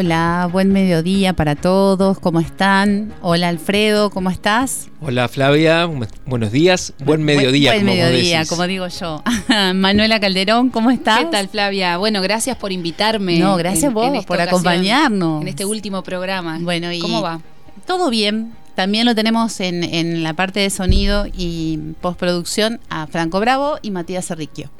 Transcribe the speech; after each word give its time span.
Hola, 0.00 0.48
buen 0.52 0.70
mediodía 0.70 1.32
para 1.32 1.56
todos, 1.56 2.20
¿cómo 2.20 2.38
están? 2.38 3.12
Hola 3.20 3.48
Alfredo, 3.48 4.10
¿cómo 4.10 4.30
estás? 4.30 4.86
Hola 5.00 5.26
Flavia, 5.26 5.90
buenos 6.24 6.52
días, 6.52 6.92
buen 7.04 7.24
mediodía. 7.24 7.72
Buen, 7.72 7.84
mediodía, 7.84 8.46
como 8.46 8.68
digo 8.68 8.86
yo. 8.86 9.24
Manuela 9.74 10.20
Calderón, 10.20 10.70
¿cómo 10.70 10.92
estás? 10.92 11.18
¿Qué 11.18 11.24
tal 11.24 11.48
Flavia? 11.48 11.96
Bueno, 11.96 12.22
gracias 12.22 12.56
por 12.56 12.70
invitarme. 12.70 13.40
No, 13.40 13.56
gracias 13.56 13.92
vos 13.92 14.24
por 14.24 14.40
acompañarnos. 14.40 15.42
En 15.42 15.48
este 15.48 15.64
último 15.64 16.04
programa. 16.04 16.60
Bueno, 16.60 16.92
y 16.92 17.00
¿cómo 17.00 17.20
va? 17.20 17.40
Todo 17.84 18.08
bien. 18.08 18.52
También 18.76 19.04
lo 19.04 19.16
tenemos 19.16 19.58
en, 19.58 20.22
la 20.22 20.32
parte 20.34 20.60
de 20.60 20.70
sonido 20.70 21.26
y 21.26 21.76
postproducción 22.00 22.78
a 22.88 23.08
Franco 23.08 23.40
Bravo 23.40 23.80
y 23.82 23.90
Matías 23.90 24.28
Cerriquio. 24.28 24.70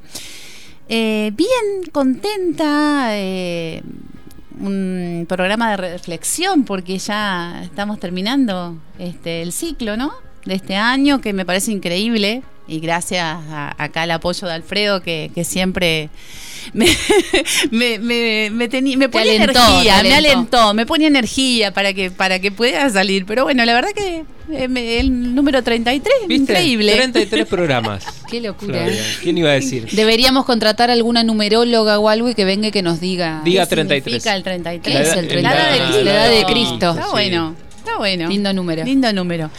Eh, 0.88 1.32
bien, 1.34 1.91
contenta. 1.91 3.08
Eh, 3.16 3.82
un 4.60 5.26
programa 5.28 5.70
de 5.70 5.76
reflexión 5.76 6.64
porque 6.64 6.98
ya 6.98 7.62
estamos 7.62 7.98
terminando 8.00 8.76
este 8.98 9.42
el 9.42 9.52
ciclo, 9.52 9.96
¿no? 9.96 10.12
De 10.44 10.54
este 10.54 10.76
año 10.76 11.20
que 11.20 11.32
me 11.32 11.44
parece 11.44 11.72
increíble 11.72 12.42
y 12.69 12.80
gracias 12.80 13.24
a, 13.24 13.74
acá 13.83 14.02
al 14.02 14.11
apoyo 14.11 14.47
de 14.47 14.55
Alfredo 14.55 15.02
que, 15.02 15.30
siempre 15.44 16.11
me, 16.75 16.86
me, 17.70 17.98
me, 17.98 18.50
me, 18.50 19.08
pone 19.08 19.36
energía, 19.36 20.02
me 20.02 20.14
alentó, 20.14 20.75
me 20.75 20.84
pone 20.84 21.06
energía 21.06 21.72
para 21.72 21.94
que, 21.94 22.10
para 22.10 22.38
que 22.41 22.52
pueda 22.52 22.91
salir. 22.91 23.25
Pero 23.25 23.44
bueno, 23.44 23.64
la 23.64 23.72
verdad 23.72 23.91
que 23.94 24.25
eh, 24.52 24.98
el 25.00 25.34
número 25.34 25.62
33, 25.62 26.14
increíble. 26.28 26.92
33 26.92 27.47
programas. 27.47 28.05
Qué 28.30 28.41
locura. 28.41 28.86
¿eh? 28.86 29.00
¿Quién 29.22 29.38
iba 29.38 29.50
a 29.50 29.55
decir? 29.55 29.88
Deberíamos 29.92 30.44
contratar 30.44 30.91
alguna 30.91 31.25
numeróloga 31.25 31.98
o 31.98 32.08
algo 32.10 32.28
y 32.28 32.34
que 32.34 32.44
venga 32.44 32.69
y 32.69 32.70
que 32.70 32.82
nos 32.82 33.00
diga. 33.00 33.41
Diga 33.44 33.64
33. 33.66 34.27
el 34.27 34.42
33? 34.42 34.82
¿Qué 34.82 35.03
es 35.03 35.16
el 35.16 35.28
33? 35.28 36.05
La 36.05 36.12
edad 36.12 36.30
de 36.30 36.44
Cristo. 36.44 36.91
Está 36.91 37.10
bueno, 37.10 37.55
está 37.78 37.97
bueno. 37.97 38.28
Lindo 38.28 38.53
número. 38.53 38.84
Lindo 38.84 39.12
número. 39.12 39.50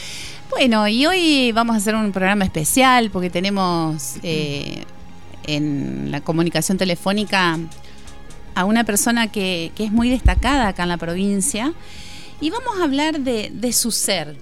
Bueno, 0.50 0.88
y 0.88 1.05
hoy 1.05 1.52
vamos 1.52 1.75
a 1.75 1.78
hacer 1.78 1.94
un 1.94 2.11
programa 2.11 2.44
especial 2.44 3.11
porque 3.11 3.30
tenemos 3.30 4.16
eh, 4.23 4.83
en 5.45 6.09
la 6.09 6.22
comunicación 6.22 6.78
telefónica 6.78 7.59
a 8.55 8.66
una 8.66 8.83
persona 8.83 9.31
que, 9.31 9.72
es 9.77 9.92
muy 9.92 10.09
destacada 10.09 10.70
acá 10.70 10.83
en 10.83 10.89
la 10.89 10.97
provincia. 10.97 11.72
Y 12.42 12.50
vamos 12.50 12.80
a 12.80 12.83
hablar 12.83 13.20
de, 13.20 13.73
su 13.73 13.92
ser, 13.92 14.38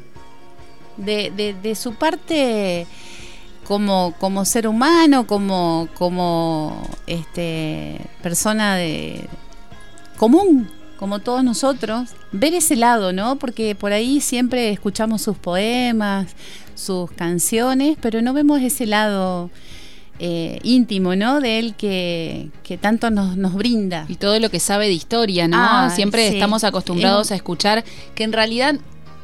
de, 0.96 1.76
su 1.76 1.94
parte 1.96 2.88
como, 3.68 4.16
como 4.18 4.46
ser 4.46 4.68
humano, 4.68 5.28
como, 5.28 5.90
como 5.94 6.88
este, 7.06 8.00
persona 8.24 8.78
de 8.78 9.28
común, 10.18 10.70
como 10.98 11.20
todos 11.20 11.44
nosotros, 11.44 12.10
ver 12.32 12.54
ese 12.54 12.76
lado, 12.76 13.14
¿no? 13.14 13.38
Porque 13.38 13.76
por 13.76 13.94
ahí 13.94 14.20
siempre 14.22 14.70
escuchamos 14.72 15.22
sus 15.22 15.38
poemas, 15.38 16.36
sus 16.76 17.12
canciones, 17.12 17.98
pero 18.02 18.22
no 18.22 18.34
vemos 18.34 18.62
ese 18.62 18.86
lado 18.86 19.50
eh, 20.20 20.60
íntimo, 20.64 21.16
¿no? 21.16 21.40
De 21.40 21.60
él 21.60 21.76
que, 21.76 22.50
que 22.64 22.78
tanto 22.78 23.12
nos, 23.12 23.38
nos, 23.38 23.54
brinda. 23.54 24.06
Y 24.08 24.16
todo 24.16 24.40
lo 24.40 24.50
que 24.50 24.60
sabe 24.60 24.88
de 24.88 24.94
historia, 24.94 25.48
¿no? 25.48 25.58
Ah, 25.60 25.92
siempre 25.94 26.28
estamos 26.28 26.64
acostumbrados 26.64 27.32
a 27.32 27.36
escuchar 27.36 27.84
que 28.16 28.24
en 28.24 28.34
realidad 28.34 28.76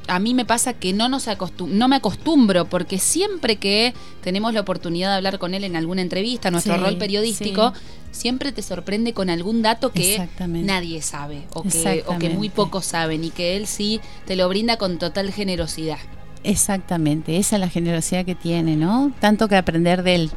a 0.08 0.20
mí 0.20 0.34
me 0.34 0.46
pasa 0.46 0.74
que 0.74 0.94
no, 0.94 1.10
nos 1.10 1.28
no 1.68 1.88
me 1.88 1.96
acostumbro, 1.96 2.66
porque 2.66 3.00
siempre 3.00 3.58
que 3.58 3.94
tenemos 4.22 4.54
la 4.54 4.62
oportunidad 4.62 5.10
de 5.10 5.16
hablar 5.16 5.40
con 5.40 5.54
él 5.54 5.64
en 5.64 5.76
alguna 5.76 6.02
entrevista, 6.02 6.52
nuestro 6.52 6.78
rol 6.78 6.98
periodístico, 6.98 7.74
siempre 8.12 8.52
te 8.52 8.62
sorprende 8.62 9.14
con 9.14 9.30
algún 9.30 9.62
dato 9.62 9.92
que 9.92 10.28
nadie 10.48 11.02
sabe 11.02 11.44
o 11.54 11.64
que, 11.64 12.04
o 12.08 12.18
que 12.18 12.30
muy 12.30 12.50
pocos 12.50 12.86
saben 12.86 13.24
y 13.24 13.30
que 13.30 13.56
él 13.56 13.68
sí 13.68 14.02
te 14.26 14.36
lo 14.36 14.48
brinda 14.50 14.78
con 14.78 14.98
total 14.98 15.32
generosidad. 15.32 16.00
Exactamente, 16.44 17.38
esa 17.38 17.56
es 17.56 17.60
la 17.62 17.70
generosidad 17.70 18.26
que 18.26 18.36
tiene, 18.36 18.76
¿no? 18.76 19.14
Tanto 19.20 19.48
que 19.48 19.56
aprender 19.56 20.04
de 20.04 20.16
él 20.16 20.32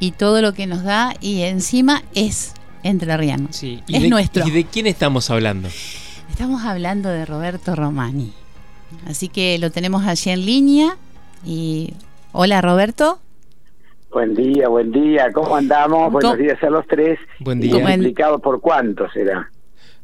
y 0.00 0.12
todo 0.12 0.42
lo 0.42 0.52
que 0.52 0.66
nos 0.66 0.82
da 0.82 1.14
y 1.20 1.42
encima 1.42 2.02
es 2.14 2.54
entrerriano. 2.82 3.48
Sí. 3.50 3.82
es 3.88 4.08
nuestro. 4.08 4.46
¿Y 4.46 4.50
de 4.50 4.64
quién 4.64 4.86
estamos 4.86 5.30
hablando? 5.30 5.68
Estamos 6.30 6.62
hablando 6.64 7.08
de 7.08 7.24
Roberto 7.24 7.74
Romani. 7.74 8.32
Así 9.06 9.28
que 9.28 9.58
lo 9.58 9.70
tenemos 9.70 10.06
allí 10.06 10.30
en 10.30 10.44
línea. 10.46 10.96
Y 11.44 11.94
hola 12.32 12.60
Roberto. 12.60 13.20
Buen 14.10 14.34
día, 14.34 14.68
buen 14.68 14.90
día. 14.90 15.30
¿Cómo 15.32 15.56
andamos? 15.56 16.10
Buenos 16.10 16.38
días 16.38 16.62
a 16.62 16.70
los 16.70 16.86
tres. 16.86 17.18
Buen 17.40 17.60
día. 17.60 17.78
¿Multiplicado 17.78 18.38
por 18.38 18.60
cuánto 18.60 19.08
será? 19.10 19.50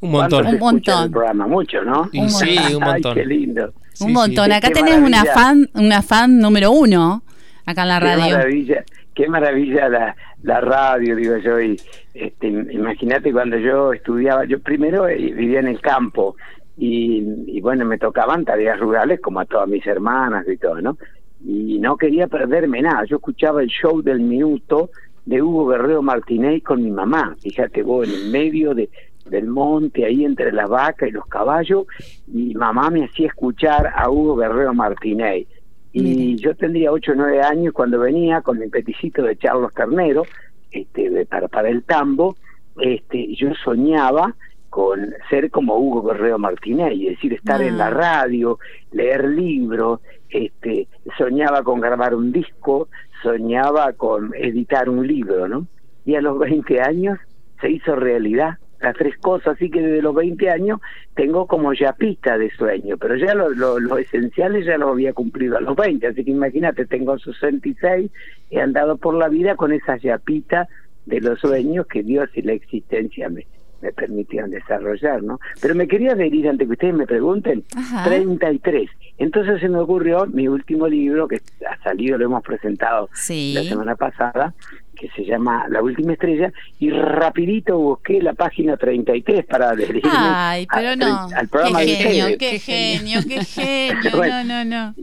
Un 0.00 0.10
montón. 0.10 0.46
Un 0.46 0.58
montón. 0.58 1.04
El 1.04 1.10
programa? 1.10 1.46
Mucho, 1.46 1.82
¿no? 1.82 2.10
sí, 2.28 2.58
un 2.74 2.84
montón. 2.84 3.14
qué 3.14 3.24
lindo. 3.24 3.72
Un 4.00 4.12
montón. 4.12 4.52
Acá 4.52 4.70
tenés 4.70 4.98
una 4.98 5.24
fan, 5.24 5.68
una 5.74 6.02
fan 6.02 6.38
número 6.38 6.70
uno, 6.72 7.22
acá 7.64 7.82
en 7.82 7.88
la 7.88 8.00
radio. 8.00 8.24
Qué 8.24 8.32
maravilla, 8.32 8.84
qué 9.14 9.28
maravilla 9.28 9.88
la, 9.88 10.16
la 10.42 10.60
radio, 10.60 11.16
digo 11.16 11.38
yo. 11.38 11.60
Y 11.60 11.80
este, 12.12 12.48
imagínate 12.48 13.32
cuando 13.32 13.56
yo 13.56 13.92
estudiaba, 13.92 14.44
yo 14.44 14.60
primero 14.60 15.08
eh, 15.08 15.16
vivía 15.16 15.60
en 15.60 15.68
el 15.68 15.80
campo 15.80 16.36
y, 16.76 17.60
bueno, 17.60 17.84
me 17.84 17.98
tocaban 17.98 18.44
tareas 18.44 18.80
rurales 18.80 19.20
como 19.20 19.40
a 19.40 19.44
todas 19.44 19.68
mis 19.68 19.86
hermanas 19.86 20.46
y 20.48 20.56
todo, 20.56 20.80
¿no? 20.80 20.96
Y 21.44 21.78
no 21.78 21.96
quería 21.96 22.26
perderme 22.26 22.82
nada. 22.82 23.04
Yo 23.04 23.16
escuchaba 23.16 23.62
el 23.62 23.68
show 23.68 24.02
del 24.02 24.20
minuto 24.20 24.90
de 25.24 25.40
Hugo 25.40 25.68
Guerrero 25.68 26.02
Martínez 26.02 26.62
con 26.62 26.82
mi 26.82 26.90
mamá. 26.90 27.36
Fíjate 27.40 27.82
vos, 27.82 28.08
en 28.08 28.14
el 28.14 28.30
medio 28.30 28.74
de, 28.74 28.90
del 29.26 29.46
monte, 29.46 30.04
ahí 30.04 30.24
entre 30.24 30.52
la 30.52 30.66
vaca 30.66 31.06
y 31.06 31.12
los 31.12 31.26
caballos, 31.26 31.86
y 32.26 32.54
mamá 32.54 32.90
me 32.90 33.04
hacía 33.04 33.28
escuchar 33.28 33.92
a 33.94 34.10
Hugo 34.10 34.36
Guerrero 34.36 34.74
Martínez. 34.74 35.46
Y 35.92 36.34
yo 36.36 36.56
tendría 36.56 36.90
8 36.90 37.12
o 37.12 37.14
9 37.14 37.40
años 37.40 37.72
cuando 37.72 38.00
venía 38.00 38.40
con 38.40 38.58
mi 38.58 38.68
peticito 38.68 39.22
de 39.22 39.36
Charlos 39.36 39.72
Carnero, 39.72 40.24
este, 40.72 41.24
para, 41.26 41.46
para 41.46 41.68
el 41.68 41.84
tambo, 41.84 42.36
este, 42.80 43.32
yo 43.36 43.54
soñaba 43.62 44.34
con 44.74 45.14
ser 45.30 45.52
como 45.52 45.78
Hugo 45.78 46.02
Guerrero 46.02 46.36
Martínez, 46.36 46.94
y 46.94 47.08
decir, 47.10 47.32
estar 47.32 47.62
en 47.62 47.78
la 47.78 47.86
ah. 47.86 47.90
radio, 47.90 48.58
leer 48.90 49.24
libros, 49.26 50.00
este, 50.28 50.88
soñaba 51.16 51.62
con 51.62 51.80
grabar 51.80 52.12
un 52.12 52.32
disco, 52.32 52.88
soñaba 53.22 53.92
con 53.92 54.34
editar 54.34 54.88
un 54.88 55.06
libro, 55.06 55.46
¿no? 55.46 55.68
Y 56.04 56.16
a 56.16 56.20
los 56.20 56.40
20 56.40 56.80
años 56.80 57.20
se 57.60 57.70
hizo 57.70 57.94
realidad 57.94 58.58
las 58.80 58.96
tres 58.96 59.16
cosas, 59.18 59.54
así 59.54 59.70
que 59.70 59.80
desde 59.80 60.02
los 60.02 60.12
20 60.12 60.50
años 60.50 60.80
tengo 61.14 61.46
como 61.46 61.72
ya 61.72 61.92
pista 61.92 62.36
de 62.36 62.50
sueño, 62.50 62.96
pero 62.96 63.14
ya 63.14 63.32
lo, 63.32 63.50
lo, 63.50 63.96
esenciales 63.96 64.66
ya 64.66 64.76
lo 64.76 64.88
había 64.88 65.12
cumplido 65.12 65.56
a 65.56 65.60
los 65.60 65.76
20, 65.76 66.04
así 66.04 66.24
que 66.24 66.32
imagínate, 66.32 66.84
tengo 66.84 67.16
66, 67.16 68.10
he 68.50 68.60
andado 68.60 68.96
por 68.96 69.14
la 69.14 69.28
vida 69.28 69.54
con 69.54 69.72
esas 69.72 70.02
yapitas 70.02 70.66
de 71.06 71.20
los 71.20 71.38
sueños 71.38 71.86
que 71.86 72.02
Dios 72.02 72.28
y 72.34 72.42
la 72.42 72.54
existencia 72.54 73.28
me, 73.28 73.46
me 73.84 73.92
permitieron 73.92 74.50
desarrollar, 74.50 75.22
¿no? 75.22 75.38
Pero 75.60 75.74
me 75.74 75.86
quería 75.86 76.12
adherir 76.12 76.48
antes 76.48 76.66
que 76.66 76.72
ustedes 76.72 76.94
me 76.94 77.06
pregunten, 77.06 77.64
33. 78.04 78.90
Entonces 79.18 79.60
se 79.60 79.68
me 79.68 79.78
ocurrió 79.78 80.26
mi 80.26 80.48
último 80.48 80.88
libro, 80.88 81.28
que 81.28 81.40
ha 81.68 81.82
salido, 81.82 82.16
lo 82.16 82.24
hemos 82.24 82.42
presentado 82.42 83.10
la 83.28 83.62
semana 83.62 83.94
pasada, 83.94 84.54
que 84.96 85.10
se 85.10 85.24
llama 85.24 85.66
La 85.68 85.82
Última 85.82 86.14
Estrella, 86.14 86.50
y 86.78 86.90
rapidito 86.90 87.78
busqué 87.78 88.22
la 88.22 88.32
página 88.32 88.76
33 88.78 89.44
para 89.44 89.70
adherirme 89.70 90.10
Ay, 90.10 90.66
pero 90.72 90.96
no. 90.96 91.28
al 91.36 91.48
programa 91.48 91.80
qué 91.80 91.96
genio, 91.96 92.38
qué 92.38 92.58
genio, 92.58 93.20
qué 93.28 93.44
genio, 93.44 94.10
no, 94.14 94.44
no, 94.44 94.64
no. 94.64 94.94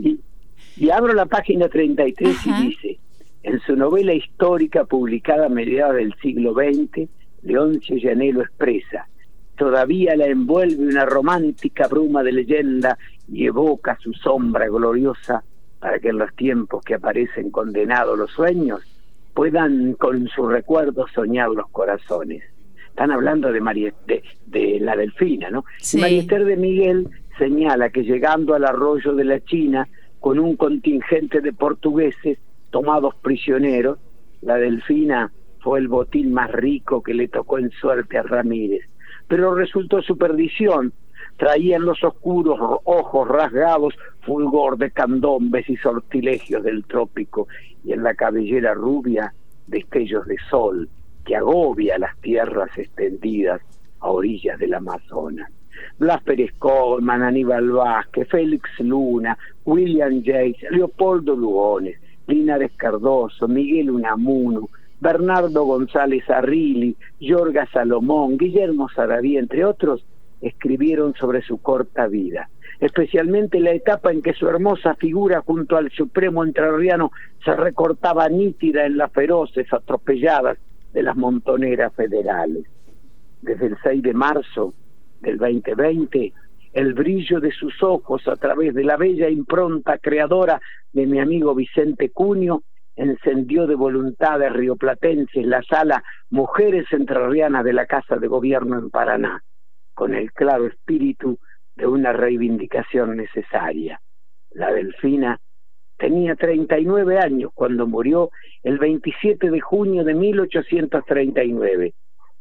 Y, 0.77 0.89
abro 0.89 1.13
la 1.13 1.27
página 1.27 1.69
33 1.69 2.35
y 2.47 2.53
dice, 2.63 2.99
en 3.43 3.59
su 3.61 3.75
novela 3.75 4.13
histórica 4.13 4.85
publicada 4.85 5.45
a 5.45 5.49
mediados 5.49 5.97
del 5.97 6.15
siglo 6.21 6.53
XX, 6.53 7.07
Leoncio 7.43 7.97
Llanelo 7.97 8.41
expresa, 8.41 9.07
todavía 9.57 10.15
la 10.15 10.27
envuelve 10.27 10.87
una 10.87 11.05
romántica 11.05 11.87
bruma 11.87 12.23
de 12.23 12.31
leyenda 12.31 12.97
y 13.31 13.45
evoca 13.45 13.97
su 14.01 14.13
sombra 14.13 14.67
gloriosa 14.67 15.43
para 15.79 15.99
que 15.99 16.09
en 16.09 16.17
los 16.17 16.33
tiempos 16.35 16.83
que 16.83 16.95
aparecen 16.95 17.49
condenados 17.49 18.17
los 18.17 18.31
sueños 18.31 18.81
puedan 19.33 19.93
con 19.93 20.27
su 20.27 20.47
recuerdo 20.47 21.05
soñar 21.13 21.49
los 21.49 21.69
corazones. 21.69 22.43
Están 22.87 23.11
hablando 23.11 23.51
de, 23.51 23.61
María, 23.61 23.93
de, 24.05 24.79
la 24.81 24.95
Delfina, 24.95 25.49
¿no? 25.49 25.63
María 25.99 26.19
Esther 26.19 26.45
de 26.45 26.57
Miguel 26.57 27.07
señala 27.37 27.89
que 27.89 28.03
llegando 28.03 28.53
al 28.53 28.65
arroyo 28.65 29.13
de 29.13 29.23
la 29.23 29.39
China 29.39 29.87
con 30.19 30.37
un 30.37 30.55
contingente 30.55 31.41
de 31.41 31.53
portugueses 31.53 32.37
tomados 32.69 33.15
prisioneros, 33.15 33.97
la 34.41 34.57
Delfina 34.57 35.31
fue 35.61 35.79
el 35.79 35.87
botín 35.87 36.33
más 36.33 36.51
rico 36.51 37.01
que 37.01 37.13
le 37.13 37.27
tocó 37.27 37.57
en 37.59 37.71
suerte 37.71 38.17
a 38.17 38.23
Ramírez. 38.23 38.81
Pero 39.27 39.55
resultó 39.55 40.01
su 40.01 40.17
perdición. 40.17 40.93
Traían 41.37 41.85
los 41.85 42.03
oscuros 42.03 42.59
ojos 42.83 43.27
rasgados 43.27 43.93
fulgor 44.21 44.77
de 44.77 44.91
candombes 44.91 45.69
y 45.69 45.77
sortilegios 45.77 46.63
del 46.63 46.83
trópico 46.85 47.47
y 47.83 47.93
en 47.93 48.03
la 48.03 48.13
cabellera 48.13 48.73
rubia 48.73 49.33
destellos 49.67 50.25
de 50.27 50.35
sol 50.49 50.89
que 51.25 51.35
agobia 51.35 51.97
las 51.97 52.17
tierras 52.17 52.77
extendidas 52.77 53.61
a 53.99 54.09
orillas 54.09 54.59
del 54.59 54.73
Amazonas. 54.73 55.51
Blas 55.97 56.21
Pérez 56.23 56.51
Colman, 56.57 57.21
Aníbal 57.21 57.71
Vázquez, 57.71 58.27
Félix 58.27 58.69
Luna, 58.79 59.37
William 59.65 60.21
Yates, 60.21 60.69
Leopoldo 60.71 61.35
Lugones, 61.35 61.99
Linares 62.27 62.71
Cardoso, 62.75 63.47
Miguel 63.47 63.91
Unamuno, 63.91 64.69
Bernardo 65.01 65.65
González 65.65 66.29
Arrilli, 66.29 66.95
Yorga 67.19 67.67
Salomón, 67.73 68.37
Guillermo 68.37 68.87
Saraví, 68.87 69.35
entre 69.35 69.65
otros, 69.65 70.05
escribieron 70.41 71.15
sobre 71.15 71.41
su 71.41 71.59
corta 71.59 72.05
vida, 72.05 72.49
especialmente 72.79 73.59
la 73.59 73.71
etapa 73.71 74.11
en 74.11 74.21
que 74.21 74.33
su 74.33 74.47
hermosa 74.47 74.93
figura 74.93 75.41
junto 75.41 75.75
al 75.75 75.89
supremo 75.91 76.43
entrerriano 76.43 77.11
se 77.43 77.55
recortaba 77.55 78.29
nítida 78.29 78.85
en 78.85 78.97
las 78.97 79.11
feroces 79.11 79.65
atropelladas 79.73 80.59
de 80.93 81.01
las 81.01 81.17
montoneras 81.17 81.93
federales. 81.95 82.65
Desde 83.41 83.67
el 83.67 83.77
6 83.81 84.03
de 84.03 84.13
marzo 84.13 84.75
del 85.19 85.39
2020, 85.39 86.31
el 86.73 86.93
brillo 86.93 87.39
de 87.39 87.51
sus 87.51 87.81
ojos 87.81 88.27
a 88.27 88.35
través 88.35 88.75
de 88.75 88.83
la 88.83 88.97
bella 88.97 89.29
impronta 89.29 89.97
creadora 89.97 90.61
de 90.93 91.07
mi 91.07 91.19
amigo 91.19 91.55
Vicente 91.55 92.09
Cunio 92.11 92.61
encendió 92.95 93.67
de 93.67 93.75
voluntades 93.75 94.51
rioplatenses 94.51 95.45
la 95.45 95.61
sala 95.63 96.03
Mujeres 96.29 96.85
Entrerrianas 96.91 97.63
de 97.63 97.73
la 97.73 97.85
Casa 97.85 98.17
de 98.17 98.27
Gobierno 98.27 98.77
en 98.77 98.89
Paraná, 98.89 99.43
con 99.93 100.13
el 100.13 100.31
claro 100.33 100.67
espíritu 100.67 101.39
de 101.75 101.87
una 101.87 102.13
reivindicación 102.13 103.17
necesaria. 103.17 104.01
La 104.51 104.71
delfina 104.71 105.39
tenía 105.97 106.35
39 106.35 107.19
años 107.19 107.51
cuando 107.53 107.87
murió 107.87 108.31
el 108.63 108.77
27 108.77 109.49
de 109.49 109.61
junio 109.61 110.03
de 110.03 110.13
1839. 110.13 111.93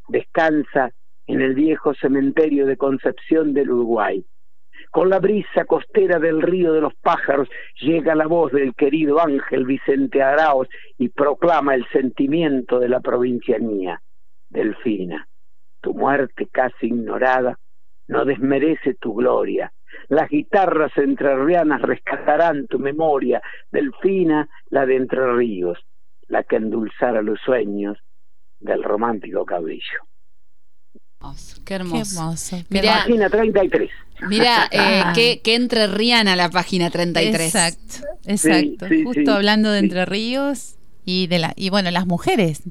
Descansa 0.09 0.91
en 1.27 1.41
el 1.41 1.53
viejo 1.53 1.93
cementerio 1.93 2.65
de 2.65 2.75
Concepción 2.75 3.53
del 3.53 3.71
Uruguay. 3.71 4.25
Con 4.91 5.09
la 5.09 5.19
brisa 5.19 5.63
costera 5.63 6.19
del 6.19 6.41
río 6.41 6.73
de 6.73 6.81
los 6.81 6.93
pájaros 6.95 7.49
llega 7.79 8.13
la 8.13 8.27
voz 8.27 8.51
del 8.51 8.75
querido 8.75 9.21
ángel 9.21 9.65
Vicente 9.65 10.21
Araos 10.21 10.67
y 10.97 11.07
proclama 11.07 11.75
el 11.75 11.87
sentimiento 11.93 12.77
de 12.77 12.89
la 12.89 12.99
provincianía. 12.99 14.01
Delfina, 14.49 15.29
tu 15.79 15.93
muerte 15.93 16.49
casi 16.51 16.87
ignorada 16.87 17.57
no 18.09 18.25
desmerece 18.25 18.95
tu 18.95 19.15
gloria. 19.15 19.71
Las 20.09 20.29
guitarras 20.29 20.91
entrerrianas 20.97 21.81
rescatarán 21.81 22.67
tu 22.67 22.77
memoria, 22.77 23.41
Delfina, 23.71 24.49
la 24.69 24.85
de 24.85 24.97
Entre 24.97 25.33
Ríos, 25.33 25.79
la 26.27 26.43
que 26.43 26.57
endulzara 26.57 27.21
los 27.21 27.39
sueños 27.39 27.97
del 28.59 28.83
romántico 28.83 29.45
cabrillo 31.21 31.51
qué 31.63 31.75
hermoso. 31.75 32.35
Mira, 32.69 32.93
página 33.05 33.29
33. 33.29 33.89
Mira, 34.27 34.67
eh, 34.71 35.03
qué, 35.15 35.41
qué 35.43 35.55
entrerriana 35.55 36.35
la 36.35 36.49
página 36.49 36.89
33. 36.89 37.47
Exacto, 37.47 38.07
exacto. 38.25 38.87
Justo 39.03 39.31
hablando 39.31 39.71
de 39.71 39.79
Entre 39.79 40.05
Ríos 40.05 40.75
y 41.05 41.27
de 41.27 41.39
la 41.39 41.53
y 41.55 41.69
bueno, 41.69 41.91
las 41.91 42.05
mujeres. 42.05 42.63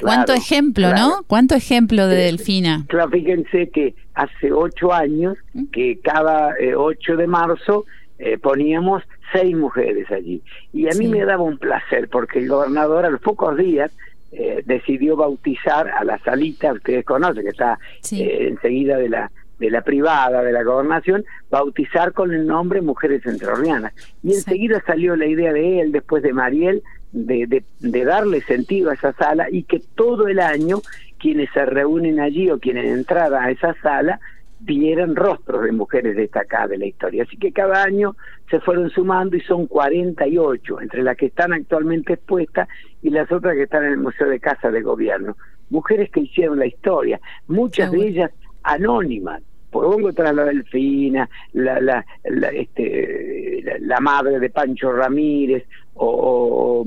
Cuánto 0.00 0.32
ejemplo, 0.32 0.94
¿no? 0.94 1.24
Cuánto 1.26 1.54
ejemplo 1.54 2.06
de 2.06 2.16
Delfina. 2.16 2.86
Claro, 2.88 3.10
fíjense 3.10 3.68
que 3.68 3.94
hace 4.14 4.50
ocho 4.50 4.94
años 4.94 5.36
¿Mm? 5.52 5.64
que 5.66 5.98
cada 6.00 6.54
8 6.76 7.12
eh, 7.12 7.16
de 7.16 7.26
marzo 7.26 7.84
eh, 8.18 8.38
poníamos 8.38 9.02
seis 9.32 9.54
mujeres 9.54 10.10
allí. 10.10 10.42
Y 10.72 10.86
a 10.86 10.98
mí 10.98 11.06
me 11.08 11.24
daba 11.24 11.42
un 11.42 11.58
placer 11.58 12.08
porque 12.08 12.38
el 12.38 12.48
gobernador 12.48 13.04
a 13.04 13.10
los 13.10 13.20
pocos 13.20 13.56
días 13.56 13.90
eh, 14.32 14.62
decidió 14.64 15.16
bautizar 15.16 15.88
a 15.88 16.04
la 16.04 16.18
salita, 16.18 16.72
ustedes 16.72 17.04
conocen, 17.04 17.42
que 17.42 17.50
está 17.50 17.78
eh, 18.12 18.48
enseguida 18.48 18.96
de 18.96 19.08
la 19.08 19.30
de 19.58 19.70
la 19.70 19.82
privada 19.82 20.42
de 20.42 20.52
la 20.52 20.62
gobernación, 20.62 21.22
bautizar 21.50 22.14
con 22.14 22.32
el 22.32 22.46
nombre 22.46 22.80
Mujeres 22.80 23.26
Entrerrianas. 23.26 23.92
Y 24.22 24.32
enseguida 24.32 24.82
salió 24.86 25.16
la 25.16 25.26
idea 25.26 25.52
de 25.52 25.80
él, 25.80 25.92
después 25.92 26.22
de 26.22 26.32
Mariel, 26.32 26.82
de, 27.12 27.46
de, 27.46 27.62
de, 27.78 28.04
darle 28.06 28.40
sentido 28.40 28.90
a 28.90 28.94
esa 28.94 29.12
sala 29.12 29.48
y 29.50 29.64
que 29.64 29.82
todo 29.94 30.28
el 30.28 30.40
año 30.40 30.78
quienes 31.18 31.50
se 31.52 31.66
reúnen 31.66 32.20
allí 32.20 32.50
o 32.50 32.58
quienes 32.58 32.86
entran 32.86 33.34
a 33.34 33.50
esa 33.50 33.74
sala 33.82 34.18
vieran 34.60 35.16
rostros 35.16 35.64
de 35.64 35.72
mujeres 35.72 36.16
destacadas 36.16 36.70
de 36.70 36.78
la 36.78 36.86
historia. 36.86 37.22
Así 37.22 37.36
que 37.36 37.52
cada 37.52 37.82
año 37.82 38.16
se 38.50 38.60
fueron 38.60 38.90
sumando 38.90 39.36
y 39.36 39.40
son 39.40 39.66
48, 39.66 40.80
entre 40.80 41.02
las 41.02 41.16
que 41.16 41.26
están 41.26 41.52
actualmente 41.52 42.14
expuestas 42.14 42.68
y 43.02 43.10
las 43.10 43.30
otras 43.32 43.54
que 43.54 43.64
están 43.64 43.84
en 43.84 43.92
el 43.92 43.98
Museo 43.98 44.28
de 44.28 44.40
Casa 44.40 44.70
de 44.70 44.82
Gobierno. 44.82 45.36
Mujeres 45.70 46.10
que 46.10 46.20
hicieron 46.20 46.58
la 46.58 46.66
historia, 46.66 47.20
muchas 47.46 47.90
de 47.90 48.06
ellas 48.06 48.30
anónimas. 48.62 49.42
Por 49.70 50.12
tras 50.14 50.34
la 50.34 50.46
Delfina, 50.46 51.30
la, 51.52 51.80
la, 51.80 52.04
la, 52.24 52.48
este, 52.48 53.78
la, 53.78 54.00
madre 54.00 54.40
de 54.40 54.50
Pancho 54.50 54.92
Ramírez, 54.92 55.64
o 55.94 56.82
o 56.82 56.84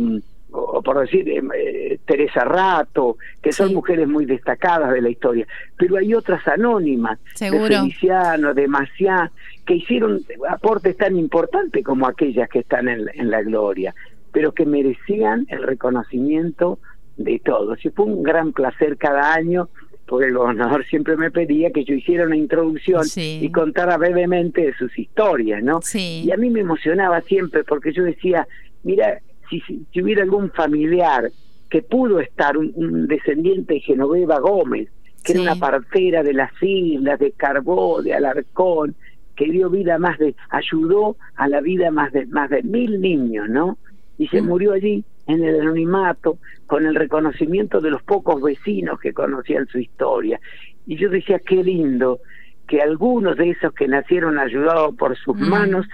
por 0.53 0.99
decir 0.99 1.27
eh, 1.27 1.41
eh, 1.55 1.99
Teresa 2.05 2.43
Rato, 2.43 3.17
que 3.41 3.51
son 3.51 3.73
mujeres 3.73 4.07
muy 4.07 4.25
destacadas 4.25 4.93
de 4.93 5.01
la 5.01 5.09
historia, 5.09 5.47
pero 5.77 5.97
hay 5.97 6.13
otras 6.13 6.47
anónimas, 6.47 7.19
Seguro. 7.33 7.63
de 7.63 7.75
Feliciano, 7.75 8.53
de 8.53 8.67
Maciá, 8.67 9.31
que 9.65 9.75
hicieron 9.75 10.21
aportes 10.49 10.95
tan 10.95 11.17
importantes 11.17 11.83
como 11.83 12.07
aquellas 12.07 12.49
que 12.49 12.59
están 12.59 12.87
en, 12.87 13.09
en 13.13 13.31
la 13.31 13.41
gloria, 13.41 13.95
pero 14.31 14.51
que 14.51 14.65
merecían 14.65 15.45
el 15.49 15.63
reconocimiento 15.63 16.79
de 17.17 17.39
todos. 17.43 17.83
Y 17.83 17.89
fue 17.89 18.05
un 18.05 18.23
gran 18.23 18.53
placer 18.53 18.97
cada 18.97 19.33
año 19.33 19.69
porque 20.05 20.27
el 20.27 20.33
gobernador 20.33 20.85
siempre 20.89 21.17
me 21.17 21.31
pedía 21.31 21.71
que 21.71 21.83
yo 21.83 21.95
hiciera 21.95 22.25
una 22.25 22.37
introducción 22.37 23.03
y 23.15 23.49
contara 23.51 23.97
brevemente 23.97 24.61
de 24.61 24.73
sus 24.75 24.97
historias, 24.97 25.63
¿no? 25.63 25.81
Sí. 25.81 26.23
Y 26.25 26.31
a 26.31 26.37
mí 26.37 26.49
me 26.49 26.61
emocionaba 26.61 27.21
siempre 27.21 27.63
porque 27.63 27.93
yo 27.93 28.03
decía, 28.03 28.47
mira, 28.83 29.19
si, 29.49 29.61
hubiera 30.01 30.23
algún 30.23 30.51
familiar 30.51 31.31
que 31.69 31.81
pudo 31.81 32.19
estar, 32.19 32.57
un, 32.57 33.07
descendiente 33.07 33.75
de 33.75 33.79
Genoveva 33.79 34.39
Gómez, 34.39 34.89
que 35.23 35.33
era 35.33 35.41
una 35.41 35.55
partera 35.55 36.21
de 36.21 36.33
las 36.33 36.51
islas, 36.61 37.19
de 37.19 37.31
Carbó, 37.31 38.01
de 38.01 38.13
Alarcón, 38.13 38.95
que 39.35 39.45
dio 39.45 39.69
vida 39.69 39.97
más 39.97 40.19
de, 40.19 40.35
ayudó 40.49 41.15
a 41.35 41.47
la 41.47 41.61
vida 41.61 41.91
más 41.91 42.11
de, 42.11 42.25
más 42.27 42.49
de 42.49 42.61
mil 42.63 43.01
niños, 43.01 43.49
¿no? 43.49 43.77
Y 44.17 44.27
se 44.27 44.41
mm. 44.41 44.45
murió 44.45 44.73
allí, 44.73 45.03
en 45.25 45.43
el 45.43 45.61
anonimato, 45.61 46.37
con 46.67 46.85
el 46.85 46.95
reconocimiento 46.95 47.79
de 47.79 47.91
los 47.91 48.03
pocos 48.03 48.41
vecinos 48.41 48.99
que 48.99 49.13
conocían 49.13 49.67
su 49.67 49.79
historia. 49.79 50.39
Y 50.85 50.97
yo 50.97 51.09
decía, 51.09 51.39
qué 51.39 51.63
lindo 51.63 52.19
que 52.67 52.81
algunos 52.81 53.37
de 53.37 53.51
esos 53.51 53.73
que 53.73 53.87
nacieron 53.87 54.37
ayudados 54.37 54.95
por 54.95 55.17
sus 55.17 55.35
mm. 55.35 55.49
manos 55.49 55.85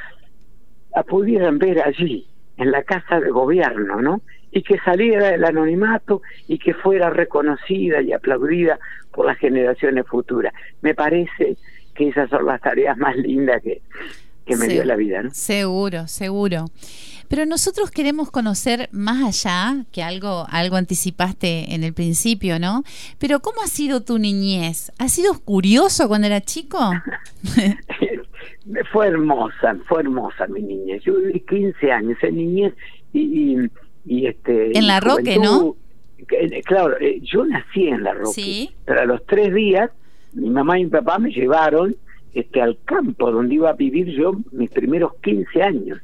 la 0.96 1.04
pudieran 1.04 1.60
ver 1.60 1.82
allí, 1.82 2.28
en 2.60 2.72
la 2.72 2.84
casa 2.84 3.20
de 3.20 3.32
gobierno, 3.32 4.02
¿no? 4.02 4.22
Y 4.52 4.64
que 4.64 4.78
saliera 4.80 5.30
del 5.30 5.46
anonimato 5.46 6.22
y 6.48 6.60
que 6.60 6.74
fuera 6.74 7.10
reconocida 7.10 8.02
y 8.02 8.12
aplaudida 8.12 8.78
por 9.12 9.26
las 9.26 9.38
generaciones 9.38 10.06
futuras. 10.06 10.54
Me 10.82 10.94
parece 10.94 11.56
que 11.96 12.10
esas 12.10 12.30
son 12.30 12.46
las 12.46 12.62
tareas 12.62 12.98
más 12.98 13.16
lindas 13.16 13.62
que, 13.64 13.82
que 14.46 14.58
me 14.58 14.68
dio 14.68 14.84
la 14.84 14.98
vida, 14.98 15.24
¿no? 15.24 15.30
Seguro, 15.32 16.08
seguro. 16.08 16.66
Pero 17.30 17.46
nosotros 17.46 17.92
queremos 17.92 18.30
conocer 18.30 18.90
más 18.92 19.24
allá, 19.24 19.86
que 19.94 20.04
algo, 20.04 20.46
algo 20.50 20.76
anticipaste 20.76 21.76
en 21.76 21.84
el 21.84 21.94
principio, 21.94 22.60
¿no? 22.60 22.84
Pero 23.20 23.40
¿cómo 23.40 23.62
ha 23.62 23.68
sido 23.68 24.02
tu 24.02 24.18
niñez? 24.18 24.92
¿Has 24.98 25.14
sido 25.14 25.40
curioso 25.40 26.08
cuando 26.10 26.28
era 26.28 26.42
chico? 26.42 26.80
fue 28.92 29.08
hermosa, 29.08 29.78
fue 29.88 30.02
hermosa 30.02 30.48
mi 30.48 30.62
niñez. 30.62 31.04
Yo 31.04 31.16
viví 31.16 31.40
15 31.42 31.92
años 31.92 32.18
en 32.22 32.36
niñez 32.36 32.74
y, 33.14 33.58
y, 34.06 34.28
este... 34.28 34.78
En 34.78 34.88
la 34.88 35.00
Roque, 35.00 35.38
¿no? 35.38 35.76
Eh, 36.18 36.62
claro, 36.64 36.98
eh, 37.00 37.20
yo 37.22 37.46
nací 37.46 37.88
en 37.88 38.04
La 38.04 38.14
Roque, 38.14 38.34
¿Sí? 38.34 38.70
pero 38.86 39.02
a 39.02 39.06
los 39.06 39.26
tres 39.26 39.54
días 39.54 39.90
mi 40.34 40.50
mamá 40.50 40.78
y 40.80 40.86
mi 40.86 40.92
papá 40.92 41.18
me 41.18 41.32
llevaron 41.32 41.96
este, 42.34 42.62
al 42.62 42.78
campo 42.86 43.32
donde 43.32 43.56
iba 43.56 43.70
a 43.70 43.74
vivir 43.74 44.08
yo 44.08 44.34
mis 44.52 44.70
primeros 44.70 45.14
15 45.22 45.64
años 45.64 46.00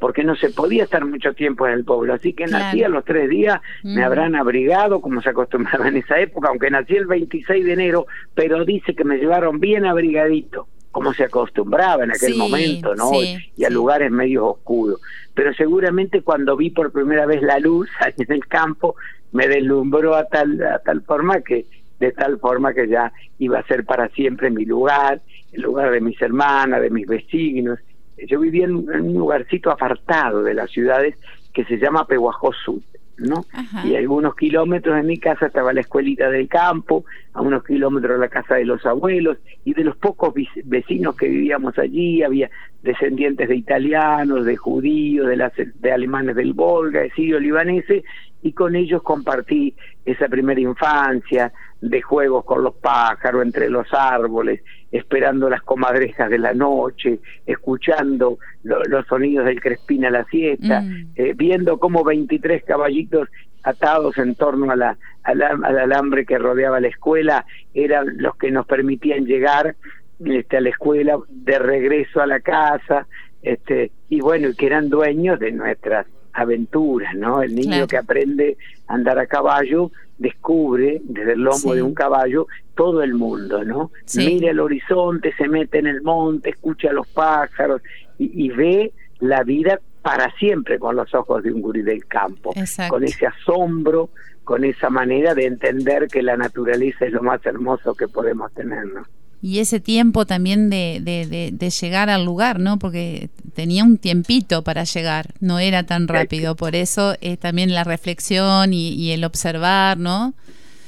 porque 0.00 0.24
no 0.24 0.34
se 0.34 0.50
podía 0.50 0.84
estar 0.84 1.04
mucho 1.04 1.34
tiempo 1.34 1.66
en 1.66 1.74
el 1.74 1.84
pueblo. 1.84 2.14
Así 2.14 2.32
que 2.32 2.46
nací 2.46 2.82
a 2.82 2.88
los 2.88 3.04
tres 3.04 3.28
días, 3.28 3.60
me 3.84 4.00
mm. 4.00 4.04
habrán 4.04 4.34
abrigado, 4.34 5.02
como 5.02 5.20
se 5.20 5.28
acostumbraba 5.28 5.88
en 5.88 5.98
esa 5.98 6.18
época, 6.18 6.48
aunque 6.48 6.70
nací 6.70 6.96
el 6.96 7.06
26 7.06 7.64
de 7.64 7.72
enero, 7.72 8.06
pero 8.34 8.64
dice 8.64 8.94
que 8.94 9.04
me 9.04 9.18
llevaron 9.18 9.60
bien 9.60 9.84
abrigadito, 9.84 10.68
como 10.90 11.14
se 11.14 11.24
acostumbraba 11.24 12.04
en 12.04 12.10
aquel 12.10 12.36
momento, 12.36 12.94
¿no? 12.94 13.10
y 13.14 13.64
a 13.64 13.70
lugares 13.70 14.10
medio 14.10 14.46
oscuros. 14.46 15.00
Pero 15.34 15.54
seguramente 15.54 16.22
cuando 16.22 16.56
vi 16.56 16.70
por 16.70 16.90
primera 16.92 17.26
vez 17.26 17.42
la 17.42 17.58
luz 17.58 17.88
ahí 18.00 18.14
en 18.18 18.32
el 18.32 18.46
campo, 18.46 18.96
me 19.32 19.46
deslumbró 19.46 20.16
a 20.16 20.24
tal, 20.24 20.60
a 20.62 20.80
tal 20.80 21.02
forma 21.02 21.40
que 21.40 21.66
de 22.00 22.12
tal 22.12 22.38
forma 22.38 22.72
que 22.72 22.88
ya 22.88 23.12
iba 23.38 23.58
a 23.58 23.66
ser 23.66 23.84
para 23.84 24.08
siempre 24.08 24.50
mi 24.50 24.64
lugar, 24.64 25.20
el 25.52 25.60
lugar 25.60 25.90
de 25.90 26.00
mis 26.00 26.20
hermanas, 26.20 26.80
de 26.80 26.88
mis 26.88 27.06
vecinos. 27.06 27.78
Yo 28.26 28.40
vivía 28.40 28.64
en, 28.64 28.74
un 28.74 29.14
lugarcito 29.14 29.70
apartado 29.70 30.42
de 30.42 30.54
las 30.54 30.70
ciudades 30.70 31.16
que 31.52 31.64
se 31.66 31.76
llama 31.76 32.06
Pehuajó 32.06 32.52
Sud. 32.64 32.82
¿No? 33.20 33.44
Y 33.84 33.94
a 33.94 33.98
algunos 33.98 34.34
kilómetros 34.34 34.96
de 34.96 35.02
mi 35.02 35.18
casa 35.18 35.46
estaba 35.46 35.72
la 35.72 35.82
escuelita 35.82 36.30
del 36.30 36.48
campo, 36.48 37.04
a 37.32 37.40
unos 37.40 37.64
kilómetros 37.64 38.18
la 38.18 38.28
casa 38.28 38.56
de 38.56 38.64
los 38.64 38.84
abuelos, 38.86 39.38
y 39.64 39.74
de 39.74 39.84
los 39.84 39.96
pocos 39.96 40.34
vecinos 40.64 41.16
que 41.16 41.28
vivíamos 41.28 41.78
allí, 41.78 42.22
había 42.22 42.50
descendientes 42.82 43.48
de 43.48 43.56
italianos, 43.56 44.44
de 44.44 44.56
judíos, 44.56 45.28
de, 45.28 45.36
las, 45.36 45.52
de 45.56 45.92
alemanes 45.92 46.36
del 46.36 46.54
Volga, 46.54 47.00
de 47.00 47.10
sirio 47.10 47.38
libaneses, 47.38 48.04
y 48.42 48.52
con 48.52 48.74
ellos 48.74 49.02
compartí 49.02 49.74
esa 50.04 50.28
primera 50.28 50.60
infancia 50.60 51.52
de 51.80 52.00
juegos 52.02 52.44
con 52.44 52.62
los 52.64 52.74
pájaros 52.74 53.42
entre 53.42 53.68
los 53.68 53.86
árboles, 53.92 54.62
esperando 54.92 55.48
las 55.48 55.62
comadrejas 55.62 56.30
de 56.30 56.38
la 56.38 56.52
noche, 56.52 57.20
escuchando 57.46 58.38
los 58.62 59.06
sonidos 59.06 59.46
del 59.46 59.60
crespín 59.60 60.04
a 60.04 60.10
la 60.10 60.24
siesta, 60.24 60.80
mm. 60.80 61.12
eh, 61.16 61.34
viendo 61.36 61.78
cómo 61.78 62.02
23 62.04 62.64
caballitos 62.64 63.28
atados 63.62 64.16
en 64.18 64.34
torno 64.34 64.70
a 64.70 64.76
la, 64.76 64.98
al, 65.22 65.42
alambre 65.42 66.24
que 66.24 66.38
rodeaba 66.38 66.80
la 66.80 66.88
escuela 66.88 67.44
eran 67.74 68.16
los 68.16 68.36
que 68.36 68.50
nos 68.50 68.66
permitían 68.66 69.26
llegar 69.26 69.76
este, 70.24 70.56
a 70.56 70.60
la 70.60 70.70
escuela 70.70 71.18
de 71.28 71.58
regreso 71.58 72.20
a 72.20 72.26
la 72.26 72.40
casa, 72.40 73.06
este, 73.42 73.90
y 74.08 74.20
bueno, 74.20 74.48
que 74.56 74.66
eran 74.66 74.88
dueños 74.88 75.38
de 75.38 75.52
nuestras 75.52 76.06
aventuras, 76.40 77.14
¿no? 77.14 77.42
El 77.42 77.54
niño 77.54 77.86
que 77.86 77.96
aprende 77.96 78.56
a 78.86 78.94
andar 78.94 79.18
a 79.18 79.26
caballo 79.26 79.90
descubre 80.18 81.00
desde 81.04 81.32
el 81.32 81.40
lomo 81.40 81.74
de 81.74 81.82
un 81.82 81.94
caballo 81.94 82.46
todo 82.74 83.02
el 83.02 83.14
mundo, 83.14 83.64
¿no? 83.64 83.90
Mira 84.16 84.50
el 84.50 84.60
horizonte, 84.60 85.32
se 85.36 85.48
mete 85.48 85.78
en 85.78 85.86
el 85.86 86.02
monte, 86.02 86.50
escucha 86.50 86.90
a 86.90 86.92
los 86.92 87.08
pájaros 87.08 87.82
y, 88.18 88.50
ve 88.50 88.92
la 89.18 89.42
vida 89.42 89.80
para 90.02 90.30
siempre 90.36 90.78
con 90.78 90.96
los 90.96 91.14
ojos 91.14 91.42
de 91.42 91.52
un 91.52 91.62
gurí 91.62 91.82
del 91.82 92.06
campo, 92.06 92.52
con 92.88 93.04
ese 93.04 93.26
asombro, 93.26 94.10
con 94.44 94.64
esa 94.64 94.90
manera 94.90 95.34
de 95.34 95.46
entender 95.46 96.08
que 96.08 96.22
la 96.22 96.36
naturaleza 96.36 97.06
es 97.06 97.12
lo 97.12 97.22
más 97.22 97.44
hermoso 97.46 97.94
que 97.94 98.08
podemos 98.08 98.52
tener, 98.52 98.84
¿no? 98.86 99.04
Y 99.42 99.60
ese 99.60 99.80
tiempo 99.80 100.26
también 100.26 100.68
de, 100.68 101.00
de, 101.02 101.70
llegar 101.70 102.10
al 102.10 102.24
lugar, 102.24 102.60
¿no? 102.60 102.78
Porque 102.78 103.30
tenía 103.54 103.84
un 103.84 103.96
tiempito 103.96 104.62
para 104.62 104.84
llegar, 104.84 105.28
no 105.40 105.58
era 105.58 105.84
tan 105.84 106.08
rápido, 106.08 106.56
por 106.56 106.74
eso 106.74 107.14
es 107.22 107.38
también 107.38 107.72
la 107.72 107.84
reflexión 107.84 108.74
y, 108.74 109.12
el 109.12 109.24
observar, 109.24 109.98
¿no? 109.98 110.34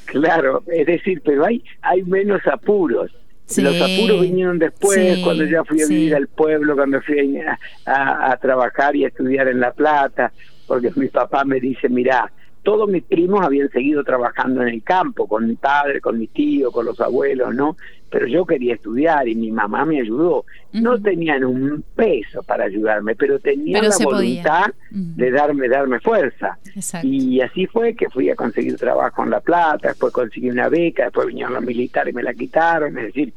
Claro, 0.05 0.63
es 0.67 0.87
decir, 0.87 1.23
pero 1.25 1.47
hay, 1.47 1.65
hay 1.81 2.03
menos 2.03 2.47
apuros. 2.47 3.11
Los 3.57 3.81
apuros 3.81 4.21
vinieron 4.21 4.59
después, 4.59 5.19
cuando 5.21 5.45
ya 5.45 5.65
fui 5.65 5.83
a 5.83 5.87
vivir 5.87 6.15
al 6.15 6.29
pueblo, 6.29 6.77
cuando 6.77 7.01
fui 7.01 7.39
a, 7.87 8.31
a, 8.33 8.37
trabajar 8.37 8.95
y 8.97 9.05
a 9.05 9.09
estudiar 9.09 9.49
en 9.49 9.61
La 9.61 9.73
Plata, 9.73 10.33
porque 10.67 10.91
mi 10.97 11.09
papá 11.09 11.45
me 11.45 11.59
dice, 11.59 11.89
mira, 11.89 12.31
todos 12.63 12.89
mis 12.89 13.03
primos 13.03 13.45
habían 13.45 13.69
seguido 13.71 14.05
trabajando 14.05 14.63
en 14.63 14.69
el 14.69 14.83
campo, 14.83 15.27
con 15.27 15.49
mi 15.49 15.57
padre, 15.57 16.01
con 16.01 16.19
mi 16.19 16.29
tío, 16.29 16.71
con 16.71 16.87
los 16.87 17.01
abuelos, 17.01 17.55
¿no? 17.55 17.77
Pero 18.09 18.27
yo 18.27 18.45
quería 18.45 18.75
estudiar 18.75 19.27
y 19.27 19.35
mi 19.35 19.51
mamá 19.51 19.85
me 19.85 20.01
ayudó. 20.01 20.45
No 20.73 21.01
tenían 21.01 21.45
un 21.45 21.83
peso 21.97 22.43
para 22.43 22.65
ayudarme, 22.65 23.17
pero 23.17 23.41
tenían 23.41 23.89
la 23.89 23.97
voluntad 24.05 24.67
de 24.91 25.31
darme, 25.31 25.69
darme 25.69 25.99
fuerza. 25.99 26.59
Y 27.03 27.41
así 27.41 27.67
fue 27.67 27.95
que 27.95 28.09
fui 28.11 28.31
a 28.31 28.37
conseguir 28.37 28.77
trabajo 28.77 29.25
en 29.25 29.31
La 29.31 29.41
Plata, 29.41 29.89
después 29.89 30.13
conseguí 30.13 30.51
una 30.51 30.69
beca, 30.69 31.05
después 31.05 31.27
vinieron 31.27 31.55
los 31.55 31.65
militares 31.65 32.13
y 32.13 32.17
me 32.17 32.23
la 32.23 32.35
quitaron, 32.35 32.97
es 32.99 33.07
decir, 33.07 33.35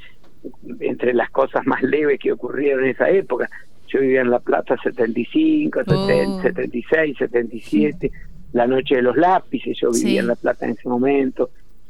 entre 0.81 1.13
las 1.13 1.31
cosas 1.31 1.65
más 1.65 1.81
leves 1.81 2.19
que 2.19 2.31
ocurrieron 2.31 2.83
en 2.83 2.91
esa 2.91 3.09
época. 3.09 3.49
Yo 3.87 4.01
vivía 4.01 4.21
en 4.21 4.29
La 4.29 4.39
Plata 4.39 4.75
75, 4.83 5.83
76, 5.83 7.17
77 7.17 8.11
la 8.55 8.67
noche 8.67 8.95
de 8.95 9.01
los 9.01 9.17
lápices, 9.17 9.77
yo 9.81 9.91
vivía 9.91 10.21
en 10.21 10.27
La 10.27 10.35
Plata 10.37 10.65
en 10.65 10.71
ese 10.71 10.87
momento, 10.87 11.49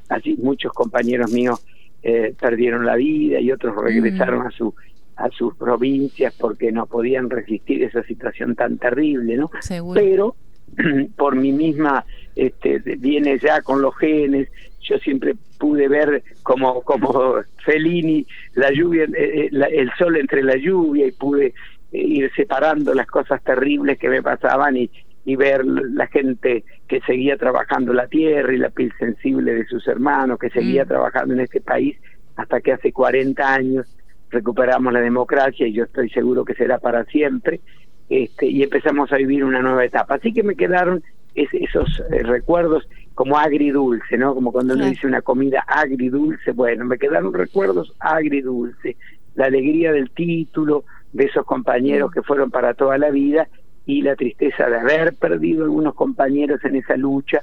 así 0.10 0.36
muchos 0.41 0.74
compañeros 0.74 1.31
míos 1.31 1.63
eh, 2.01 2.34
perdieron 2.39 2.88
la 2.88 2.95
vida 2.95 3.39
y 3.39 3.51
otros 3.51 3.75
regresaron 3.75 4.39
mm. 4.39 4.48
a 4.48 4.51
su 4.51 4.74
a 5.17 5.29
sus 5.29 5.55
provincias 5.55 6.34
porque 6.38 6.72
no 6.72 6.88
podían 6.88 7.29
resistir 7.29 7.84
esa 7.84 8.03
situación 8.03 8.55
tan 8.55 8.79
terrible, 8.79 9.38
¿no? 9.38 9.50
Pero 9.93 10.36
por 11.15 11.36
mi 11.36 11.51
misma 11.51 12.03
este, 12.36 12.79
viene 12.79 13.38
ya 13.38 13.62
con 13.62 13.84
los 13.84 13.95
genes, 13.98 14.50
yo 14.81 14.98
siempre 14.98 15.36
pude 15.60 15.88
ver 15.88 16.24
como 16.41 16.81
como 16.81 17.36
Fellini 17.63 18.25
la 18.55 18.72
lluvia 18.72 19.03
eh, 19.03 19.50
eh, 19.51 19.69
el 19.72 19.91
sol 20.00 20.17
entre 20.17 20.41
la 20.41 20.57
lluvia 20.57 21.05
y 21.05 21.12
pude 21.12 21.53
ir 21.91 22.31
separando 22.36 22.93
las 22.95 23.05
cosas 23.05 23.41
terribles 23.43 24.00
que 24.00 24.10
me 24.10 24.24
pasaban 24.24 24.75
y, 24.77 24.89
y 25.25 25.36
ver 25.36 25.65
la 25.65 26.08
gente 26.08 26.63
que 26.88 27.01
seguía 27.01 27.36
trabajando 27.36 27.94
la 27.94 28.08
tierra 28.08 28.53
y 28.53 28.58
la 28.58 28.70
piel 28.70 28.94
sensible 29.00 29.53
de 29.53 29.65
sus 29.65 29.88
hermanos, 29.88 30.38
que 30.38 30.51
seguía 30.51 30.86
mm. 30.86 30.88
trabajando 30.88 31.34
en 31.34 31.39
este 31.41 31.62
país 31.62 31.98
hasta 32.36 32.62
que 32.62 32.74
hace 32.74 32.91
40 32.91 33.53
años 33.53 33.88
recuperamos 34.29 34.94
la 34.94 35.01
democracia 35.01 35.67
y 35.67 35.74
yo 35.74 35.86
estoy 35.86 36.10
seguro 36.10 36.46
que 36.46 36.53
será 36.53 36.77
para 36.77 37.05
siempre, 37.05 37.62
este, 38.10 38.46
y 38.46 38.62
empezamos 38.62 39.12
a 39.12 39.17
vivir 39.17 39.44
una 39.44 39.62
nueva 39.62 39.84
etapa. 39.84 40.15
Así 40.15 40.32
que 40.32 40.44
me 40.44 40.55
quedaron 40.55 41.03
esos 41.34 42.01
eh, 42.12 42.24
recuerdos 42.24 42.88
como 43.13 43.38
agridulce, 43.38 44.17
¿no? 44.17 44.36
Como 44.36 44.51
cuando 44.51 44.74
uno 44.74 44.86
dice 44.86 45.08
una 45.08 45.22
comida 45.22 45.63
agridulce, 45.67 46.51
bueno, 46.51 46.86
me 46.86 46.98
quedaron 46.98 47.34
recuerdos 47.34 47.94
agridulce, 48.00 48.96
la 49.36 49.46
alegría 49.46 49.91
del 49.91 50.12
título, 50.12 50.86
de 51.13 51.25
esos 51.25 51.46
compañeros 51.46 52.12
mm. 52.12 52.13
que 52.13 52.22
fueron 52.22 52.51
para 52.51 52.74
toda 52.74 52.98
la 52.98 53.10
vida 53.10 53.48
y 53.86 54.01
la 54.01 54.15
tristeza 54.15 54.68
de 54.70 54.77
haber 54.77 55.13
perdido 55.15 55.63
algunos 55.63 55.94
compañeros 55.96 56.63
en 56.63 56.75
esa 56.75 56.98
lucha 56.98 57.42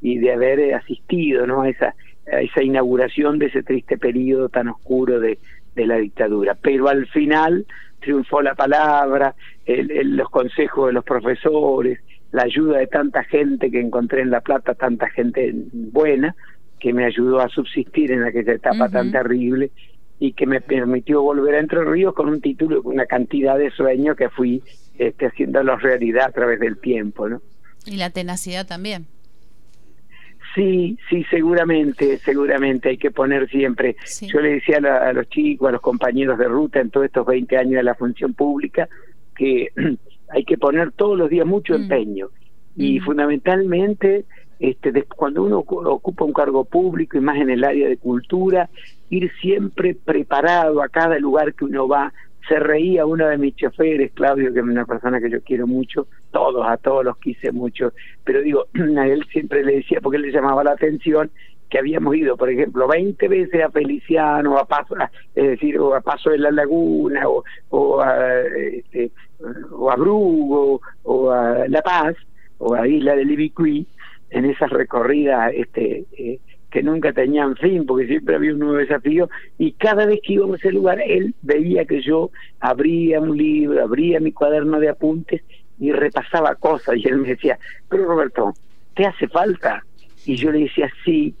y 0.00 0.18
de 0.18 0.32
haber 0.32 0.74
asistido 0.74 1.46
¿no? 1.46 1.62
a, 1.62 1.68
esa, 1.68 1.94
a 2.30 2.40
esa 2.40 2.62
inauguración 2.62 3.38
de 3.38 3.46
ese 3.46 3.62
triste 3.62 3.96
periodo 3.96 4.48
tan 4.48 4.68
oscuro 4.68 5.20
de, 5.20 5.38
de 5.74 5.86
la 5.86 5.96
dictadura. 5.96 6.56
Pero 6.60 6.88
al 6.88 7.06
final 7.06 7.66
triunfó 8.00 8.42
la 8.42 8.54
palabra, 8.54 9.34
los 9.66 10.28
consejos 10.30 10.88
de 10.88 10.92
los 10.92 11.04
profesores, 11.04 12.00
la 12.32 12.42
ayuda 12.42 12.78
de 12.78 12.86
tanta 12.86 13.24
gente 13.24 13.70
que 13.70 13.80
encontré 13.80 14.20
en 14.20 14.30
La 14.30 14.40
Plata, 14.40 14.74
tanta 14.74 15.08
gente 15.08 15.52
buena, 15.72 16.34
que 16.78 16.92
me 16.92 17.04
ayudó 17.04 17.40
a 17.40 17.48
subsistir 17.48 18.12
en 18.12 18.24
aquella 18.24 18.52
etapa 18.52 18.90
tan 18.90 19.10
terrible 19.10 19.70
y 20.18 20.32
que 20.32 20.46
me 20.46 20.60
permitió 20.60 21.22
volver 21.22 21.56
a 21.56 21.60
Entre 21.60 21.84
Ríos 21.84 22.14
con 22.14 22.28
un 22.28 22.40
título, 22.40 22.82
una 22.82 23.06
cantidad 23.06 23.58
de 23.58 23.70
sueños 23.70 24.16
que 24.16 24.28
fui 24.28 24.62
este, 24.98 25.26
haciéndolo 25.26 25.76
realidad 25.76 26.26
a 26.26 26.32
través 26.32 26.60
del 26.60 26.78
tiempo, 26.78 27.28
¿no? 27.28 27.42
Y 27.86 27.96
la 27.96 28.10
tenacidad 28.10 28.66
también. 28.66 29.06
Sí, 30.54 30.96
sí, 31.10 31.24
seguramente, 31.30 32.18
seguramente 32.18 32.90
hay 32.90 32.98
que 32.98 33.10
poner 33.10 33.48
siempre. 33.48 33.96
Yo 34.22 34.40
le 34.40 34.54
decía 34.54 34.76
a, 34.76 35.12
los 35.12 35.28
chicos, 35.28 35.68
a 35.68 35.72
los 35.72 35.80
compañeros 35.80 36.38
de 36.38 36.46
ruta 36.46 36.80
en 36.80 36.90
todos 36.90 37.06
estos 37.06 37.26
20 37.26 37.56
años 37.56 37.74
de 37.74 37.82
la 37.82 37.96
función 37.96 38.34
pública, 38.34 38.88
que 39.36 39.72
hay 40.28 40.44
que 40.44 40.56
poner 40.56 40.92
todos 40.92 41.18
los 41.18 41.28
días 41.28 41.46
mucho 41.46 41.76
mm. 41.76 41.82
empeño. 41.82 42.28
Y 42.76 43.00
mm. 43.00 43.04
fundamentalmente, 43.04 44.24
este, 44.70 45.04
cuando 45.04 45.42
uno 45.42 45.58
ocupa 45.58 46.24
un 46.24 46.32
cargo 46.32 46.64
público 46.64 47.18
y 47.18 47.20
más 47.20 47.36
en 47.36 47.50
el 47.50 47.64
área 47.64 47.86
de 47.86 47.98
cultura, 47.98 48.70
ir 49.10 49.30
siempre 49.40 49.94
preparado 49.94 50.82
a 50.82 50.88
cada 50.88 51.18
lugar 51.18 51.54
que 51.54 51.66
uno 51.66 51.86
va. 51.86 52.12
Se 52.48 52.58
reía 52.58 53.06
uno 53.06 53.26
de 53.26 53.38
mis 53.38 53.56
choferes, 53.56 54.12
Claudio, 54.12 54.52
que 54.52 54.60
es 54.60 54.64
una 54.64 54.84
persona 54.84 55.20
que 55.20 55.30
yo 55.30 55.42
quiero 55.42 55.66
mucho, 55.66 56.06
todos, 56.30 56.66
a 56.66 56.76
todos 56.78 57.04
los 57.04 57.16
quise 57.18 57.52
mucho, 57.52 57.92
pero 58.22 58.40
digo, 58.40 58.66
a 58.98 59.06
él 59.06 59.24
siempre 59.30 59.64
le 59.64 59.76
decía, 59.76 60.00
porque 60.02 60.18
le 60.18 60.32
llamaba 60.32 60.64
la 60.64 60.72
atención, 60.72 61.30
que 61.68 61.78
habíamos 61.78 62.14
ido, 62.16 62.36
por 62.36 62.50
ejemplo, 62.50 62.86
20 62.86 63.28
veces 63.28 63.62
a 63.62 63.70
Feliciano, 63.70 64.58
a 64.58 64.64
Paso, 64.64 64.94
es 65.34 65.44
decir, 65.44 65.78
o 65.78 65.94
a 65.94 66.00
Paso 66.00 66.30
de 66.30 66.38
la 66.38 66.50
Laguna, 66.50 67.24
o, 67.70 68.00
a, 68.00 68.42
este, 68.46 69.10
o 69.72 69.90
a 69.90 69.96
Brugo, 69.96 70.80
o 71.02 71.30
a 71.30 71.66
La 71.68 71.82
Paz, 71.82 72.14
o 72.58 72.74
a 72.74 72.86
Isla 72.86 73.16
de 73.16 73.22
Ibicuí, 73.22 73.86
en 74.34 74.46
esas 74.46 74.70
recorridas 74.70 75.52
este, 75.54 76.04
eh, 76.18 76.40
que 76.70 76.82
nunca 76.82 77.12
tenían 77.12 77.54
fin, 77.56 77.86
porque 77.86 78.08
siempre 78.08 78.34
había 78.34 78.52
un 78.52 78.58
nuevo 78.58 78.74
desafío, 78.74 79.30
y 79.58 79.72
cada 79.72 80.06
vez 80.06 80.18
que 80.24 80.32
íbamos 80.32 80.56
a 80.56 80.58
ese 80.58 80.72
lugar, 80.72 81.00
él 81.00 81.34
veía 81.42 81.84
que 81.84 82.02
yo 82.02 82.30
abría 82.58 83.20
un 83.20 83.36
libro, 83.36 83.80
abría 83.80 84.18
mi 84.18 84.32
cuaderno 84.32 84.80
de 84.80 84.88
apuntes 84.88 85.42
y 85.78 85.92
repasaba 85.92 86.56
cosas, 86.56 86.96
y 86.96 87.06
él 87.06 87.18
me 87.18 87.28
decía, 87.28 87.58
pero 87.88 88.06
Roberto, 88.06 88.54
¿te 88.94 89.06
hace 89.06 89.28
falta? 89.28 89.84
Y 90.26 90.34
yo 90.34 90.50
le 90.50 90.60
decía, 90.60 90.90
sí, 91.04 91.34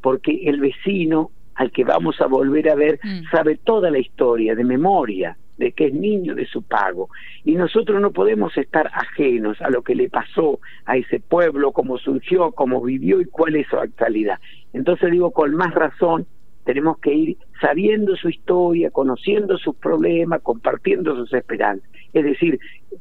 porque 0.00 0.42
el 0.44 0.60
vecino 0.60 1.32
al 1.56 1.72
que 1.72 1.82
vamos 1.82 2.20
a 2.20 2.26
volver 2.26 2.70
a 2.70 2.76
ver 2.76 3.00
mm. 3.02 3.30
sabe 3.32 3.56
toda 3.56 3.90
la 3.90 3.98
historia 3.98 4.54
de 4.54 4.62
memoria 4.62 5.36
de 5.58 5.72
que 5.72 5.86
es 5.86 5.94
niño 5.94 6.34
de 6.34 6.46
su 6.46 6.62
pago. 6.62 7.10
Y 7.44 7.56
nosotros 7.56 8.00
no 8.00 8.12
podemos 8.12 8.56
estar 8.56 8.90
ajenos 8.92 9.60
a 9.60 9.70
lo 9.70 9.82
que 9.82 9.94
le 9.94 10.08
pasó 10.08 10.60
a 10.86 10.96
ese 10.96 11.20
pueblo, 11.20 11.72
cómo 11.72 11.98
surgió, 11.98 12.52
cómo 12.52 12.80
vivió 12.80 13.20
y 13.20 13.26
cuál 13.26 13.56
es 13.56 13.66
su 13.68 13.76
actualidad. 13.76 14.38
Entonces 14.72 15.10
digo, 15.10 15.32
con 15.32 15.54
más 15.54 15.74
razón, 15.74 16.26
tenemos 16.64 16.98
que 16.98 17.14
ir 17.14 17.36
sabiendo 17.60 18.14
su 18.16 18.28
historia, 18.28 18.90
conociendo 18.90 19.56
sus 19.58 19.74
problemas, 19.76 20.42
compartiendo 20.42 21.16
sus 21.16 21.32
esperanzas. 21.32 21.88
Es 22.12 22.24
decir, 22.24 22.60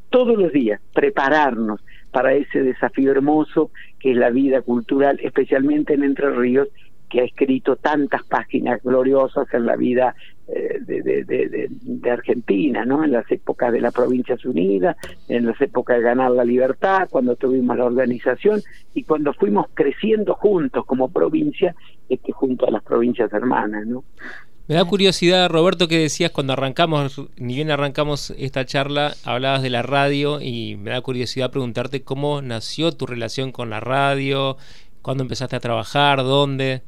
todos 0.09 0.37
los 0.37 0.51
días 0.51 0.81
prepararnos 0.93 1.81
para 2.11 2.33
ese 2.33 2.63
desafío 2.63 3.11
hermoso 3.11 3.71
que 3.99 4.11
es 4.11 4.17
la 4.17 4.29
vida 4.29 4.61
cultural, 4.61 5.19
especialmente 5.21 5.93
en 5.93 6.03
Entre 6.03 6.29
Ríos, 6.31 6.69
que 7.09 7.21
ha 7.21 7.23
escrito 7.23 7.75
tantas 7.75 8.23
páginas 8.23 8.81
gloriosas 8.83 9.47
en 9.53 9.65
la 9.65 9.75
vida 9.75 10.15
eh, 10.47 10.79
de, 10.81 12.11
Argentina, 12.11 12.85
¿no? 12.85 13.03
En 13.03 13.11
las 13.11 13.29
épocas 13.31 13.71
de 13.73 13.81
las 13.81 13.93
Provincias 13.93 14.45
Unidas, 14.45 14.95
en 15.27 15.45
las 15.45 15.59
épocas 15.59 15.97
de 15.97 16.03
ganar 16.03 16.31
la 16.31 16.45
libertad, 16.45 17.07
cuando 17.09 17.35
tuvimos 17.35 17.77
la 17.77 17.85
organización 17.85 18.61
y 18.93 19.03
cuando 19.03 19.33
fuimos 19.33 19.67
creciendo 19.73 20.35
juntos 20.35 20.85
como 20.85 21.09
provincia, 21.09 21.75
este, 22.07 22.31
junto 22.31 22.67
a 22.67 22.71
las 22.71 22.83
provincias 22.83 23.31
hermanas, 23.33 23.85
¿no? 23.85 24.03
Me 24.67 24.75
da 24.75 24.83
curiosidad, 24.83 25.49
Roberto, 25.49 25.87
que 25.87 25.97
decías 25.97 26.31
cuando 26.31 26.51
arrancamos, 26.51 27.21
ni 27.37 27.55
bien 27.55 27.71
arrancamos 27.71 28.33
esta 28.37 28.65
charla, 28.65 29.13
hablabas 29.23 29.61
de 29.61 29.69
la 29.69 29.81
radio 29.81 30.41
y 30.41 30.75
me 30.75 30.91
da 30.91 30.99
curiosidad 30.99 31.51
preguntarte 31.51 32.03
cómo 32.03 32.41
nació 32.41 32.91
tu 32.91 33.05
relación 33.05 33.53
con 33.53 33.69
la 33.69 33.79
radio, 33.79 34.57
cuándo 35.01 35.23
empezaste 35.23 35.55
a 35.55 35.61
trabajar, 35.61 36.17
dónde. 36.19 36.83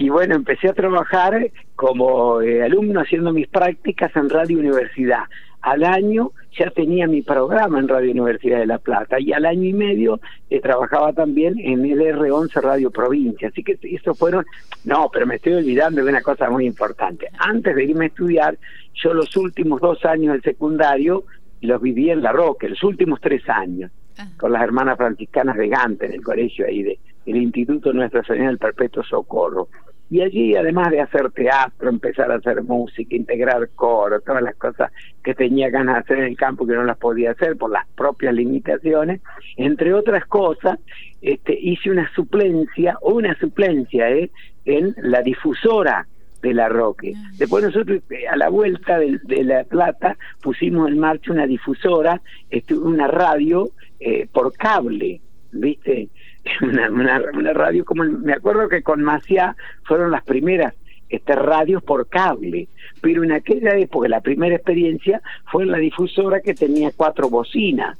Y 0.00 0.08
bueno, 0.08 0.34
empecé 0.34 0.66
a 0.66 0.72
trabajar 0.72 1.50
como 1.76 2.40
eh, 2.40 2.62
alumno 2.62 3.02
haciendo 3.02 3.34
mis 3.34 3.48
prácticas 3.48 4.10
en 4.16 4.30
Radio 4.30 4.58
Universidad. 4.58 5.24
Al 5.60 5.84
año 5.84 6.32
ya 6.58 6.70
tenía 6.70 7.06
mi 7.06 7.20
programa 7.20 7.78
en 7.78 7.86
Radio 7.86 8.12
Universidad 8.12 8.60
de 8.60 8.66
La 8.66 8.78
Plata 8.78 9.20
y 9.20 9.34
al 9.34 9.44
año 9.44 9.64
y 9.64 9.74
medio 9.74 10.18
eh, 10.48 10.58
trabajaba 10.60 11.12
también 11.12 11.58
en 11.58 11.84
el 11.84 11.98
R11 12.00 12.62
Radio 12.62 12.90
Provincia. 12.90 13.48
Así 13.48 13.62
que 13.62 13.78
eso 13.82 14.14
fueron, 14.14 14.46
no, 14.84 15.10
pero 15.12 15.26
me 15.26 15.34
estoy 15.34 15.52
olvidando 15.52 16.02
de 16.02 16.08
una 16.08 16.22
cosa 16.22 16.48
muy 16.48 16.64
importante. 16.64 17.28
Antes 17.38 17.76
de 17.76 17.84
irme 17.84 18.06
a 18.06 18.08
estudiar, 18.08 18.58
yo 18.94 19.12
los 19.12 19.36
últimos 19.36 19.82
dos 19.82 20.02
años 20.06 20.32
del 20.32 20.42
secundario 20.42 21.24
los 21.60 21.82
viví 21.82 22.08
en 22.08 22.22
La 22.22 22.32
Roque, 22.32 22.70
los 22.70 22.82
últimos 22.84 23.20
tres 23.20 23.46
años, 23.50 23.90
con 24.38 24.50
las 24.50 24.62
hermanas 24.62 24.96
franciscanas 24.96 25.58
de 25.58 25.68
Gante 25.68 26.06
en 26.06 26.14
el 26.14 26.22
colegio 26.22 26.64
ahí 26.64 26.84
de, 26.84 26.98
el 27.30 27.42
Instituto 27.42 27.92
Nuestra 27.92 28.22
Señora 28.24 28.48
del 28.48 28.58
Perpetuo 28.58 29.02
Socorro. 29.02 29.68
Y 30.10 30.22
allí, 30.22 30.56
además 30.56 30.90
de 30.90 31.00
hacer 31.00 31.30
teatro, 31.30 31.88
empezar 31.88 32.32
a 32.32 32.36
hacer 32.36 32.64
música, 32.64 33.14
integrar 33.14 33.68
coro, 33.76 34.20
todas 34.20 34.42
las 34.42 34.56
cosas 34.56 34.90
que 35.22 35.34
tenía 35.34 35.70
ganas 35.70 35.94
de 35.94 36.00
hacer 36.00 36.18
en 36.18 36.24
el 36.24 36.36
campo 36.36 36.66
que 36.66 36.74
no 36.74 36.82
las 36.82 36.98
podía 36.98 37.30
hacer 37.30 37.56
por 37.56 37.70
las 37.70 37.86
propias 37.94 38.34
limitaciones, 38.34 39.20
entre 39.56 39.94
otras 39.94 40.26
cosas, 40.26 40.80
este, 41.22 41.56
hice 41.56 41.90
una 41.90 42.12
suplencia, 42.12 42.98
una 43.02 43.38
suplencia 43.38 44.10
¿eh? 44.10 44.30
en 44.64 44.96
la 44.98 45.22
difusora 45.22 46.08
de 46.42 46.54
la 46.54 46.68
Roque. 46.68 47.12
Ah. 47.16 47.30
Después 47.38 47.62
nosotros 47.62 48.02
eh, 48.10 48.26
a 48.26 48.36
la 48.36 48.48
vuelta 48.48 48.98
de, 48.98 49.44
La 49.44 49.62
Plata 49.62 50.16
pusimos 50.42 50.88
en 50.88 50.98
marcha 50.98 51.32
una 51.32 51.46
difusora, 51.46 52.20
este, 52.50 52.74
una 52.74 53.06
radio 53.06 53.70
eh, 54.00 54.26
por 54.32 54.52
cable, 54.54 55.20
¿viste? 55.52 56.08
una, 56.62 56.90
una, 56.90 57.52
radio 57.52 57.84
como 57.84 58.04
me 58.04 58.32
acuerdo 58.32 58.68
que 58.68 58.82
con 58.82 59.02
Maciá 59.02 59.56
fueron 59.84 60.10
las 60.10 60.24
primeras 60.24 60.74
este, 61.08 61.34
radios 61.34 61.82
por 61.82 62.08
cable, 62.08 62.68
pero 63.00 63.24
en 63.24 63.32
aquella 63.32 63.76
época 63.76 64.08
la 64.08 64.20
primera 64.20 64.54
experiencia 64.54 65.20
fue 65.50 65.64
en 65.64 65.72
la 65.72 65.78
difusora 65.78 66.40
que 66.40 66.54
tenía 66.54 66.92
cuatro 66.96 67.28
bocinas, 67.28 67.98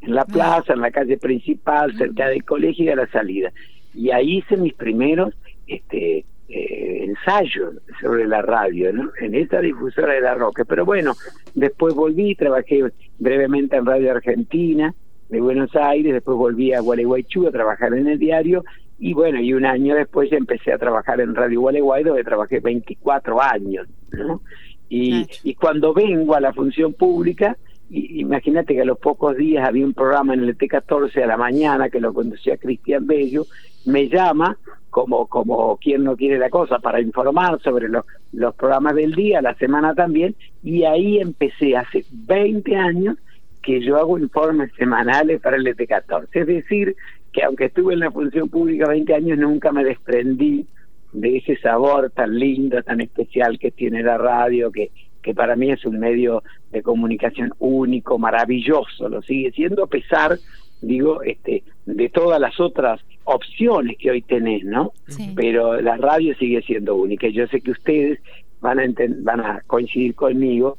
en 0.00 0.14
la 0.14 0.24
plaza, 0.24 0.72
en 0.72 0.80
la 0.80 0.90
calle 0.90 1.16
principal, 1.18 1.96
cerca 1.96 2.28
del 2.28 2.44
colegio 2.44 2.84
y 2.84 2.88
a 2.88 2.96
la 2.96 3.06
salida. 3.08 3.52
Y 3.94 4.10
ahí 4.10 4.38
hice 4.38 4.56
mis 4.56 4.74
primeros 4.74 5.34
este, 5.66 6.24
eh, 6.48 7.04
ensayos 7.04 7.74
sobre 8.00 8.26
la 8.26 8.42
radio, 8.42 8.92
¿no? 8.92 9.10
en 9.20 9.34
esta 9.34 9.60
difusora 9.60 10.14
de 10.14 10.20
la 10.20 10.34
Roque. 10.34 10.64
Pero 10.64 10.84
bueno, 10.84 11.14
después 11.54 11.94
volví, 11.94 12.34
trabajé 12.34 12.84
brevemente 13.18 13.76
en 13.76 13.86
Radio 13.86 14.12
Argentina, 14.12 14.94
de 15.32 15.40
Buenos 15.40 15.74
Aires, 15.74 16.12
después 16.12 16.36
volví 16.36 16.74
a 16.74 16.80
Gualeguaychú 16.80 17.48
a 17.48 17.50
trabajar 17.50 17.94
en 17.94 18.06
el 18.06 18.18
diario 18.18 18.64
y 18.98 19.14
bueno, 19.14 19.40
y 19.40 19.54
un 19.54 19.64
año 19.64 19.94
después 19.94 20.30
empecé 20.30 20.74
a 20.74 20.78
trabajar 20.78 21.22
en 21.22 21.34
Radio 21.34 21.62
Gualeguay 21.62 22.04
donde 22.04 22.22
trabajé 22.22 22.60
24 22.60 23.40
años, 23.40 23.88
¿no? 24.10 24.42
Y, 24.90 25.26
y 25.42 25.54
cuando 25.54 25.94
vengo 25.94 26.34
a 26.34 26.40
la 26.40 26.52
función 26.52 26.92
pública, 26.92 27.56
imagínate 27.88 28.74
que 28.74 28.82
a 28.82 28.84
los 28.84 28.98
pocos 28.98 29.34
días 29.34 29.66
había 29.66 29.86
un 29.86 29.94
programa 29.94 30.34
en 30.34 30.44
el 30.44 30.58
T14 30.58 31.22
a 31.22 31.26
la 31.26 31.38
mañana 31.38 31.88
que 31.88 31.98
lo 31.98 32.12
conducía 32.12 32.58
Cristian 32.58 33.06
Bello, 33.06 33.46
me 33.86 34.10
llama 34.10 34.58
como 34.90 35.26
como 35.28 35.78
quien 35.78 36.04
no 36.04 36.14
quiere 36.14 36.38
la 36.38 36.50
cosa 36.50 36.78
para 36.78 37.00
informar 37.00 37.58
sobre 37.62 37.88
los, 37.88 38.04
los 38.32 38.54
programas 38.54 38.94
del 38.96 39.14
día, 39.14 39.40
la 39.40 39.54
semana 39.54 39.94
también, 39.94 40.36
y 40.62 40.84
ahí 40.84 41.18
empecé 41.20 41.74
hace 41.74 42.04
20 42.12 42.76
años 42.76 43.16
que 43.62 43.80
yo 43.80 43.96
hago 43.96 44.18
informes 44.18 44.70
semanales 44.76 45.40
para 45.40 45.56
el 45.56 45.66
ET14. 45.66 46.28
Es 46.32 46.46
decir, 46.46 46.96
que 47.32 47.42
aunque 47.44 47.66
estuve 47.66 47.94
en 47.94 48.00
la 48.00 48.10
función 48.10 48.48
pública 48.48 48.88
20 48.88 49.14
años, 49.14 49.38
nunca 49.38 49.72
me 49.72 49.84
desprendí 49.84 50.66
de 51.12 51.36
ese 51.38 51.56
sabor 51.58 52.10
tan 52.10 52.38
lindo, 52.38 52.82
tan 52.82 53.00
especial 53.00 53.58
que 53.58 53.70
tiene 53.70 54.02
la 54.02 54.18
radio, 54.18 54.72
que, 54.72 54.90
que 55.22 55.34
para 55.34 55.56
mí 55.56 55.70
es 55.70 55.84
un 55.84 55.98
medio 55.98 56.42
de 56.70 56.82
comunicación 56.82 57.52
único, 57.58 58.18
maravilloso, 58.18 59.08
lo 59.08 59.22
sigue 59.22 59.52
siendo 59.52 59.84
a 59.84 59.86
pesar, 59.86 60.38
digo, 60.80 61.22
este, 61.22 61.62
de 61.86 62.08
todas 62.08 62.40
las 62.40 62.58
otras 62.60 63.00
opciones 63.24 63.96
que 63.98 64.10
hoy 64.10 64.22
tenés, 64.22 64.64
¿no? 64.64 64.92
Pero 65.36 65.80
la 65.80 65.96
radio 65.96 66.34
sigue 66.36 66.62
siendo 66.62 66.96
única. 66.96 67.28
Yo 67.28 67.46
sé 67.46 67.60
que 67.60 67.70
ustedes 67.70 68.18
van 68.60 68.80
a, 68.80 68.84
van 69.20 69.40
a 69.40 69.62
coincidir 69.66 70.14
conmigo 70.14 70.78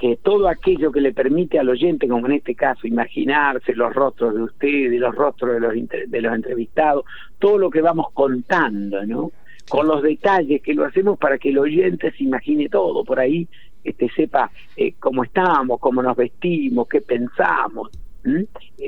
que 0.00 0.16
todo 0.16 0.48
aquello 0.48 0.90
que 0.90 1.02
le 1.02 1.12
permite 1.12 1.58
al 1.58 1.68
oyente, 1.68 2.08
como 2.08 2.26
en 2.26 2.32
este 2.32 2.54
caso, 2.54 2.86
imaginarse 2.86 3.74
los 3.74 3.92
rostros 3.92 4.34
de 4.34 4.42
ustedes, 4.44 4.98
los 4.98 5.14
rostros 5.14 5.52
de 5.52 5.60
los, 5.60 5.74
de 6.10 6.20
los 6.22 6.34
entrevistados, 6.34 7.04
todo 7.38 7.58
lo 7.58 7.68
que 7.68 7.82
vamos 7.82 8.06
contando, 8.14 9.04
¿no? 9.04 9.30
Con 9.68 9.86
los 9.86 10.02
detalles 10.02 10.62
que 10.62 10.72
lo 10.72 10.86
hacemos 10.86 11.18
para 11.18 11.36
que 11.36 11.50
el 11.50 11.58
oyente 11.58 12.12
se 12.12 12.24
imagine 12.24 12.70
todo, 12.70 13.04
por 13.04 13.20
ahí 13.20 13.46
este, 13.84 14.08
sepa 14.08 14.50
eh, 14.74 14.94
cómo 14.98 15.22
estamos, 15.22 15.78
cómo 15.78 16.02
nos 16.02 16.16
vestimos, 16.16 16.88
qué 16.88 17.02
pensamos. 17.02 17.90
Eh, 18.24 18.46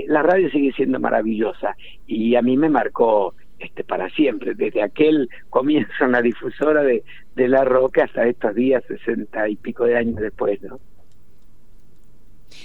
la 0.09 0.23
radio 0.23 0.51
sigue 0.51 0.73
siendo 0.73 0.99
maravillosa 0.99 1.77
y 2.07 2.37
a 2.37 2.43
mí 2.43 2.57
me 2.57 2.71
marcó 2.71 3.35
este, 3.59 3.85
para 3.85 4.09
siempre, 4.09 4.55
desde 4.55 4.83
aquel 4.83 5.29
comienzo 5.51 6.07
en 6.07 6.13
la 6.13 6.23
difusora 6.23 6.83
de, 6.83 7.05
de 7.37 7.49
La 7.49 7.65
Roca 7.65 8.05
hasta 8.05 8.27
estos 8.27 8.55
días, 8.55 8.83
sesenta 8.89 9.47
y 9.47 9.57
pico 9.57 9.85
de 9.85 9.99
años 9.99 10.17
después, 10.17 10.63
¿no? 10.63 10.81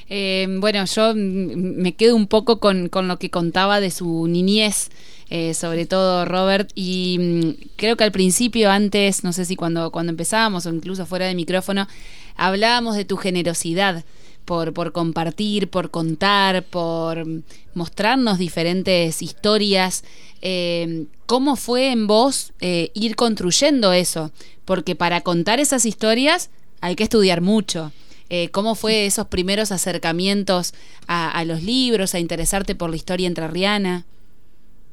Eh, 0.10 0.48
bueno, 0.60 0.86
yo 0.86 1.14
me 1.16 1.96
quedo 1.96 2.16
un 2.16 2.28
poco 2.28 2.60
con, 2.60 2.90
lo 2.92 3.20
que 3.20 3.30
contaba 3.30 3.80
de 3.80 3.92
su 3.92 4.28
niñez, 4.28 4.90
eh, 5.30 5.54
sobre 5.54 5.86
todo 5.86 6.26
Robert, 6.26 6.72
y 6.76 7.18
mm, 7.20 7.52
creo 7.76 7.98
que 7.98 8.04
al 8.04 8.12
principio, 8.12 8.72
antes, 8.72 9.24
no 9.24 9.34
sé 9.34 9.46
si 9.46 9.56
cuando, 9.56 9.92
cuando 9.92 10.12
empezábamos 10.12 10.66
o 10.66 10.74
incluso 10.74 11.06
fuera 11.06 11.26
de 11.26 11.36
micrófono, 11.36 11.88
hablábamos 12.36 12.96
de 12.96 13.06
tu 13.06 13.18
generosidad. 13.18 14.04
Por, 14.46 14.72
por 14.72 14.94
compartir, 14.94 15.70
por 15.70 15.92
contar, 15.92 16.64
por 16.64 17.26
mostrarnos 17.74 18.38
diferentes 18.38 19.22
historias. 19.22 20.06
Eh, 20.42 21.04
¿Cómo 21.26 21.58
fue 21.58 21.92
en 21.92 22.08
vos 22.08 22.54
ir 22.62 23.18
construyendo 23.18 23.92
eso? 23.92 24.32
Porque 24.64 24.96
para 24.96 25.20
contar 25.20 25.60
esas 25.60 25.86
historias 25.86 26.50
hay 26.80 26.96
que 26.96 27.04
estudiar 27.04 27.42
mucho. 27.42 27.92
Eh, 28.30 28.50
¿Cómo 28.50 28.76
fue 28.76 29.06
esos 29.06 29.28
primeros 29.28 29.72
acercamientos 29.72 30.74
a, 31.08 31.44
los 31.46 31.64
libros, 31.64 32.14
a 32.14 32.20
interesarte 32.20 32.76
por 32.76 32.90
la 32.90 32.98
historia 32.98 33.28
entrerriana? 33.28 34.06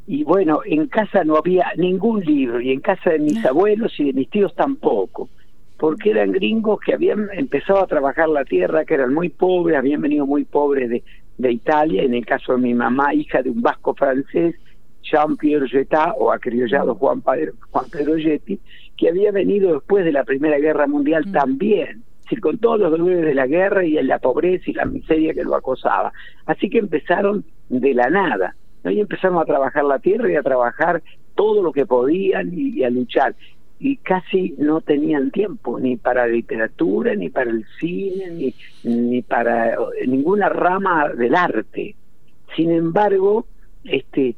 Y 0.06 0.22
bueno, 0.22 0.60
en 0.64 0.86
casa 0.86 1.24
no 1.24 1.36
había 1.36 1.72
ningún 1.76 2.20
libro, 2.20 2.60
y 2.60 2.70
en 2.70 2.80
casa 2.80 3.10
de 3.10 3.18
mis 3.18 3.44
abuelos 3.44 3.92
y 3.98 4.04
de 4.04 4.12
mis 4.12 4.30
tíos 4.30 4.54
tampoco, 4.54 5.28
porque 5.78 6.10
eran 6.10 6.32
gringos 6.32 6.78
que 6.84 6.94
habían 6.94 7.28
empezado 7.32 7.82
a 7.82 7.86
trabajar 7.86 8.28
la 8.28 8.44
tierra, 8.44 8.84
que 8.84 8.94
eran 8.94 9.14
muy 9.14 9.30
pobres, 9.30 9.78
habían 9.78 10.02
venido 10.02 10.26
muy 10.26 10.44
pobres 10.44 10.90
de, 10.90 11.02
de 11.38 11.52
Italia, 11.52 12.02
en 12.02 12.14
el 12.14 12.26
caso 12.26 12.52
de 12.52 12.58
mi 12.58 12.74
mamá, 12.74 13.14
hija 13.14 13.42
de 13.42 13.50
un 13.50 13.62
vasco 13.62 13.94
francés, 13.94 14.54
Jean-Pierre 15.02 15.68
Jetta 15.68 16.14
o 16.18 16.30
acriollado 16.30 16.94
Juan, 16.94 17.22
Juan 17.22 17.90
Pedro 17.90 18.14
que 18.96 19.08
había 19.08 19.32
venido 19.32 19.74
después 19.74 20.04
de 20.04 20.12
la 20.12 20.24
Primera 20.24 20.58
Guerra 20.58 20.86
Mundial 20.86 21.30
también 21.32 22.04
decir, 22.24 22.40
con 22.40 22.58
todos 22.58 22.80
los 22.80 22.90
dolores 22.90 23.24
de 23.24 23.34
la 23.34 23.46
guerra 23.46 23.84
y 23.84 23.92
la 24.02 24.18
pobreza 24.18 24.64
y 24.66 24.74
la 24.74 24.84
miseria 24.84 25.34
que 25.34 25.44
lo 25.44 25.54
acosaba. 25.54 26.12
Así 26.46 26.68
que 26.68 26.78
empezaron 26.78 27.44
de 27.68 27.94
la 27.94 28.10
nada, 28.10 28.56
y 28.90 29.00
empezaron 29.00 29.38
a 29.38 29.44
trabajar 29.44 29.84
la 29.84 29.98
tierra 29.98 30.30
y 30.30 30.36
a 30.36 30.42
trabajar 30.42 31.02
todo 31.34 31.62
lo 31.62 31.72
que 31.72 31.86
podían 31.86 32.50
y, 32.52 32.82
a 32.84 32.90
luchar. 32.90 33.34
Y 33.78 33.96
casi 33.96 34.54
no 34.58 34.80
tenían 34.80 35.30
tiempo 35.30 35.78
ni 35.80 35.96
para 35.96 36.26
la 36.26 36.32
literatura, 36.32 37.14
ni 37.14 37.28
para 37.28 37.50
el 37.50 37.64
cine, 37.80 38.30
ni, 38.30 38.54
ni 38.84 39.22
para 39.22 39.76
ninguna 40.06 40.48
rama 40.48 41.08
del 41.08 41.34
arte. 41.34 41.94
Sin 42.56 42.70
embargo, 42.70 43.46
este 43.84 44.34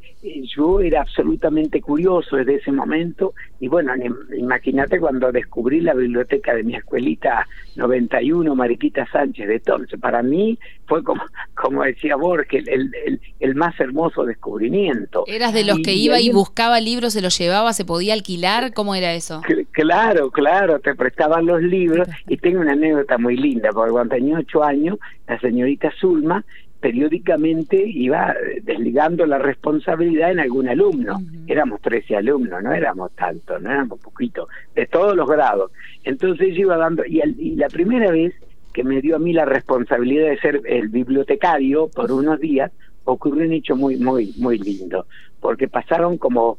yo 0.57 0.81
era 0.81 1.03
absolutamente 1.03 1.81
curioso 1.81 2.37
desde 2.37 2.57
ese 2.57 2.73
momento 2.73 3.35
y 3.61 3.69
bueno, 3.69 3.93
imagínate 4.37 4.99
cuando 4.99 5.33
descubrí 5.33 5.81
la 5.81 5.95
biblioteca 5.95 6.55
de 6.55 6.63
mi 6.63 6.75
escuelita 6.75 7.47
91, 7.77 8.55
Mariquita 8.55 9.07
Sánchez 9.11 9.49
de 9.49 9.61
Torres, 9.61 9.89
para 10.01 10.23
mí 10.23 10.59
fue 10.87 11.03
como, 11.03 11.23
como 11.55 11.83
decía 11.85 12.17
Borges, 12.17 12.67
el, 12.67 12.91
el, 13.07 13.21
el 13.41 13.55
más 13.55 13.79
hermoso 13.81 14.25
descubrimiento. 14.25 15.25
¿Eras 15.27 15.55
de 15.55 15.65
los 15.65 15.79
que 15.81 15.95
iba 15.95 16.21
y, 16.21 16.31
buscaba 16.31 16.81
libros, 16.81 17.13
se 17.13 17.23
los 17.23 17.39
llevaba, 17.39 17.73
se 17.73 17.85
podía 17.85 18.13
alquilar? 18.15 18.73
¿Cómo 18.75 18.95
era 18.95 19.15
eso? 19.15 19.43
Claro, 19.73 20.31
claro, 20.31 20.81
te 20.81 20.95
prestaban 20.95 21.47
los 21.47 21.63
libros 21.63 22.09
y 22.29 22.37
tengo 22.37 22.61
una 22.61 22.73
anécdota 22.73 23.19
muy 23.19 23.37
linda, 23.37 23.71
porque 23.73 23.93
cuando 23.93 24.15
tenía 24.15 24.39
ocho 24.39 24.63
años, 24.63 24.99
la 25.27 25.39
señorita 25.41 25.93
Zulma 25.99 26.45
periódicamente 26.87 27.83
iba 27.85 28.33
desligando 28.63 29.27
la 29.27 29.39
responsabilidad 29.39 30.31
en 30.31 30.39
algún 30.39 30.69
alumno. 30.69 31.19
Éramos 31.49 31.81
13 31.81 32.15
alumnos, 32.15 32.63
no 32.63 32.73
éramos 32.73 33.11
tantos, 33.17 33.61
no 33.61 33.73
éramos 33.73 33.99
poquito, 33.99 34.47
de 34.73 34.87
todos 34.87 35.17
los 35.17 35.29
grados. 35.29 35.73
Entonces 36.05 36.55
yo 36.55 36.61
iba 36.61 36.77
dando, 36.77 37.05
y, 37.05 37.21
y, 37.39 37.57
la 37.57 37.67
primera 37.67 38.13
vez 38.13 38.35
que 38.73 38.85
me 38.85 39.01
dio 39.01 39.17
a 39.17 39.19
mí 39.19 39.33
la 39.33 39.45
responsabilidad 39.45 40.29
de 40.29 40.39
ser 40.39 40.61
el 40.65 40.87
bibliotecario 40.87 41.89
por 41.89 42.13
unos 42.13 42.39
días, 42.39 42.71
ocurrió 43.03 43.45
un 43.45 43.53
hecho 43.53 43.75
muy, 43.75 43.97
muy, 43.97 44.33
muy 44.37 44.57
lindo, 44.57 45.07
porque 45.41 45.67
pasaron 45.67 46.19
como 46.19 46.59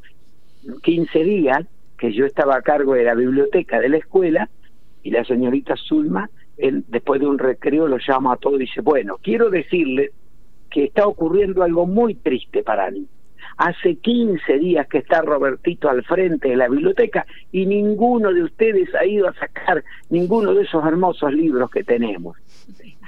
15 0.84 1.24
días 1.24 1.66
que 1.98 2.12
yo 2.12 2.26
estaba 2.26 2.58
a 2.58 2.62
cargo 2.64 2.96
de 2.96 3.06
la 3.06 3.16
biblioteca 3.16 3.80
de 3.80 3.88
la 3.88 3.98
escuela 3.98 4.50
y 5.04 5.12
la 5.12 5.24
señorita 5.24 5.76
Zulma 5.78 6.30
él 6.58 6.84
después 6.88 7.20
de 7.22 7.28
un 7.28 7.38
recreo 7.38 7.88
lo 7.88 7.98
llama 7.98 8.34
a 8.34 8.38
todos 8.38 8.56
y 8.58 8.66
dice, 8.66 8.82
bueno, 8.82 9.18
quiero 9.22 9.50
decirle 9.50 10.12
que 10.70 10.86
está 10.86 11.08
ocurriendo 11.08 11.64
algo 11.64 11.86
muy 11.86 12.16
triste 12.16 12.64
para 12.64 12.90
mí. 12.92 13.06
Hace 13.58 13.96
15 13.96 14.58
días 14.60 14.88
que 14.88 15.00
está 15.00 15.22
Robertito 15.22 15.90
al 15.90 16.04
frente 16.04 16.50
de 16.50 16.58
la 16.58 16.68
biblioteca 16.68 17.26
y 17.52 17.66
ninguno 17.66 18.34
de 18.34 18.44
ustedes 18.44 18.94
ha 18.94 19.06
ido 19.06 19.28
a 19.28 19.34
sacar 19.34 19.84
ninguno 20.10 20.54
de 20.54 20.64
esos 20.64 20.86
hermosos 20.86 21.34
libros 21.34 21.70
que 21.72 21.84
tenemos 21.84 22.38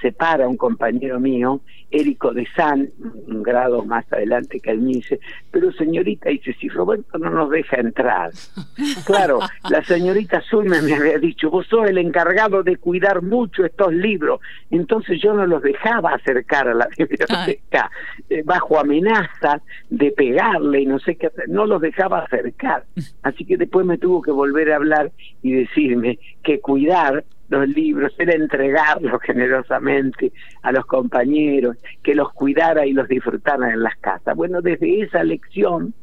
se 0.02 0.12
para 0.12 0.48
un 0.48 0.58
compañero 0.58 1.20
mío, 1.20 1.62
Érico 1.92 2.34
de 2.34 2.48
San, 2.56 2.90
un 3.28 3.42
grado 3.42 3.84
más 3.84 4.06
adelante 4.12 4.60
que 4.60 4.72
él 4.72 4.82
me 4.82 4.94
dice, 4.94 5.20
pero 5.52 5.72
señorita, 5.72 6.30
dice, 6.30 6.56
si 6.60 6.70
Roberto 6.70 7.18
no 7.18 7.30
nos 7.30 7.50
deja 7.50 7.78
entrar. 7.78 8.32
claro, 9.06 9.40
la 9.70 9.84
señorita 9.84 10.42
Zulma 10.42 10.82
me 10.82 10.94
había 10.94 11.18
dicho, 11.18 11.50
vos 11.50 11.66
sos 11.68 11.88
el 11.88 11.98
encargado 11.98 12.64
de 12.64 12.78
cuidar 12.78 13.22
mucho 13.22 13.66
estos 13.66 13.94
libros, 13.94 14.40
entonces 14.70 15.20
yo 15.22 15.34
no 15.34 15.46
los 15.46 15.62
dejaba 15.64 16.14
acercar 16.14 16.68
a 16.68 16.74
la 16.74 16.88
biblioteca, 16.98 17.90
eh, 18.30 18.44
bajo 18.44 18.80
amenaza 18.80 19.62
de 19.90 20.12
pegarle 20.12 20.82
y 20.82 20.86
no 20.86 21.00
sé 21.00 21.16
qué 21.16 21.28
hacer, 21.28 21.50
no 21.50 21.66
los 21.66 21.82
dejaba 21.82 22.20
acercar. 22.20 22.86
Así 23.24 23.46
que 23.46 23.58
después 23.58 23.86
me 23.86 23.98
tuvo 23.98 24.22
que 24.22 24.32
volver 24.32 24.72
a 24.72 24.76
hablar 24.76 25.12
y 25.42 25.54
decirme 25.54 26.20
que 26.44 26.60
cuidar 26.60 27.24
los 27.50 27.68
libros, 27.68 28.14
era 28.18 28.34
entregarlos 28.34 29.22
generosamente 29.22 30.32
a 30.62 30.72
los 30.72 30.86
compañeros, 30.86 31.78
que 32.04 32.16
los 32.16 32.32
cuidara 32.34 32.86
y 32.86 32.94
los 32.94 33.08
disfrutara 33.08 33.72
en 33.74 33.84
las 33.84 33.96
casas. 33.98 34.36
Bueno, 34.36 34.62
desde 34.62 35.02
esa 35.02 35.24
lección, 35.24 35.94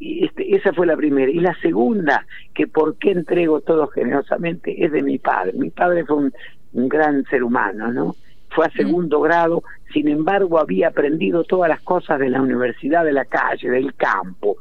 este, 0.00 0.54
esa 0.54 0.72
fue 0.72 0.86
la 0.86 0.96
primera. 0.96 1.30
Y 1.30 1.40
la 1.40 1.54
segunda, 1.60 2.26
que 2.54 2.66
por 2.66 2.96
qué 2.98 3.10
entrego 3.10 3.60
todo 3.60 3.86
generosamente, 3.88 4.84
es 4.84 4.92
de 4.92 5.02
mi 5.02 5.18
padre. 5.18 5.52
Mi 5.54 5.70
padre 5.70 6.04
fue 6.04 6.16
un, 6.16 6.32
gran 6.72 7.24
ser 7.26 7.44
humano, 7.44 7.92
¿no? 7.92 8.16
Fue 8.50 8.66
a 8.66 8.70
segundo 8.70 9.20
grado, 9.20 9.62
sin 9.92 10.08
embargo 10.08 10.58
había 10.58 10.88
aprendido 10.88 11.44
todas 11.44 11.68
las 11.68 11.80
cosas 11.80 12.18
de 12.18 12.28
la 12.28 12.42
universidad, 12.42 13.04
de 13.04 13.12
la 13.12 13.24
calle, 13.24 13.70
del 13.70 13.94
campo. 13.94 14.56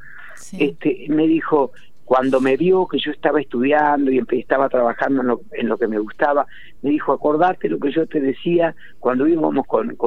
Este, 0.59 1.07
me 1.09 1.27
dijo, 1.27 1.71
cuando 2.13 2.39
me 2.39 2.57
vio 2.57 2.85
que 2.85 2.99
yo 2.99 3.09
estaba 3.09 3.41
estudiando 3.41 4.11
y 4.11 4.21
estaba 4.33 4.69
trabajando 4.69 5.21
en 5.21 5.27
lo, 5.29 5.41
en 5.51 5.67
lo 5.67 5.79
que 5.79 5.87
me 5.87 5.97
gustaba, 5.97 6.45
me 6.83 6.91
dijo, 6.91 7.11
acordate 7.11 7.67
lo 7.67 7.79
que 7.79 7.91
yo 7.91 8.05
te 8.05 8.21
decía 8.21 8.75
cuando 8.99 9.27
íbamos 9.27 9.65
con, 9.65 9.97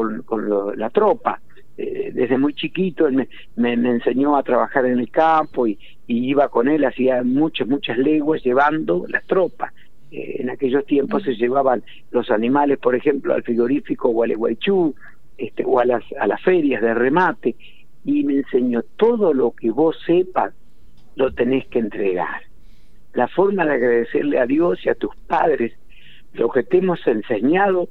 la 0.77 0.91
tropa. 0.91 1.41
Eh, 1.77 2.13
desde 2.15 2.39
muy 2.39 2.55
chiquito 2.55 3.09
él 3.09 3.17
me, 3.57 3.77
me, 3.77 3.91
enseñó 3.91 4.37
a 4.37 4.45
trabajar 4.45 4.87
en 4.87 5.01
el 5.01 5.11
campo 5.11 5.67
y, 5.67 5.81
iba 6.07 6.49
con 6.49 6.69
él, 6.69 6.85
hacía 6.85 7.25
muchas, 7.25 7.67
muchas 7.67 7.99
leguas 7.99 8.41
llevando 8.45 9.05
las 9.09 9.27
tropas. 9.27 9.75
Eh, 10.13 10.37
en 10.39 10.51
aquellos 10.51 10.87
tiempos 10.87 11.25
se 11.25 11.35
llevaban 11.35 11.83
los 12.13 12.31
animales, 12.31 12.79
por 12.79 12.95
ejemplo, 12.95 13.35
al 13.35 13.43
frigorífico 13.43 14.11
Gualeguaychú, 14.11 14.95
este, 15.39 15.65
o 15.67 15.81
a 15.81 15.85
las 15.85 16.43
ferias 16.45 16.81
de 16.83 16.95
remate, 16.95 17.57
y 18.05 18.23
me 18.23 18.35
enseñó 18.35 18.85
todo 18.97 19.35
lo 19.35 19.51
que 19.51 19.73
vos 19.73 19.97
sepas 20.07 20.55
lo 21.17 21.33
tenés 21.33 21.67
que 21.67 21.81
entregar. 21.81 22.43
La 23.15 23.29
forma 23.29 23.65
de 23.65 23.73
agradecerle 23.73 24.39
a 24.39 24.47
Dios 24.47 24.79
y 24.85 24.91
a 24.91 24.95
tus 24.95 25.17
padres 25.27 25.73
lo 26.35 26.51
que 26.51 26.63
te 26.63 26.79
hemos 26.79 27.05
enseñado 27.07 27.89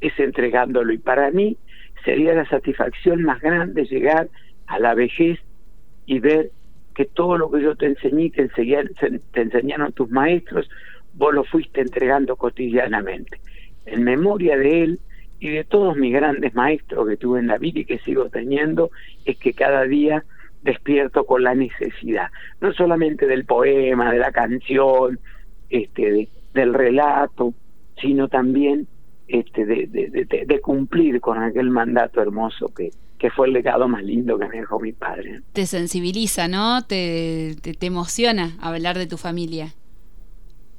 es 0.00 0.18
entregándolo. 0.18 0.92
Y 0.92 0.98
para 0.98 1.30
mí 1.30 1.56
sería 2.04 2.34
la 2.34 2.48
satisfacción 2.48 3.22
más 3.22 3.40
grande 3.40 3.84
llegar 3.84 4.28
a 4.66 4.78
la 4.78 4.94
vejez 4.94 5.38
y 6.06 6.20
ver 6.20 6.50
que 6.94 7.04
todo 7.04 7.36
lo 7.36 7.50
que 7.50 7.62
yo 7.62 7.76
te 7.76 7.86
enseñé, 7.86 8.30
te, 8.30 8.48
te 8.48 9.40
enseñaron 9.40 9.92
tus 9.92 10.10
maestros, 10.10 10.68
vos 11.14 11.34
lo 11.34 11.44
fuiste 11.44 11.80
entregando 11.80 12.36
cotidianamente. 12.36 13.40
En 13.86 14.04
memoria 14.04 14.56
de 14.56 14.82
él 14.84 15.00
y 15.40 15.48
de 15.48 15.64
todos 15.64 15.96
mis 15.96 16.12
grandes 16.12 16.54
maestros 16.54 17.08
que 17.08 17.16
tuve 17.16 17.40
en 17.40 17.48
la 17.48 17.58
vida 17.58 17.80
y 17.80 17.84
que 17.84 17.98
sigo 17.98 18.28
teniendo, 18.28 18.90
es 19.24 19.36
que 19.38 19.52
cada 19.52 19.84
día 19.84 20.24
despierto 20.62 21.24
con 21.24 21.42
la 21.42 21.54
necesidad, 21.54 22.28
no 22.60 22.72
solamente 22.72 23.26
del 23.26 23.44
poema, 23.44 24.12
de 24.12 24.18
la 24.18 24.32
canción, 24.32 25.18
este, 25.70 26.28
del 26.52 26.74
relato, 26.74 27.54
sino 28.00 28.28
también 28.28 28.86
este, 29.28 29.64
de, 29.64 29.86
de, 29.86 30.60
cumplir 30.60 31.20
con 31.20 31.40
aquel 31.40 31.70
mandato 31.70 32.20
hermoso 32.20 32.72
que, 32.74 32.90
que 33.18 33.30
fue 33.30 33.46
el 33.46 33.52
legado 33.52 33.86
más 33.86 34.02
lindo 34.02 34.38
que 34.38 34.48
me 34.48 34.58
dejó 34.58 34.80
mi 34.80 34.92
padre. 34.92 35.40
Te 35.52 35.66
sensibiliza, 35.66 36.48
¿no? 36.48 36.82
Te, 36.82 37.54
te, 37.62 37.86
emociona 37.86 38.56
hablar 38.60 38.98
de 38.98 39.06
tu 39.06 39.16
familia. 39.16 39.68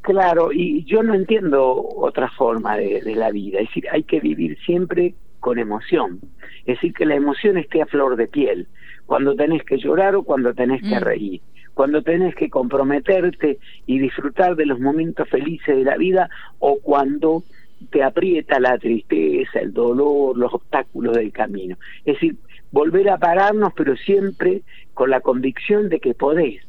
Claro, 0.02 0.52
y 0.52 0.84
yo 0.84 1.04
no 1.04 1.14
entiendo 1.14 1.74
otra 1.96 2.30
forma 2.32 2.76
de, 2.76 3.02
de, 3.02 3.16
la 3.16 3.32
vida. 3.32 3.60
Es 3.60 3.68
decir, 3.70 3.86
hay 3.92 4.04
que 4.04 4.20
vivir 4.20 4.58
siempre 4.66 5.14
con 5.40 5.58
emoción. 5.58 6.20
Es 6.66 6.76
decir, 6.76 6.94
que 6.94 7.06
la 7.06 7.16
emoción 7.16 7.58
esté 7.58 7.82
a 7.82 7.86
flor 7.86 8.18
de 8.18 8.28
piel 8.28 8.68
cuando 9.12 9.36
tenés 9.36 9.66
que 9.66 9.78
llorar 9.78 10.16
o 10.16 10.24
cuando 10.24 10.54
tenés 10.54 10.82
que 10.82 10.96
mm. 10.96 11.04
reír, 11.04 11.42
cuando 11.74 12.02
tenés 12.02 12.34
que 12.34 12.50
comprometerte 12.50 13.60
y 13.86 14.00
disfrutar 14.00 14.56
de 14.56 14.66
los 14.66 14.80
momentos 14.80 15.28
felices 15.28 15.76
de 15.76 15.84
la 15.84 15.98
vida 15.98 16.30
o 16.60 16.80
cuando 16.82 17.44
te 17.90 18.04
aprieta 18.04 18.58
la 18.62 18.78
tristeza, 18.78 19.60
el 19.60 19.74
dolor, 19.74 20.38
los 20.38 20.54
obstáculos 20.54 21.18
del 21.18 21.34
camino. 21.34 21.76
Es 22.06 22.14
decir, 22.14 22.38
volver 22.72 23.10
a 23.10 23.18
pararnos, 23.18 23.74
pero 23.76 23.98
siempre 23.98 24.62
con 24.94 25.10
la 25.10 25.20
convicción 25.20 25.90
de 25.90 26.00
que 26.00 26.14
podés, 26.14 26.64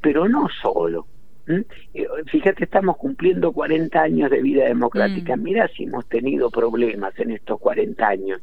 pero 0.00 0.28
no 0.28 0.46
solo. 0.62 1.08
Eh, 1.48 2.06
fíjate, 2.26 2.62
estamos 2.62 2.98
cumpliendo 2.98 3.50
40 3.50 4.00
años 4.00 4.30
de 4.30 4.40
vida 4.40 4.64
democrática. 4.66 5.34
Mm. 5.34 5.42
Mira 5.42 5.68
si 5.76 5.84
hemos 5.84 6.08
tenido 6.08 6.50
problemas 6.50 7.18
en 7.18 7.32
estos 7.32 7.58
40 7.58 8.06
años 8.06 8.40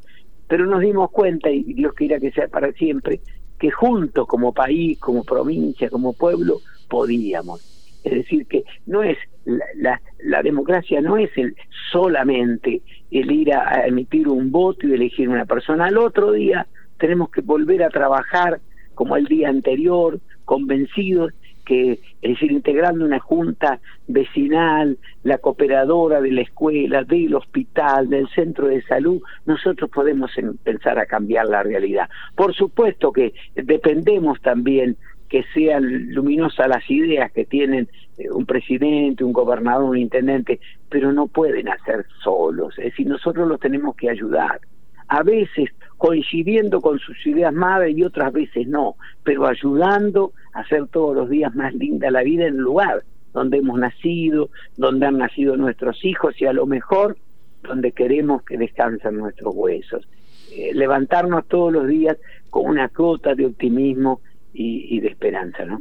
pero 0.47 0.65
nos 0.65 0.81
dimos 0.81 1.11
cuenta, 1.11 1.49
y 1.49 1.63
Dios 1.73 1.93
quiera 1.93 2.19
que 2.19 2.31
sea 2.31 2.47
para 2.47 2.71
siempre, 2.73 3.19
que 3.59 3.71
juntos 3.71 4.27
como 4.27 4.53
país, 4.53 4.99
como 4.99 5.23
provincia, 5.23 5.89
como 5.89 6.13
pueblo, 6.13 6.59
podíamos. 6.89 7.61
Es 8.03 8.13
decir, 8.13 8.45
que 8.45 8.63
no 8.85 9.03
es 9.03 9.17
la, 9.45 10.01
la, 10.19 10.43
democracia 10.43 11.01
no 11.01 11.17
es 11.17 11.29
el 11.37 11.55
solamente 11.91 12.81
el 13.11 13.31
ir 13.31 13.53
a, 13.53 13.85
emitir 13.85 14.27
un 14.27 14.51
voto 14.51 14.87
y 14.87 14.93
elegir 14.93 15.29
una 15.29 15.45
persona. 15.45 15.85
Al 15.85 15.97
otro 15.97 16.31
día 16.31 16.67
tenemos 16.97 17.29
que 17.29 17.41
volver 17.41 17.83
a 17.83 17.89
trabajar 17.89 18.59
como 18.93 19.15
el 19.15 19.25
día 19.25 19.49
anterior, 19.49 20.19
convencidos 20.45 21.33
que, 21.67 21.99
es 22.21 22.31
decir, 22.31 22.49
integrando 22.49 23.03
una 23.03 23.19
junta 23.19 23.81
vecinal, 24.07 24.97
la 25.23 25.37
cooperadora 25.37 26.21
de 26.21 26.31
la 26.31 26.41
escuela, 26.41 27.03
del 27.03 27.35
hospital, 27.35 28.09
del 28.09 28.29
centro 28.29 28.67
de 28.67 28.81
salud, 28.83 29.21
nosotros 29.45 29.89
podemos 29.89 30.31
empezar 30.37 30.97
a 30.97 31.05
cambiar 31.05 31.47
la 31.47 31.63
realidad. 31.63 32.09
Por 32.35 32.55
supuesto 32.55 33.11
que 33.11 33.33
dependemos 33.53 34.41
también 34.41 34.95
que 35.27 35.43
sean 35.53 36.13
luminosas 36.13 36.69
las 36.69 36.89
ideas 36.89 37.33
que 37.33 37.43
tienen 37.43 37.89
eh, 38.17 38.31
un 38.31 38.45
presidente, 38.45 39.25
un 39.25 39.33
gobernador, 39.33 39.89
un 39.89 39.97
intendente, 39.97 40.61
pero 40.89 41.11
no 41.11 41.27
pueden 41.27 41.67
hacer 41.67 42.05
solos, 42.23 42.77
es 42.77 42.85
decir, 42.85 43.07
nosotros 43.07 43.45
los 43.45 43.59
tenemos 43.59 43.93
que 43.97 44.09
ayudar. 44.09 44.61
A 45.09 45.21
veces 45.23 45.69
coincidiendo 45.97 46.81
con 46.81 46.99
sus 46.99 47.25
ideas 47.25 47.53
madres 47.53 47.97
y 47.97 48.03
otras 48.03 48.31
veces 48.31 48.67
no, 48.67 48.95
pero 49.23 49.47
ayudando 49.47 50.33
a 50.53 50.59
hacer 50.61 50.87
todos 50.87 51.15
los 51.15 51.29
días 51.29 51.55
más 51.55 51.73
linda 51.73 52.11
la 52.11 52.23
vida 52.23 52.45
en 52.45 52.55
el 52.55 52.61
lugar 52.61 53.03
donde 53.33 53.57
hemos 53.57 53.79
nacido, 53.79 54.49
donde 54.77 55.05
han 55.05 55.17
nacido 55.17 55.57
nuestros 55.57 56.03
hijos 56.03 56.39
y 56.41 56.45
a 56.45 56.53
lo 56.53 56.65
mejor 56.65 57.17
donde 57.61 57.91
queremos 57.91 58.43
que 58.43 58.57
descansen 58.57 59.17
nuestros 59.17 59.53
huesos. 59.55 60.07
Eh, 60.51 60.73
levantarnos 60.73 61.47
todos 61.47 61.71
los 61.71 61.87
días 61.87 62.17
con 62.49 62.65
una 62.65 62.89
cota 62.89 63.35
de 63.35 63.45
optimismo 63.45 64.21
y, 64.53 64.99
de 65.01 65.09
esperanza, 65.09 65.65
¿no? 65.65 65.79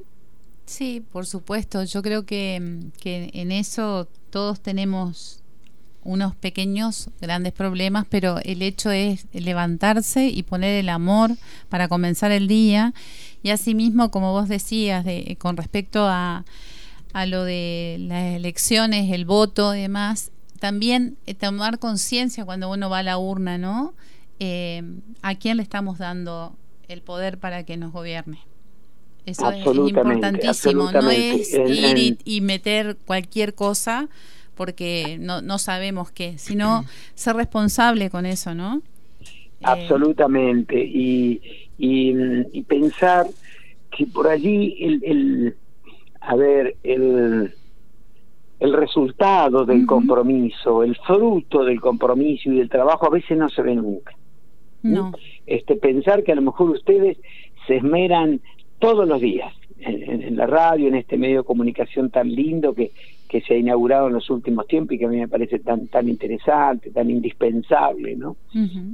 Sí, 0.66 1.02
por 1.12 1.24
supuesto. 1.24 1.82
Yo 1.84 2.02
creo 2.02 2.26
que, 2.26 2.60
que 3.00 3.30
en 3.32 3.52
eso 3.52 4.06
todos 4.28 4.60
tenemos 4.60 5.42
unos 6.06 6.34
pequeños, 6.34 7.10
grandes 7.20 7.52
problemas, 7.52 8.06
pero 8.08 8.38
el 8.44 8.62
hecho 8.62 8.90
es 8.90 9.26
levantarse 9.32 10.28
y 10.28 10.42
poner 10.42 10.78
el 10.78 10.88
amor 10.88 11.32
para 11.68 11.88
comenzar 11.88 12.32
el 12.32 12.48
día. 12.48 12.94
Y 13.42 13.50
asimismo, 13.50 14.10
como 14.10 14.32
vos 14.32 14.48
decías, 14.48 15.04
de, 15.04 15.36
con 15.38 15.56
respecto 15.56 16.06
a, 16.06 16.44
a 17.12 17.26
lo 17.26 17.44
de 17.44 17.96
las 18.00 18.34
elecciones, 18.34 19.12
el 19.12 19.24
voto 19.24 19.74
y 19.74 19.80
demás, 19.82 20.30
también 20.58 21.16
eh, 21.26 21.34
tomar 21.34 21.78
conciencia 21.78 22.44
cuando 22.44 22.70
uno 22.70 22.90
va 22.90 22.98
a 22.98 23.02
la 23.02 23.18
urna, 23.18 23.58
¿no? 23.58 23.94
Eh, 24.38 24.82
¿A 25.22 25.34
quién 25.34 25.56
le 25.56 25.62
estamos 25.62 25.98
dando 25.98 26.56
el 26.88 27.02
poder 27.02 27.38
para 27.38 27.64
que 27.64 27.76
nos 27.76 27.92
gobierne? 27.92 28.38
Eso 29.26 29.50
es 29.50 29.66
importantísimo, 29.66 30.92
no 30.92 31.10
es 31.10 31.52
ir 31.52 32.18
y, 32.24 32.40
meter 32.42 32.96
cualquier 33.06 33.54
cosa 33.54 34.08
porque 34.56 35.18
no, 35.20 35.42
no 35.42 35.58
sabemos 35.58 36.10
qué, 36.10 36.38
sino 36.38 36.84
ser 37.14 37.36
responsable 37.36 38.10
con 38.10 38.26
eso, 38.26 38.54
¿no? 38.54 38.82
Absolutamente, 39.62 40.82
y, 40.82 41.40
y, 41.78 42.62
pensar 42.62 43.26
que 43.96 44.06
por 44.06 44.28
allí 44.28 44.76
el, 44.80 45.04
el 45.04 45.56
a 46.20 46.34
ver, 46.36 46.76
el, 46.82 47.54
el 48.60 48.72
resultado 48.72 49.64
del 49.64 49.86
compromiso, 49.86 50.82
el 50.82 50.96
fruto 50.96 51.64
del 51.64 51.80
compromiso 51.80 52.50
y 52.50 52.58
del 52.58 52.68
trabajo 52.68 53.06
a 53.06 53.10
veces 53.10 53.36
no 53.36 53.48
se 53.48 53.62
ve 53.62 53.74
nunca. 53.74 54.14
No. 54.82 55.12
Este, 55.46 55.76
pensar 55.76 56.22
que 56.22 56.32
a 56.32 56.36
lo 56.36 56.42
mejor 56.42 56.70
ustedes 56.70 57.18
se 57.66 57.76
esmeran 57.76 58.40
todos 58.78 59.06
los 59.08 59.20
días 59.20 59.52
en, 59.78 60.36
la 60.36 60.46
radio, 60.46 60.88
en 60.88 60.94
este 60.94 61.16
medio 61.16 61.38
de 61.38 61.46
comunicación 61.46 62.10
tan 62.10 62.30
lindo 62.30 62.74
que, 62.74 62.92
que 63.28 63.40
se 63.40 63.54
ha 63.54 63.58
inaugurado 63.58 64.08
en 64.08 64.14
los 64.14 64.30
últimos 64.30 64.66
tiempos 64.66 64.94
y 64.94 64.98
que 64.98 65.06
a 65.06 65.08
mí 65.08 65.18
me 65.18 65.28
parece 65.28 65.58
tan 65.58 65.88
tan 65.88 66.08
interesante, 66.08 66.90
tan 66.90 67.10
indispensable, 67.10 68.16
¿no? 68.16 68.36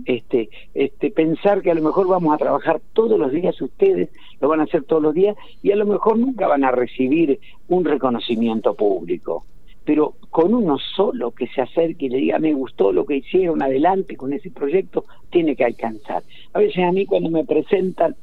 Este 0.05 0.49
este 0.75 1.11
pensar 1.11 1.62
que 1.62 1.71
a 1.71 1.75
lo 1.75 1.83
mejor 1.83 2.09
vamos 2.09 2.35
a 2.35 2.38
trabajar 2.38 2.81
todos 2.92 3.18
los 3.18 3.33
días 3.33 3.61
ustedes, 3.61 4.11
lo 4.40 4.49
van 4.49 4.61
a 4.61 4.64
hacer 4.64 4.85
todos 4.85 5.03
los 5.03 5.14
días 5.14 5.37
y 5.62 5.71
a 5.73 5.77
lo 5.77 5.87
mejor 5.87 6.18
nunca 6.18 6.47
van 6.47 6.64
a 6.64 6.71
recibir 6.71 7.38
un 7.68 7.85
reconocimiento 7.85 8.75
público. 8.75 9.45
Pero 9.85 10.14
con 10.31 10.55
uno 10.55 10.79
solo 10.79 11.33
que 11.33 11.49
se 11.49 11.61
acerque 11.61 12.07
y 12.07 12.09
le 12.09 12.18
diga 12.18 12.38
me 12.38 12.55
gustó 12.55 12.92
lo 12.92 13.05
que 13.05 13.16
hicieron 13.16 13.62
adelante 13.62 14.16
con 14.16 14.33
ese 14.33 14.51
proyecto 14.51 15.05
tiene 15.31 15.57
que 15.57 15.64
alcanzar. 15.64 16.23
A 16.53 16.61
veces 16.61 16.85
a 16.85 16.92
mí 16.92 17.05
cuando 17.05 17.31
me 17.31 17.45
presentan 17.45 18.14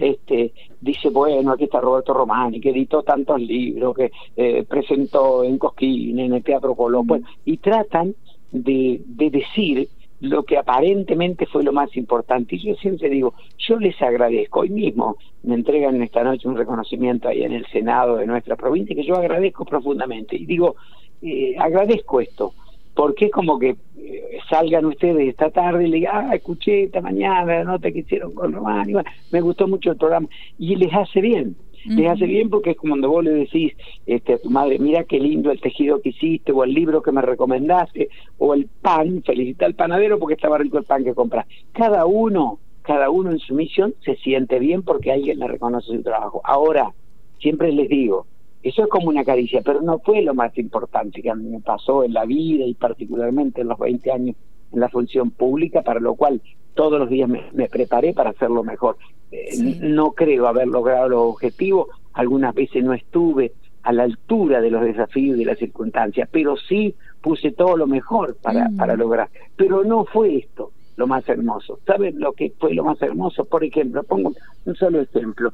este, 0.00 0.52
dice, 0.80 1.10
bueno, 1.10 1.52
aquí 1.52 1.64
está 1.64 1.80
Roberto 1.80 2.12
Romani, 2.12 2.60
que 2.60 2.70
editó 2.70 3.02
tantos 3.02 3.40
libros, 3.40 3.96
que 3.96 4.10
eh, 4.36 4.64
presentó 4.68 5.44
en 5.44 5.58
Cosquín, 5.58 6.18
en 6.18 6.34
el 6.34 6.42
Teatro 6.42 6.74
Colón, 6.74 7.24
y 7.44 7.56
tratan 7.58 8.14
de, 8.52 9.00
de 9.06 9.30
decir 9.30 9.88
lo 10.20 10.42
que 10.42 10.58
aparentemente 10.58 11.46
fue 11.46 11.62
lo 11.62 11.72
más 11.72 11.96
importante. 11.96 12.56
Y 12.56 12.68
yo 12.68 12.74
siempre 12.76 13.08
digo, 13.08 13.34
yo 13.58 13.78
les 13.78 14.00
agradezco, 14.02 14.60
hoy 14.60 14.70
mismo 14.70 15.16
me 15.42 15.54
entregan 15.54 16.02
esta 16.02 16.22
noche 16.22 16.48
un 16.48 16.56
reconocimiento 16.56 17.28
ahí 17.28 17.42
en 17.42 17.52
el 17.52 17.66
Senado 17.66 18.16
de 18.16 18.26
nuestra 18.26 18.56
provincia 18.56 18.94
que 18.94 19.04
yo 19.04 19.16
agradezco 19.16 19.64
profundamente. 19.64 20.36
Y 20.36 20.44
digo, 20.44 20.76
eh, 21.22 21.54
agradezco 21.58 22.20
esto, 22.20 22.52
porque 22.94 23.26
es 23.26 23.30
como 23.30 23.58
que 23.58 23.76
eh, 23.96 24.38
salgan 24.48 24.86
ustedes 24.86 25.28
esta 25.28 25.50
tarde 25.50 25.86
y 25.86 25.90
le 25.90 25.96
digan, 25.98 26.30
ah, 26.30 26.34
escuché 26.34 26.84
esta 26.84 27.00
mañana 27.00 27.44
la 27.44 27.64
nota 27.64 27.90
que 27.90 28.00
hicieron 28.00 28.34
con 28.34 28.52
Román, 28.52 28.90
y 28.90 28.94
me 29.30 29.40
gustó 29.40 29.68
mucho 29.68 29.92
el 29.92 29.96
programa, 29.96 30.28
y 30.58 30.76
les 30.76 30.92
hace 30.92 31.20
bien. 31.20 31.56
Les 31.86 32.10
hace 32.10 32.26
bien 32.26 32.50
porque 32.50 32.72
es 32.72 32.76
como 32.76 32.92
cuando 32.92 33.08
vos 33.08 33.24
le 33.24 33.30
decís 33.30 33.72
este, 34.04 34.34
a 34.34 34.38
tu 34.38 34.50
madre, 34.50 34.78
mira 34.78 35.04
qué 35.04 35.18
lindo 35.18 35.50
el 35.50 35.62
tejido 35.62 36.02
que 36.02 36.10
hiciste, 36.10 36.52
o 36.52 36.62
el 36.62 36.74
libro 36.74 37.00
que 37.00 37.10
me 37.10 37.22
recomendaste, 37.22 38.10
o 38.36 38.52
el 38.52 38.68
pan, 38.82 39.22
felicita 39.24 39.64
al 39.64 39.74
panadero 39.74 40.18
porque 40.18 40.34
estaba 40.34 40.58
rico 40.58 40.76
el 40.76 40.84
pan 40.84 41.04
que 41.04 41.14
compras. 41.14 41.46
Cada 41.72 42.04
uno, 42.04 42.58
cada 42.82 43.08
uno 43.08 43.30
en 43.30 43.38
su 43.38 43.54
misión 43.54 43.94
se 44.04 44.16
siente 44.16 44.58
bien 44.58 44.82
porque 44.82 45.10
alguien 45.10 45.38
le 45.38 45.48
reconoce 45.48 45.86
su 45.86 46.02
trabajo. 46.02 46.42
Ahora, 46.44 46.92
siempre 47.38 47.72
les 47.72 47.88
digo, 47.88 48.26
eso 48.62 48.82
es 48.82 48.88
como 48.88 49.08
una 49.08 49.24
caricia, 49.24 49.62
pero 49.64 49.80
no 49.80 49.98
fue 50.00 50.22
lo 50.22 50.34
más 50.34 50.56
importante 50.58 51.22
que 51.22 51.30
a 51.30 51.34
mí 51.34 51.48
me 51.48 51.60
pasó 51.60 52.04
en 52.04 52.12
la 52.12 52.26
vida 52.26 52.64
y 52.64 52.74
particularmente 52.74 53.62
en 53.62 53.68
los 53.68 53.78
20 53.78 54.12
años 54.12 54.36
en 54.72 54.80
la 54.80 54.88
función 54.88 55.30
pública, 55.30 55.82
para 55.82 56.00
lo 56.00 56.14
cual 56.14 56.40
todos 56.74 56.98
los 56.98 57.08
días 57.08 57.28
me, 57.28 57.68
preparé 57.68 58.12
para 58.12 58.30
hacerlo 58.30 58.62
mejor. 58.62 58.96
Eh, 59.32 59.78
no 59.80 60.12
creo 60.12 60.46
haber 60.46 60.68
logrado 60.68 61.08
los 61.08 61.20
objetivos, 61.34 61.88
algunas 62.12 62.54
veces 62.54 62.84
no 62.84 62.92
estuve 62.92 63.52
a 63.82 63.92
la 63.92 64.02
altura 64.02 64.60
de 64.60 64.70
los 64.70 64.82
desafíos 64.82 65.36
y 65.36 65.40
de 65.40 65.46
las 65.46 65.58
circunstancias, 65.58 66.28
pero 66.30 66.56
sí 66.56 66.94
puse 67.22 67.52
todo 67.52 67.76
lo 67.76 67.86
mejor 67.86 68.36
para, 68.42 68.68
mm. 68.68 68.76
para 68.76 68.94
lograr. 68.94 69.30
Pero 69.56 69.84
no 69.84 70.04
fue 70.04 70.36
esto 70.36 70.72
lo 70.96 71.06
más 71.06 71.26
hermoso. 71.28 71.80
¿Saben 71.86 72.20
lo 72.20 72.32
que 72.34 72.52
fue 72.58 72.74
lo 72.74 72.84
más 72.84 73.00
hermoso? 73.00 73.46
Por 73.46 73.64
ejemplo, 73.64 74.02
pongo 74.02 74.34
un 74.66 74.74
solo 74.74 75.00
ejemplo. 75.00 75.50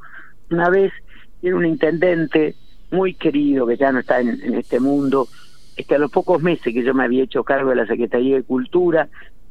Una 0.50 0.68
vez 0.70 0.92
era 1.40 1.54
un 1.54 1.66
intendente 1.66 2.56
muy 2.96 3.14
querido 3.14 3.66
que 3.66 3.76
ya 3.76 3.92
no 3.92 4.00
está 4.00 4.20
en, 4.20 4.54
este 4.54 4.80
mundo, 4.80 5.28
este, 5.76 5.94
a 5.94 5.98
los 5.98 6.10
pocos 6.10 6.42
meses 6.42 6.72
que 6.72 6.82
yo 6.82 6.94
me 6.94 7.04
había 7.04 7.24
hecho 7.24 7.44
cargo 7.44 7.70
de 7.70 7.76
la 7.76 7.86
Secretaría 7.86 8.36
de 8.36 8.42
Cultura 8.42 9.08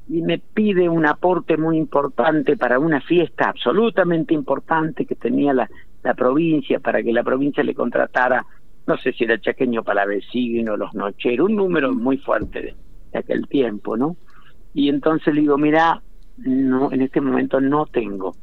y 0.10 0.21
me 0.21 0.39
pide 0.39 0.89
un 0.89 1.05
aporte 1.05 1.58
muy 1.58 1.77
importante 1.77 2.58
para 2.58 2.79
una 2.79 3.01
fiesta 3.01 3.49
absolutamente 3.49 4.34
importante 4.34 5.05
que 5.05 5.15
tenía 5.15 5.53
la, 5.53 5.69
la 6.03 6.13
provincia, 6.15 6.79
para 6.79 7.01
que 7.03 7.13
la 7.13 7.23
provincia 7.23 7.63
le 7.63 7.75
contratara, 7.75 8.45
no 8.88 8.97
sé 8.97 9.13
si 9.13 9.23
era 9.23 9.39
chaqueño 9.39 9.84
para 9.84 10.05
vecino, 10.05 10.75
los 10.75 10.93
nocheros, 10.93 11.49
un 11.49 11.55
número 11.55 11.93
muy 11.93 12.17
fuerte 12.17 12.62
de, 12.62 12.75
de 13.12 13.19
aquel 13.19 13.47
tiempo, 13.47 13.95
¿no? 13.95 14.17
Y 14.73 14.89
entonces 14.89 15.34
le 15.34 15.41
digo, 15.41 15.58
mira, 15.58 16.01
no, 16.38 16.91
en 16.91 17.01
este 17.01 17.21
momento 17.21 17.62
no 17.62 17.86
tengo 17.86 18.36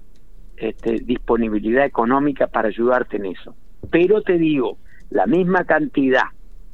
este, 0.56 1.00
disponibilidad 1.00 1.84
económica 1.84 2.46
para 2.46 2.68
ayudarte 2.68 3.16
en 3.16 3.26
eso. 3.26 3.54
Pero 3.90 4.22
te 4.22 4.38
digo, 4.38 4.78
la 5.12 5.26
misma 5.26 5.64
cantidad 5.64 6.24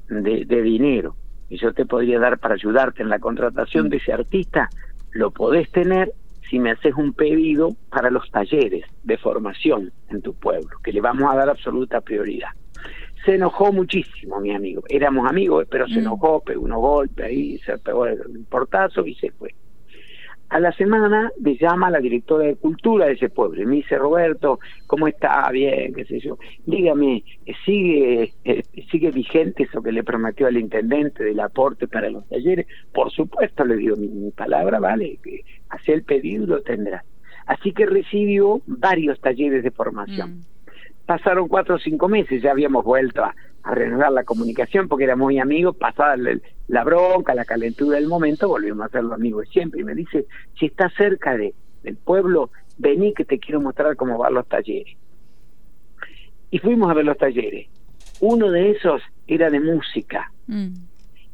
de, 0.08 0.62
dinero 0.62 1.16
que 1.48 1.56
yo 1.56 1.72
te 1.72 1.86
podría 1.86 2.18
dar 2.18 2.38
para 2.38 2.54
ayudarte 2.54 3.02
en 3.02 3.08
la 3.08 3.18
contratación 3.18 3.88
de 3.88 3.96
ese 3.98 4.12
artista, 4.12 4.68
lo 5.12 5.30
podés 5.30 5.70
tener 5.70 6.12
si 6.48 6.58
me 6.58 6.70
haces 6.70 6.94
un 6.94 7.12
pedido 7.12 7.70
para 7.90 8.10
los 8.10 8.30
talleres 8.30 8.84
de 9.02 9.18
formación 9.18 9.92
en 10.08 10.22
tu 10.22 10.34
pueblo, 10.34 10.70
que 10.82 10.92
le 10.92 11.00
vamos 11.00 11.30
a 11.30 11.36
dar 11.36 11.48
absoluta 11.48 12.00
prioridad. 12.00 12.50
Se 13.24 13.34
enojó 13.34 13.72
muchísimo 13.72 14.40
mi 14.40 14.54
amigo, 14.54 14.82
éramos 14.88 15.28
amigos, 15.28 15.66
pero 15.70 15.86
se 15.88 15.96
mm. 15.96 15.98
enojó, 15.98 16.40
pegó 16.40 16.62
unos 16.62 16.80
golpes 16.80 17.26
ahí, 17.26 17.58
se 17.58 17.76
pegó 17.78 18.06
el 18.06 18.46
portazo 18.48 19.04
y 19.06 19.14
se 19.16 19.30
fue. 19.32 19.47
A 20.50 20.60
la 20.60 20.72
semana 20.72 21.30
me 21.40 21.56
llama 21.56 21.90
la 21.90 22.00
directora 22.00 22.46
de 22.46 22.56
cultura 22.56 23.06
de 23.06 23.12
ese 23.12 23.28
pueblo 23.28 23.62
y 23.62 23.66
me 23.66 23.76
dice, 23.76 23.98
Roberto, 23.98 24.60
¿cómo 24.86 25.06
está? 25.06 25.50
Bien, 25.50 25.92
qué 25.92 26.06
sé 26.06 26.20
yo. 26.20 26.38
Dígame, 26.64 27.22
¿sigue, 27.66 28.32
eh, 28.44 28.62
¿sigue 28.90 29.10
vigente 29.10 29.64
eso 29.64 29.82
que 29.82 29.92
le 29.92 30.02
prometió 30.02 30.46
al 30.46 30.56
intendente 30.56 31.22
del 31.22 31.40
aporte 31.40 31.86
para 31.86 32.08
los 32.08 32.26
talleres? 32.28 32.66
Por 32.94 33.10
supuesto, 33.10 33.62
le 33.64 33.76
digo, 33.76 33.96
mi, 33.96 34.30
palabra 34.30 34.80
vale, 34.80 35.18
que 35.22 35.42
hace 35.68 35.92
el 35.92 36.02
pedido 36.02 36.46
lo 36.46 36.62
tendrá. 36.62 37.04
Así 37.44 37.72
que 37.72 37.84
recibió 37.84 38.62
varios 38.66 39.20
talleres 39.20 39.62
de 39.62 39.70
formación. 39.70 40.38
Mm. 40.38 40.42
Pasaron 41.04 41.48
cuatro 41.48 41.74
o 41.74 41.78
cinco 41.78 42.08
meses, 42.08 42.42
ya 42.42 42.52
habíamos 42.52 42.84
vuelto 42.84 43.22
a, 43.22 43.34
a 43.62 43.74
renovar 43.74 44.12
la 44.12 44.24
comunicación 44.24 44.88
porque 44.88 45.04
era 45.04 45.16
muy 45.16 45.38
amigos, 45.38 45.76
pasada 45.76 46.16
la 46.68 46.84
bronca, 46.84 47.34
la 47.34 47.44
calentura 47.44 47.96
del 47.96 48.08
momento, 48.08 48.48
volvimos 48.48 48.86
a 48.86 48.90
ser 48.90 49.04
los 49.04 49.12
amigos 49.12 49.48
siempre. 49.50 49.80
Y 49.80 49.84
me 49.84 49.94
dice, 49.94 50.26
si 50.58 50.66
estás 50.66 50.92
cerca 50.94 51.36
de, 51.36 51.54
del 51.82 51.96
pueblo, 51.96 52.50
vení 52.78 53.14
que 53.14 53.24
te 53.24 53.38
quiero 53.38 53.60
mostrar 53.60 53.96
cómo 53.96 54.18
van 54.18 54.34
los 54.34 54.46
talleres. 54.46 54.96
Y 56.50 56.58
fuimos 56.58 56.90
a 56.90 56.94
ver 56.94 57.04
los 57.04 57.18
talleres. 57.18 57.68
Uno 58.20 58.50
de 58.50 58.70
esos 58.70 59.02
era 59.26 59.50
de 59.50 59.60
música. 59.60 60.32
Mm. 60.46 60.74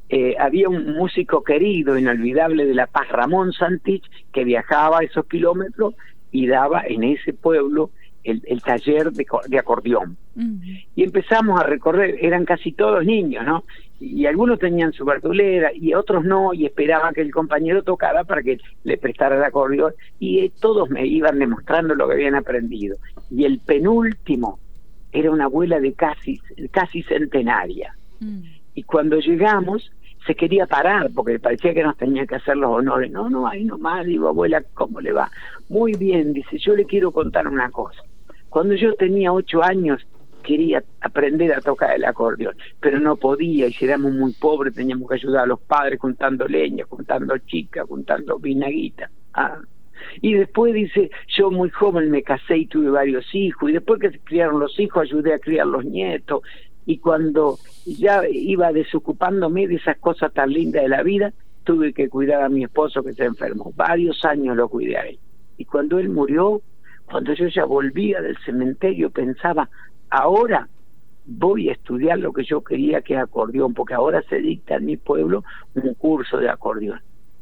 Eh, 0.08 0.36
había 0.38 0.68
un 0.68 0.94
músico 0.94 1.42
querido, 1.42 1.98
inolvidable 1.98 2.66
de 2.66 2.74
La 2.74 2.86
Paz, 2.86 3.08
Ramón 3.08 3.52
Santich, 3.52 4.04
que 4.32 4.44
viajaba 4.44 5.02
esos 5.02 5.26
kilómetros 5.26 5.94
y 6.30 6.46
daba 6.46 6.82
en 6.86 7.04
ese 7.04 7.32
pueblo 7.32 7.90
el, 8.24 8.62
taller 8.62 9.12
de, 9.12 9.58
acordeón. 9.58 10.16
Y 10.96 11.04
empezamos 11.04 11.60
a 11.60 11.64
recorrer, 11.64 12.16
eran 12.20 12.44
casi 12.44 12.72
todos 12.72 13.04
niños, 13.04 13.44
¿no? 13.44 13.64
Y 14.00 14.26
algunos 14.26 14.58
tenían 14.58 14.92
su 14.92 15.04
verdulera 15.04 15.70
y 15.72 15.94
otros 15.94 16.24
no, 16.24 16.52
y 16.52 16.66
esperaban 16.66 17.14
que 17.14 17.20
el 17.20 17.30
compañero 17.30 17.82
tocara 17.82 18.24
para 18.24 18.42
que 18.42 18.58
le 18.82 18.98
prestara 18.98 19.36
el 19.36 19.44
acordeón. 19.44 19.92
Y 20.18 20.40
eh, 20.40 20.52
todos 20.60 20.90
me 20.90 21.06
iban 21.06 21.38
demostrando 21.38 21.94
lo 21.94 22.08
que 22.08 22.14
habían 22.14 22.34
aprendido. 22.34 22.96
Y 23.30 23.44
el 23.44 23.60
penúltimo 23.60 24.58
era 25.12 25.30
una 25.30 25.44
abuela 25.44 25.78
de 25.78 25.92
casi, 25.92 26.40
casi 26.70 27.02
centenaria. 27.02 27.94
Mm. 28.20 28.40
Y 28.74 28.82
cuando 28.82 29.20
llegamos, 29.20 29.92
se 30.26 30.34
quería 30.34 30.66
parar 30.66 31.10
porque 31.14 31.38
parecía 31.38 31.74
que 31.74 31.82
nos 31.82 31.96
tenía 31.96 32.26
que 32.26 32.36
hacer 32.36 32.56
los 32.56 32.70
honores. 32.70 33.10
No, 33.10 33.28
no, 33.28 33.46
ahí 33.46 33.64
nomás, 33.64 34.06
digo, 34.06 34.28
abuela, 34.28 34.62
¿cómo 34.74 35.00
le 35.00 35.12
va? 35.12 35.30
Muy 35.68 35.92
bien, 35.94 36.32
dice, 36.32 36.58
yo 36.58 36.74
le 36.74 36.84
quiero 36.84 37.12
contar 37.12 37.46
una 37.46 37.70
cosa. 37.70 38.02
Cuando 38.54 38.76
yo 38.76 38.94
tenía 38.94 39.32
ocho 39.32 39.64
años, 39.64 40.06
quería 40.44 40.84
aprender 41.00 41.52
a 41.52 41.60
tocar 41.60 41.96
el 41.96 42.04
acordeón, 42.04 42.54
pero 42.78 43.00
no 43.00 43.16
podía 43.16 43.66
y 43.66 43.72
si 43.72 43.84
éramos 43.84 44.12
muy 44.12 44.32
pobres 44.32 44.72
teníamos 44.72 45.08
que 45.08 45.16
ayudar 45.16 45.42
a 45.42 45.46
los 45.46 45.60
padres 45.60 45.98
juntando 45.98 46.46
leña, 46.46 46.84
juntando 46.88 47.36
chicas, 47.38 47.84
juntando 47.88 48.38
vinaguita. 48.38 49.10
Ah. 49.32 49.58
Y 50.22 50.34
después 50.34 50.72
dice, 50.72 51.10
yo 51.36 51.50
muy 51.50 51.68
joven 51.70 52.12
me 52.12 52.22
casé 52.22 52.58
y 52.58 52.66
tuve 52.66 52.90
varios 52.90 53.26
hijos, 53.34 53.70
y 53.70 53.72
después 53.72 53.98
que 54.00 54.12
se 54.12 54.20
criaron 54.20 54.60
los 54.60 54.78
hijos 54.78 55.02
ayudé 55.02 55.34
a 55.34 55.40
criar 55.40 55.66
los 55.66 55.84
nietos, 55.84 56.42
y 56.86 56.98
cuando 56.98 57.58
ya 57.84 58.22
iba 58.30 58.72
desocupándome 58.72 59.66
de 59.66 59.74
esas 59.74 59.98
cosas 59.98 60.32
tan 60.32 60.52
lindas 60.52 60.84
de 60.84 60.90
la 60.90 61.02
vida, 61.02 61.32
tuve 61.64 61.92
que 61.92 62.08
cuidar 62.08 62.44
a 62.44 62.48
mi 62.48 62.62
esposo 62.62 63.02
que 63.02 63.14
se 63.14 63.24
enfermó. 63.24 63.72
Varios 63.74 64.24
años 64.24 64.56
lo 64.56 64.68
cuidé 64.68 64.96
a 64.96 65.08
él. 65.08 65.18
Y 65.58 65.64
cuando 65.64 65.98
él 65.98 66.08
murió, 66.08 66.62
cuando 67.06 67.32
yo 67.34 67.46
ya 67.48 67.64
volvía 67.64 68.20
del 68.20 68.36
cementerio, 68.38 69.10
pensaba, 69.10 69.68
ahora 70.10 70.68
voy 71.26 71.68
a 71.68 71.72
estudiar 71.72 72.18
lo 72.18 72.32
que 72.32 72.44
yo 72.44 72.62
quería 72.62 73.02
que 73.02 73.14
es 73.14 73.20
acordeón, 73.20 73.74
porque 73.74 73.94
ahora 73.94 74.22
se 74.28 74.38
dicta 74.38 74.76
en 74.76 74.86
mi 74.86 74.96
pueblo 74.96 75.44
un 75.74 75.94
curso 75.94 76.38
de 76.38 76.48
acordeón. 76.48 77.00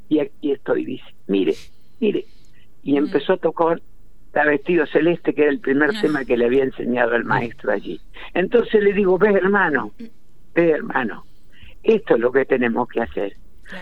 Y 0.09 0.21
aquí 0.21 0.53
estoy, 0.53 0.85
dice, 0.85 1.07
mire, 1.27 1.55
mire. 2.01 2.25
Y 2.83 2.95
mm. 2.95 2.97
empezó 2.97 3.35
a 3.35 3.37
tocar 3.39 3.81
está 4.33 4.45
vestido 4.45 4.87
celeste, 4.87 5.35
que 5.35 5.43
era 5.43 5.51
el 5.51 5.61
primer 5.61 5.91
ah. 5.91 6.01
tema 6.01 6.25
que 6.25 6.39
le 6.39 6.47
había 6.47 6.65
enseñado 6.65 7.15
el 7.15 7.25
maestro 7.25 7.71
allí. 7.71 8.01
Entonces 8.33 8.83
le 8.83 8.95
digo, 8.95 9.19
ve 9.19 9.29
hermano, 9.29 9.93
ve 10.55 10.71
hermano, 10.71 11.25
esto 11.83 12.15
es 12.15 12.21
lo 12.21 12.33
que 12.33 12.47
tenemos 12.47 12.89
que 12.89 13.03
hacer. 13.03 13.37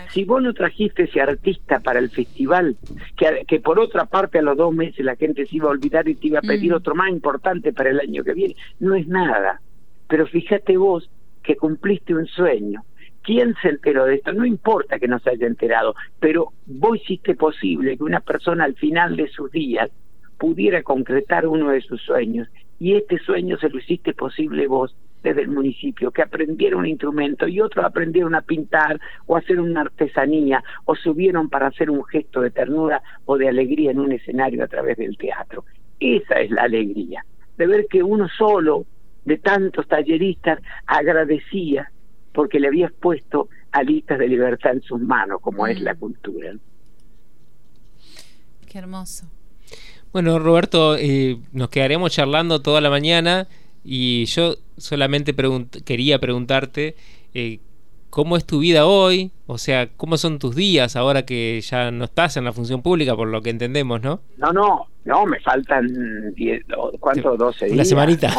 Si 0.09 0.23
vos 0.23 0.41
no 0.41 0.53
trajiste 0.53 1.03
ese 1.03 1.21
artista 1.21 1.79
para 1.79 1.99
el 1.99 2.09
festival, 2.09 2.77
que, 3.17 3.45
que 3.47 3.59
por 3.59 3.79
otra 3.79 4.05
parte 4.05 4.39
a 4.39 4.41
los 4.41 4.57
dos 4.57 4.73
meses 4.73 5.03
la 5.03 5.15
gente 5.15 5.45
se 5.45 5.57
iba 5.57 5.67
a 5.67 5.71
olvidar 5.71 6.07
y 6.07 6.15
te 6.15 6.27
iba 6.27 6.39
a 6.39 6.43
pedir 6.43 6.71
mm. 6.71 6.75
otro 6.75 6.95
más 6.95 7.09
importante 7.09 7.73
para 7.73 7.89
el 7.89 7.99
año 7.99 8.23
que 8.23 8.33
viene, 8.33 8.55
no 8.79 8.95
es 8.95 9.07
nada. 9.07 9.61
Pero 10.07 10.27
fíjate 10.27 10.77
vos 10.77 11.09
que 11.43 11.55
cumpliste 11.55 12.13
un 12.13 12.27
sueño. 12.27 12.83
¿Quién 13.23 13.55
se 13.61 13.69
enteró 13.69 14.05
de 14.05 14.15
esto? 14.15 14.33
No 14.33 14.45
importa 14.45 14.97
que 14.97 15.07
no 15.07 15.19
se 15.19 15.29
haya 15.29 15.45
enterado, 15.47 15.95
pero 16.19 16.53
vos 16.65 16.97
hiciste 16.97 17.35
posible 17.35 17.97
que 17.97 18.03
una 18.03 18.19
persona 18.19 18.63
al 18.63 18.75
final 18.75 19.15
de 19.15 19.27
sus 19.27 19.51
días 19.51 19.91
pudiera 20.37 20.81
concretar 20.81 21.47
uno 21.47 21.69
de 21.69 21.81
sus 21.81 22.01
sueños. 22.01 22.47
Y 22.79 22.95
este 22.95 23.19
sueño 23.19 23.57
se 23.59 23.69
lo 23.69 23.77
hiciste 23.77 24.13
posible 24.13 24.65
vos 24.65 24.95
desde 25.23 25.41
el 25.41 25.49
municipio, 25.49 26.11
que 26.11 26.21
aprendiera 26.21 26.77
un 26.77 26.85
instrumento 26.85 27.47
y 27.47 27.61
otros 27.61 27.85
aprendieron 27.85 28.35
a 28.35 28.41
pintar 28.41 28.99
o 29.27 29.35
a 29.35 29.39
hacer 29.39 29.59
una 29.59 29.81
artesanía 29.81 30.63
o 30.85 30.95
subieron 30.95 31.49
para 31.49 31.67
hacer 31.67 31.89
un 31.89 32.03
gesto 32.05 32.41
de 32.41 32.51
ternura 32.51 33.01
o 33.25 33.37
de 33.37 33.47
alegría 33.47 33.91
en 33.91 33.99
un 33.99 34.11
escenario 34.11 34.63
a 34.63 34.67
través 34.67 34.97
del 34.97 35.17
teatro. 35.17 35.65
Esa 35.99 36.39
es 36.39 36.49
la 36.49 36.63
alegría, 36.63 37.23
de 37.57 37.67
ver 37.67 37.85
que 37.89 38.01
uno 38.01 38.27
solo 38.29 38.85
de 39.25 39.37
tantos 39.37 39.87
talleristas 39.87 40.59
agradecía 40.87 41.91
porque 42.33 42.59
le 42.59 42.67
habías 42.67 42.91
puesto 42.91 43.49
alitas 43.71 44.17
de 44.17 44.27
libertad 44.27 44.73
en 44.73 44.81
sus 44.81 44.99
manos, 44.99 45.39
como 45.41 45.67
es 45.67 45.79
la 45.81 45.93
mm. 45.93 45.97
cultura. 45.97 46.53
Qué 48.67 48.77
hermoso. 48.77 49.27
Bueno, 50.11 50.39
Roberto, 50.39 50.95
eh, 50.97 51.37
nos 51.51 51.69
quedaremos 51.69 52.11
charlando 52.11 52.61
toda 52.61 52.81
la 52.81 52.89
mañana 52.89 53.47
y 53.83 54.25
yo 54.25 54.55
solamente 54.77 55.35
quería 55.83 56.19
preguntarte 56.19 56.95
eh, 57.33 57.59
cómo 58.09 58.37
es 58.37 58.45
tu 58.45 58.59
vida 58.59 58.85
hoy, 58.85 59.31
o 59.47 59.57
sea, 59.57 59.89
cómo 59.95 60.17
son 60.17 60.37
tus 60.37 60.55
días 60.55 60.95
ahora 60.95 61.25
que 61.25 61.59
ya 61.61 61.91
no 61.91 62.03
estás 62.03 62.37
en 62.37 62.43
la 62.43 62.51
función 62.51 62.81
pública, 62.81 63.15
por 63.15 63.29
lo 63.29 63.41
que 63.41 63.49
entendemos, 63.49 64.01
¿no? 64.01 64.21
No, 64.37 64.51
no, 64.51 64.87
no, 65.05 65.25
me 65.25 65.39
faltan, 65.39 66.33
diez, 66.35 66.63
¿cuánto? 66.99 67.37
12 67.37 67.65
días. 67.65 67.75
Una 67.75 67.85
semanita. 67.85 68.31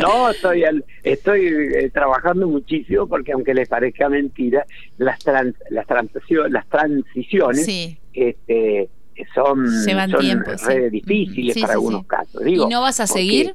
No, 0.00 0.30
estoy, 0.30 0.64
estoy 1.02 1.46
eh, 1.46 1.90
trabajando 1.90 2.46
muchísimo 2.46 3.06
porque 3.06 3.32
aunque 3.32 3.52
les 3.52 3.68
parezca 3.68 4.08
mentira, 4.08 4.64
las, 4.96 5.18
trans, 5.18 5.56
las, 5.70 5.86
transiciones, 5.86 6.52
las 6.52 6.66
transiciones 6.68 7.68
este, 8.14 8.88
son, 9.34 9.66
son 9.68 10.90
difíciles 10.90 11.58
para 11.60 11.74
algunos 11.74 12.06
casos. 12.06 12.42
Digo, 12.42 12.66
¿Y 12.66 12.72
no 12.72 12.80
vas 12.80 13.00
a 13.00 13.06
seguir? 13.06 13.54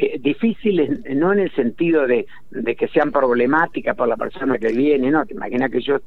Eh, 0.00 0.16
difíciles 0.20 0.90
no 1.16 1.32
en 1.32 1.40
el 1.40 1.52
sentido 1.56 2.06
de, 2.06 2.24
de, 2.52 2.76
que 2.76 2.86
sean 2.86 3.10
problemáticas 3.10 3.96
por 3.96 4.06
la 4.06 4.16
persona 4.16 4.56
que 4.56 4.68
viene, 4.68 5.10
no, 5.10 5.26
te 5.26 5.34
imaginas 5.34 5.72
que 5.72 5.80
yo 5.80 5.98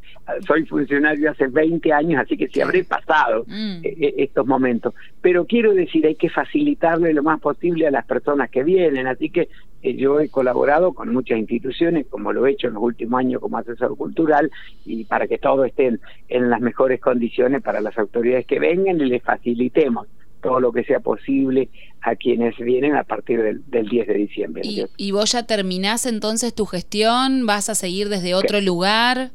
soy 0.48 0.66
funcionario 0.66 1.30
hace 1.30 1.48
20 1.48 1.92
años, 1.92 2.22
así 2.22 2.38
que 2.38 2.48
sí 2.48 2.62
habré 2.62 2.86
pasado 2.86 3.44
mm. 3.48 3.82
eh, 3.84 3.98
eh, 4.00 4.14
estos 4.20 4.48
momentos, 4.48 4.94
pero 5.20 5.46
quiero 5.46 5.74
decir, 5.74 6.08
hay 6.08 6.16
que 6.16 6.30
facilitarle 6.30 7.14
lo 7.14 7.22
más 7.22 7.42
posible 7.42 7.86
a 7.86 7.92
las 7.92 8.06
personas 8.06 8.50
que 8.50 8.64
vienen, 8.64 9.08
así 9.08 9.30
que 9.30 9.50
yo 9.82 10.20
he 10.20 10.30
colaborado 10.30 10.94
con 10.94 11.14
muchas 11.14 11.40
instituciones, 11.40 12.06
como 12.08 12.34
lo 12.34 12.46
he 12.46 12.52
hecho 12.52 12.68
en 12.68 12.74
los 12.74 12.84
últimos 12.84 13.20
años 13.20 13.42
como 13.42 13.58
asesor 13.58 13.96
cultural, 13.98 14.52
y 14.86 15.04
para 15.06 15.28
que 15.28 15.38
todo 15.38 15.66
estén 15.66 16.00
en 16.30 16.50
las 16.50 16.62
mejores 16.62 17.00
condiciones 17.00 17.62
para 17.62 17.82
las 17.82 17.98
autoridades 17.98 18.46
que 18.46 18.60
vengan 18.60 19.00
y 19.02 19.06
les 19.06 19.24
facilitemos 19.24 20.08
todo 20.42 20.60
lo 20.60 20.72
que 20.72 20.84
sea 20.84 21.00
posible 21.00 21.70
a 22.02 22.16
quienes 22.16 22.58
vienen 22.58 22.96
a 22.96 23.04
partir 23.04 23.42
del, 23.42 23.90
10 23.90 24.08
de 24.08 24.14
diciembre. 24.14 24.62
¿Y, 24.98 25.12
vos 25.12 25.32
ya 25.32 25.44
terminás 25.44 26.06
entonces 26.06 26.54
tu 26.54 26.66
gestión? 26.66 27.46
¿Vas 27.46 27.70
a 27.70 27.76
seguir 27.76 28.10
desde 28.10 28.34
otro 28.34 28.60
lugar? 28.60 29.32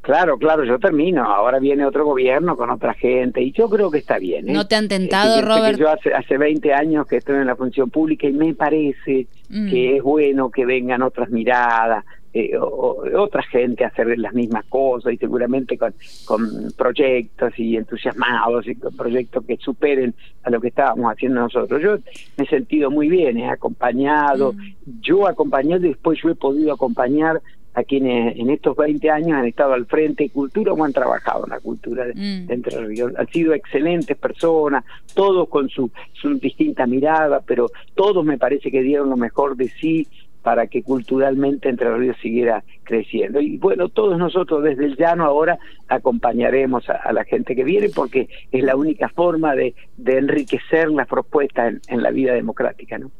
Claro, 0.00 0.38
claro, 0.38 0.64
yo 0.64 0.78
termino. 0.78 1.24
Ahora 1.24 1.58
viene 1.58 1.84
otro 1.84 2.04
gobierno 2.04 2.56
con 2.56 2.70
otra 2.70 2.94
gente 2.94 3.42
y 3.42 3.52
yo 3.52 3.68
creo 3.68 3.90
que 3.90 3.98
está 3.98 4.18
bien. 4.18 4.48
¿eh? 4.48 4.52
¿No 4.52 4.66
te 4.66 4.74
han 4.74 4.88
tentado, 4.88 5.42
Robert? 5.42 5.78
yo 5.78 5.90
hace, 5.90 6.14
hace 6.14 6.38
20 6.38 6.72
años 6.72 7.06
que 7.06 7.18
estoy 7.18 7.36
en 7.36 7.46
la 7.46 7.56
función 7.56 7.90
pública 7.90 8.26
y 8.26 8.32
me 8.32 8.54
parece 8.54 9.26
mm. 9.50 9.68
que 9.68 9.96
es 9.96 10.02
bueno 10.02 10.50
que 10.50 10.64
vengan 10.64 11.02
otras 11.02 11.28
miradas, 11.28 12.04
eh, 12.32 12.56
o, 12.56 13.02
otra 13.18 13.42
gente 13.42 13.84
a 13.84 13.88
hacer 13.88 14.16
las 14.16 14.32
mismas 14.32 14.64
cosas 14.66 15.12
y 15.12 15.16
seguramente 15.16 15.76
con, 15.76 15.92
con 16.24 16.72
proyectos 16.78 17.58
y 17.58 17.76
entusiasmados 17.76 18.68
y 18.68 18.76
con 18.76 18.96
proyectos 18.96 19.44
que 19.44 19.56
superen 19.56 20.14
a 20.44 20.50
lo 20.50 20.60
que 20.60 20.68
estábamos 20.68 21.12
haciendo 21.12 21.40
nosotros. 21.40 21.82
Yo 21.82 21.96
me 22.38 22.44
he 22.44 22.46
sentido 22.46 22.90
muy 22.90 23.08
bien, 23.08 23.36
he 23.36 23.50
acompañado, 23.50 24.52
mm. 24.52 25.00
yo 25.02 25.26
acompañado 25.26 25.84
y 25.84 25.88
después 25.88 26.20
yo 26.22 26.30
he 26.30 26.36
podido 26.36 26.72
acompañar 26.72 27.42
a 27.74 27.84
quienes 27.84 28.36
en 28.36 28.50
estos 28.50 28.76
20 28.76 29.10
años 29.10 29.32
han 29.32 29.46
estado 29.46 29.74
al 29.74 29.86
frente 29.86 30.24
de 30.24 30.30
cultura 30.30 30.72
o 30.72 30.84
han 30.84 30.92
trabajado 30.92 31.44
en 31.44 31.50
la 31.50 31.60
cultura 31.60 32.04
de, 32.04 32.14
mm. 32.14 32.50
Entre 32.50 32.80
Ríos. 32.84 33.12
Han 33.16 33.28
sido 33.28 33.54
excelentes 33.54 34.16
personas, 34.16 34.84
todos 35.14 35.48
con 35.48 35.68
su, 35.68 35.90
su 36.12 36.38
distinta 36.38 36.86
mirada, 36.86 37.40
pero 37.46 37.70
todos 37.94 38.24
me 38.24 38.38
parece 38.38 38.70
que 38.70 38.82
dieron 38.82 39.10
lo 39.10 39.16
mejor 39.16 39.56
de 39.56 39.68
sí 39.68 40.06
para 40.42 40.66
que 40.66 40.82
culturalmente 40.82 41.68
Entre 41.68 41.94
Ríos 41.96 42.16
siguiera 42.20 42.64
creciendo. 42.82 43.40
Y 43.40 43.58
bueno, 43.58 43.88
todos 43.88 44.18
nosotros 44.18 44.62
desde 44.62 44.86
el 44.86 44.96
llano 44.96 45.24
ahora 45.24 45.58
acompañaremos 45.88 46.88
a, 46.88 47.12
la 47.12 47.24
gente 47.24 47.54
que 47.54 47.64
viene 47.64 47.90
porque 47.90 48.28
es 48.50 48.64
la 48.64 48.76
única 48.76 49.08
forma 49.08 49.54
de, 49.54 49.74
de 49.96 50.18
enriquecer 50.18 50.90
las 50.90 51.06
propuestas 51.06 51.74
en, 51.88 52.02
la 52.02 52.10
vida 52.10 52.32
democrática. 52.32 52.98
¿no? 52.98 53.10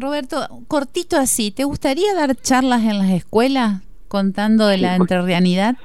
Roberto, 0.00 0.46
cortito 0.68 1.16
así, 1.16 1.50
¿te 1.50 1.64
gustaría 1.64 2.14
dar 2.14 2.34
charlas 2.36 2.82
en 2.82 2.98
las 2.98 3.10
escuelas 3.10 3.82
contando 4.08 4.66
de 4.66 4.78
la 4.78 4.96
entrerrianidad? 4.96 5.76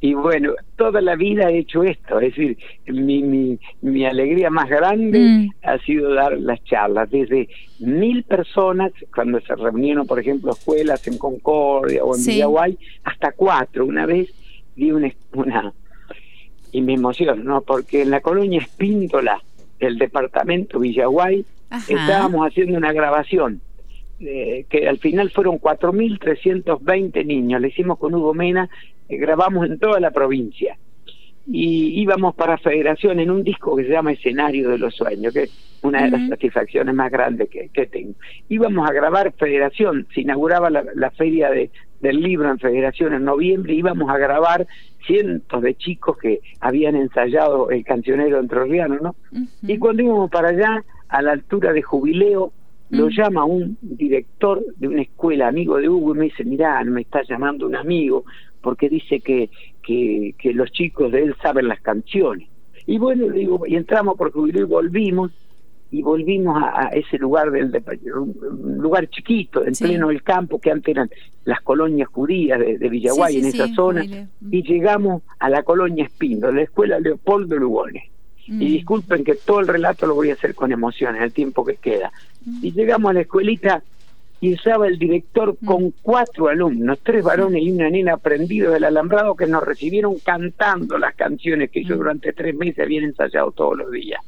Y 0.00 0.14
bueno, 0.14 0.52
toda 0.76 1.00
la 1.00 1.16
vida 1.16 1.50
he 1.50 1.58
hecho 1.58 1.82
esto, 1.82 2.20
es 2.20 2.36
decir, 2.36 2.58
mi, 2.86 3.22
mi, 3.22 3.58
mi 3.80 4.04
alegría 4.04 4.50
más 4.50 4.68
grande 4.68 5.18
mm. 5.18 5.50
ha 5.62 5.78
sido 5.78 6.12
dar 6.14 6.38
las 6.38 6.62
charlas, 6.64 7.10
desde 7.10 7.48
mil 7.80 8.22
personas, 8.22 8.92
cuando 9.14 9.40
se 9.40 9.54
reunieron, 9.54 10.06
por 10.06 10.20
ejemplo, 10.20 10.52
escuelas 10.52 11.06
en 11.08 11.18
Concordia 11.18 12.04
o 12.04 12.14
en 12.14 12.24
Villaguay, 12.24 12.78
hasta 13.04 13.32
cuatro. 13.32 13.86
Una 13.86 14.04
vez 14.06 14.28
di 14.76 14.92
una, 14.92 15.10
una 15.32 15.72
y 16.72 16.82
me 16.82 16.94
emociono, 16.94 17.42
¿no? 17.42 17.62
Porque 17.62 18.02
en 18.02 18.10
la 18.10 18.20
colonia 18.20 18.60
Espíndola 18.60 19.42
del 19.80 19.98
departamento 19.98 20.78
Villaguay 20.78 21.44
estábamos 21.70 22.46
haciendo 22.46 22.76
una 22.76 22.92
grabación 22.92 23.60
eh, 24.18 24.64
que 24.70 24.88
al 24.88 24.98
final 24.98 25.30
fueron 25.30 25.58
4.320 25.60 27.26
niños, 27.26 27.60
le 27.60 27.68
hicimos 27.68 27.98
con 27.98 28.14
Hugo 28.14 28.32
Mena, 28.32 28.70
eh, 29.10 29.16
grabamos 29.18 29.66
en 29.66 29.78
toda 29.78 30.00
la 30.00 30.10
provincia. 30.10 30.78
Y 31.46 32.00
íbamos 32.00 32.34
para 32.34 32.56
Federación 32.56 33.20
en 33.20 33.30
un 33.30 33.44
disco 33.44 33.76
que 33.76 33.84
se 33.84 33.90
llama 33.90 34.12
Escenario 34.12 34.70
de 34.70 34.78
los 34.78 34.96
Sueños, 34.96 35.34
que 35.34 35.44
es 35.44 35.78
una 35.82 36.02
de 36.02 36.10
las 36.10 36.28
satisfacciones 36.28 36.94
más 36.94 37.10
grandes 37.12 37.48
que, 37.50 37.68
que, 37.68 37.86
tengo. 37.86 38.14
Íbamos 38.48 38.88
a 38.88 38.92
grabar 38.92 39.32
Federación, 39.38 40.08
se 40.14 40.22
inauguraba 40.22 40.70
la, 40.70 41.10
feria 41.10 41.50
de, 41.50 41.70
del 42.00 42.20
libro 42.20 42.50
en 42.50 42.58
Federación 42.58 43.12
en 43.12 43.24
noviembre, 43.24 43.74
íbamos 43.74 44.10
a 44.10 44.16
grabar 44.16 44.66
cientos 45.06 45.62
de 45.62 45.74
chicos 45.76 46.16
que 46.18 46.40
habían 46.58 46.96
ensayado 46.96 47.70
el 47.70 47.84
cancionero 47.84 48.40
entrerriano, 48.40 48.96
¿no? 49.00 49.14
Y 49.62 49.78
cuando 49.78 50.02
íbamos 50.02 50.30
para 50.30 50.48
allá, 50.48 50.82
a 51.08 51.22
la 51.22 51.32
altura 51.32 51.72
de 51.72 51.82
Jubileo, 51.82 52.52
lo 52.90 53.08
llama 53.08 53.44
un 53.44 53.76
director 53.80 54.64
de 54.76 54.88
una 54.88 55.02
escuela, 55.02 55.48
amigo 55.48 55.76
de 55.78 55.88
Hugo, 55.88 56.14
y 56.14 56.18
me 56.18 56.24
dice, 56.26 56.44
mirá, 56.44 56.82
me 56.84 57.00
está 57.00 57.22
llamando 57.22 57.66
un 57.66 57.74
amigo, 57.74 58.24
porque 58.60 58.88
dice 58.88 59.20
que, 59.20 59.50
que, 59.82 60.34
que 60.38 60.52
los 60.52 60.70
chicos 60.70 61.10
de 61.10 61.24
él 61.24 61.36
saben 61.42 61.68
las 61.68 61.80
canciones. 61.80 62.48
Y 62.86 62.98
bueno, 62.98 63.28
digo, 63.28 63.66
y 63.66 63.74
entramos 63.74 64.16
por 64.16 64.30
Jubileo 64.30 64.62
y 64.62 64.68
volvimos, 64.68 65.32
y 65.90 66.02
volvimos 66.02 66.56
a, 66.62 66.88
ese 66.88 67.18
lugar 67.18 67.50
del 67.50 67.70
un 68.14 68.78
lugar 68.78 69.08
chiquito 69.08 69.64
en 69.64 69.74
pleno 69.74 70.08
del 70.08 70.22
campo 70.22 70.60
que 70.60 70.70
antes 70.70 70.94
eran 70.94 71.10
las 71.44 71.60
colonias 71.60 72.08
judías 72.08 72.58
de, 72.58 72.88
Villaguay 72.88 73.38
en 73.38 73.46
esa 73.46 73.68
zona 73.68 74.04
y 74.04 74.62
llegamos 74.62 75.22
a 75.38 75.48
la 75.48 75.62
colonia 75.62 76.04
Espindo 76.04 76.50
la 76.50 76.62
escuela 76.62 76.98
Leopoldo 76.98 77.56
Lugones 77.56 78.02
y 78.46 78.52
mm. 78.52 78.58
disculpen 78.58 79.24
que 79.24 79.34
todo 79.34 79.60
el 79.60 79.68
relato 79.68 80.06
lo 80.06 80.14
voy 80.14 80.30
a 80.30 80.34
hacer 80.34 80.54
con 80.54 80.72
emociones 80.72 81.22
el 81.22 81.32
tiempo 81.32 81.64
que 81.64 81.76
queda 81.76 82.12
mm. 82.44 82.64
y 82.64 82.72
llegamos 82.72 83.10
a 83.10 83.14
la 83.14 83.20
escuelita 83.22 83.82
y 84.40 84.52
estaba 84.52 84.86
el 84.86 84.98
director 84.98 85.56
mm. 85.60 85.66
con 85.66 85.90
cuatro 86.02 86.48
alumnos, 86.48 86.98
tres 87.02 87.24
varones 87.24 87.62
y 87.62 87.70
una 87.70 87.90
nena 87.90 88.14
aprendidos 88.14 88.74
del 88.74 88.84
alambrado 88.84 89.34
que 89.34 89.46
nos 89.46 89.64
recibieron 89.64 90.18
cantando 90.18 90.98
las 90.98 91.14
canciones 91.14 91.70
que 91.70 91.80
ellos 91.80 91.96
mm. 91.96 92.00
durante 92.00 92.32
tres 92.32 92.54
meses 92.54 92.84
habían 92.84 93.04
ensayado 93.04 93.50
todos 93.52 93.78
los 93.78 93.90
días. 93.90 94.20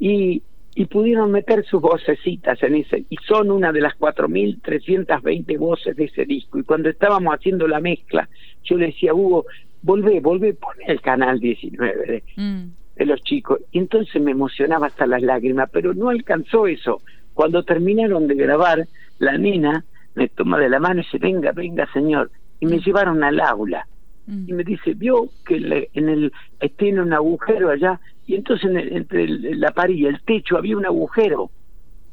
Y, 0.00 0.42
y 0.74 0.84
pudieron 0.86 1.32
meter 1.32 1.64
sus 1.64 1.80
vocecitas 1.80 2.62
en 2.62 2.76
ese, 2.76 3.04
y 3.08 3.16
son 3.26 3.50
una 3.50 3.72
de 3.72 3.80
las 3.80 3.98
4.320 3.98 5.58
voces 5.58 5.96
de 5.96 6.04
ese 6.04 6.24
disco. 6.24 6.58
Y 6.58 6.62
cuando 6.62 6.88
estábamos 6.88 7.34
haciendo 7.34 7.66
la 7.66 7.80
mezcla, 7.80 8.28
yo 8.62 8.76
le 8.76 8.86
decía, 8.86 9.12
Hugo, 9.12 9.46
volvé, 9.82 10.20
volvé, 10.20 10.54
pone 10.54 10.84
el 10.86 11.00
canal 11.00 11.40
19 11.40 12.06
de, 12.06 12.22
mm. 12.36 12.70
De 12.98 13.06
los 13.06 13.22
chicos. 13.22 13.60
Y 13.70 13.78
entonces 13.78 14.20
me 14.20 14.32
emocionaba 14.32 14.88
hasta 14.88 15.06
las 15.06 15.22
lágrimas, 15.22 15.70
pero 15.72 15.94
no 15.94 16.10
alcanzó 16.10 16.66
eso 16.66 17.00
cuando 17.38 17.62
terminaron 17.62 18.26
de 18.26 18.34
grabar, 18.34 18.88
la 19.20 19.38
nena 19.38 19.84
me 20.16 20.26
toma 20.26 20.58
de 20.58 20.68
la 20.68 20.80
mano 20.80 20.98
y 20.98 21.04
dice, 21.04 21.18
venga, 21.18 21.52
venga, 21.52 21.86
señor. 21.92 22.32
Y 22.58 22.66
me 22.66 22.78
mm. 22.78 22.80
llevaron 22.80 23.22
al 23.22 23.38
aula. 23.38 23.86
Mm. 24.26 24.48
Y 24.48 24.52
me 24.54 24.64
dice, 24.64 24.94
vio 24.94 25.28
que 25.46 25.88
en 25.94 26.08
el, 26.08 26.32
tiene 26.76 27.00
un 27.00 27.12
agujero 27.12 27.70
allá. 27.70 28.00
Y 28.26 28.34
entonces 28.34 28.68
entre 28.90 29.28
la 29.28 29.70
pared 29.70 29.94
y 29.94 30.06
el 30.06 30.20
techo 30.22 30.56
había 30.56 30.76
un 30.76 30.84
agujero, 30.84 31.52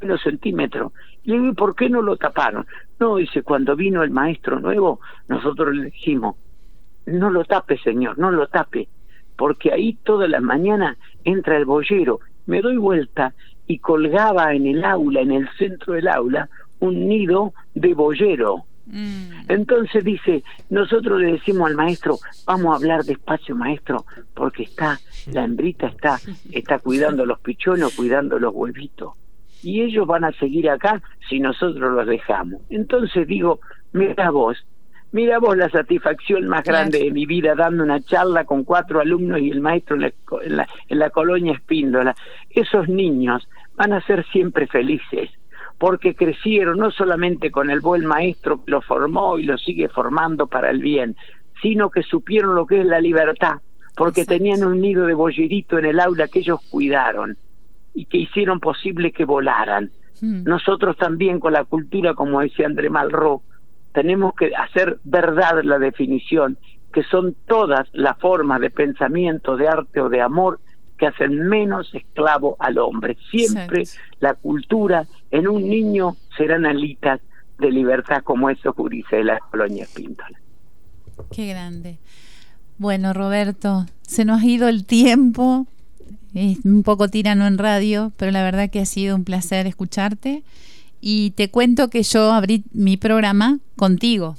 unos 0.03 0.21
centímetros. 0.21 0.93
Y 1.23 1.31
le 1.31 1.39
digo, 1.39 1.53
¿por 1.55 1.75
qué 1.75 1.89
no 1.89 2.03
lo 2.03 2.17
taparon? 2.17 2.67
No, 2.99 3.15
dice, 3.15 3.41
cuando 3.41 3.75
vino 3.75 4.03
el 4.03 4.11
maestro 4.11 4.59
nuevo, 4.59 4.99
nosotros 5.27 5.75
le 5.75 5.85
dijimos, 5.85 6.35
no 7.07 7.31
lo 7.31 7.45
tape, 7.45 7.79
señor, 7.79 8.19
no 8.19 8.29
lo 8.29 8.45
tape, 8.45 8.87
porque 9.37 9.71
ahí 9.71 9.97
toda 10.03 10.27
la 10.27 10.39
mañana 10.41 10.97
entra 11.23 11.57
el 11.57 11.65
boyero. 11.65 12.19
Me 12.45 12.61
doy 12.61 12.77
vuelta 12.77 13.33
y 13.67 13.79
colgaba 13.79 14.53
en 14.53 14.67
el 14.67 14.83
aula, 14.83 15.21
en 15.21 15.31
el 15.31 15.49
centro 15.57 15.93
del 15.93 16.07
aula, 16.07 16.49
un 16.79 17.07
nido 17.07 17.53
de 17.73 17.93
boyero. 17.93 18.65
Mm. 18.85 19.49
Entonces 19.49 20.03
dice, 20.03 20.43
nosotros 20.69 21.19
le 21.19 21.33
decimos 21.33 21.67
al 21.69 21.75
maestro, 21.75 22.19
vamos 22.45 22.73
a 22.73 22.75
hablar 22.75 23.03
despacio 23.03 23.55
maestro, 23.55 24.05
porque 24.33 24.63
está, 24.63 24.99
la 25.31 25.43
hembrita 25.43 25.87
está, 25.87 26.19
está 26.51 26.79
cuidando 26.79 27.25
los 27.25 27.39
pichones, 27.39 27.95
cuidando 27.95 28.37
los 28.37 28.53
huevitos. 28.53 29.13
Y 29.63 29.81
ellos 29.81 30.05
van 30.05 30.23
a 30.25 30.31
seguir 30.33 30.69
acá 30.69 31.01
si 31.27 31.39
nosotros 31.39 31.91
los 31.91 32.05
dejamos. 32.05 32.61
Entonces 32.69 33.27
digo, 33.27 33.59
mira 33.93 34.29
vos, 34.29 34.63
Mira 35.15 35.39
vos 35.39 35.55
la 35.55 35.69
satisfacción 35.69 36.45
más 36.49 36.65
grande 36.65 36.99
de 36.99 37.09
mi 37.09 37.25
vida 37.25 37.55
dando 37.55 37.85
una 37.85 38.01
charla 38.01 38.43
con 38.43 38.65
cuatro 38.65 38.99
alumnos 38.99 39.39
y 39.39 39.49
el 39.49 39.61
maestro 39.61 39.95
en 39.95 40.01
la, 40.57 40.67
en 40.89 40.99
la, 40.99 41.09
colonia 41.09 41.53
Espíndola. 41.53 42.13
Esos 42.49 42.89
niños 42.89 43.47
van 43.77 43.93
a 43.93 44.01
ser 44.01 44.25
siempre 44.33 44.67
felices 44.67 45.29
porque 45.77 46.15
crecieron 46.15 46.79
no 46.79 46.91
solamente 46.91 47.49
con 47.49 47.69
el 47.69 47.79
buen 47.79 48.05
maestro 48.05 48.61
que 48.65 48.71
los 48.71 48.83
formó 48.83 49.39
y 49.39 49.43
los 49.43 49.63
sigue 49.63 49.87
formando 49.87 50.47
para 50.47 50.69
el 50.69 50.79
bien, 50.79 51.15
sino 51.61 51.89
que 51.89 52.03
supieron 52.03 52.53
lo 52.53 52.65
que 52.65 52.81
es 52.81 52.85
la 52.85 52.99
libertad, 52.99 53.61
porque 53.95 54.25
tenían 54.25 54.65
un 54.65 54.81
nido 54.81 55.05
de 55.05 55.13
bollerito 55.13 55.79
en 55.79 55.85
el 55.85 56.01
aula 56.01 56.27
que 56.27 56.39
ellos 56.39 56.59
cuidaron 56.69 57.37
y 57.93 58.03
que 58.03 58.17
hicieron 58.17 58.59
posible 58.59 59.13
que 59.13 59.23
volaran. 59.23 59.91
Hmm. 60.19 60.43
Nosotros 60.43 60.97
también 60.97 61.39
con 61.39 61.53
la 61.53 61.63
cultura, 61.63 62.15
como 62.15 62.41
decía 62.41 62.65
André 62.65 62.89
Malraux, 62.89 63.41
tenemos 63.95 64.35
que 64.35 64.51
hacer 64.53 64.99
verdad 65.05 65.63
la 65.63 65.79
definición, 65.79 66.57
que 66.93 67.03
son 67.03 67.33
todas 67.47 67.87
las 67.93 68.19
formas 68.19 68.59
de 68.59 68.69
pensamiento, 68.69 69.55
de 69.55 69.69
arte 69.69 70.01
o 70.01 70.09
de 70.09 70.21
amor 70.21 70.59
que 70.97 71.07
hacen 71.07 71.47
menos 71.47 71.89
esclavo 71.95 72.57
al 72.59 72.77
hombre. 72.77 73.17
Siempre 73.31 73.83
la 74.19 74.33
cultura 74.33 75.05
en 75.31 75.47
un 75.47 75.67
niño 75.67 76.17
serán 76.37 76.65
alitas 76.65 77.21
de 77.57 77.71
libertad 77.71 78.21
como 78.21 78.49
eso 78.49 78.75
dice 78.89 79.23
la 79.23 79.39
colonia 79.39 79.87
Píntola. 79.95 80.37
Qué 81.31 81.47
grande. 81.47 81.97
Bueno, 82.77 83.13
Roberto, 83.13 83.85
se 84.01 84.25
nos 84.25 84.41
ha 84.41 84.45
ido 84.45 84.67
el 84.67 84.85
tiempo, 84.85 85.67
es 86.33 86.65
un 86.65 86.83
poco 86.83 87.07
tirano 87.07 87.47
en 87.47 87.57
radio, 87.57 88.11
pero 88.17 88.31
la 88.31 88.43
verdad 88.43 88.69
que 88.69 88.81
ha 88.81 88.85
sido 88.85 89.15
un 89.15 89.23
placer 89.23 89.67
escucharte 89.67 90.43
y 91.07 91.29
te 91.31 91.51
cuento 91.51 91.91
que 91.91 92.01
yo 92.01 92.33
abrí 92.33 92.63
mi 92.73 92.97
programa 92.97 93.59
contigo. 93.75 94.37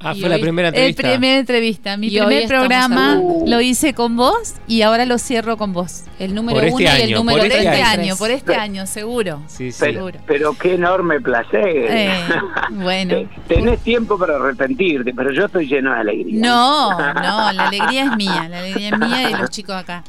Ah, 0.00 0.12
fue 0.18 0.28
la 0.28 0.38
primera 0.38 0.68
entrevista. 0.68 1.02
La 1.02 1.10
primera 1.10 1.38
entrevista. 1.38 1.96
Mi 1.96 2.10
primer 2.10 2.48
programa 2.48 3.22
lo 3.46 3.60
hice 3.60 3.94
con 3.94 4.16
vos 4.16 4.54
y 4.66 4.82
ahora 4.82 5.06
lo 5.06 5.16
cierro 5.16 5.56
con 5.56 5.72
vos. 5.72 6.02
El 6.18 6.34
número 6.34 6.58
este 6.58 6.72
uno 6.72 6.82
y 6.82 7.02
el 7.02 7.12
número 7.12 7.38
por 7.38 7.46
este, 7.46 7.82
año. 7.82 8.16
Por 8.16 8.30
este 8.32 8.56
año, 8.56 8.84
seguro. 8.86 9.42
Sí, 9.46 9.70
sí. 9.70 9.84
Pero, 10.26 10.58
qué 10.58 10.74
enorme 10.74 11.20
placer. 11.20 11.86
Eh, 11.88 12.10
bueno. 12.70 13.28
Tenés 13.46 13.78
tiempo 13.80 14.18
para 14.18 14.34
arrepentirte, 14.34 15.14
pero 15.14 15.32
yo 15.32 15.46
estoy 15.46 15.68
lleno 15.68 15.94
de 15.94 16.00
alegría. 16.00 16.40
No, 16.40 16.90
no, 17.14 17.52
la 17.52 17.68
alegría 17.68 18.06
es 18.06 18.16
mía. 18.16 18.48
La 18.50 18.58
alegría 18.58 18.88
es 18.88 18.98
mía 18.98 19.22
y 19.28 19.32
de 19.32 19.38
los 19.38 19.50
chicos 19.50 19.76
acá. 19.76 20.02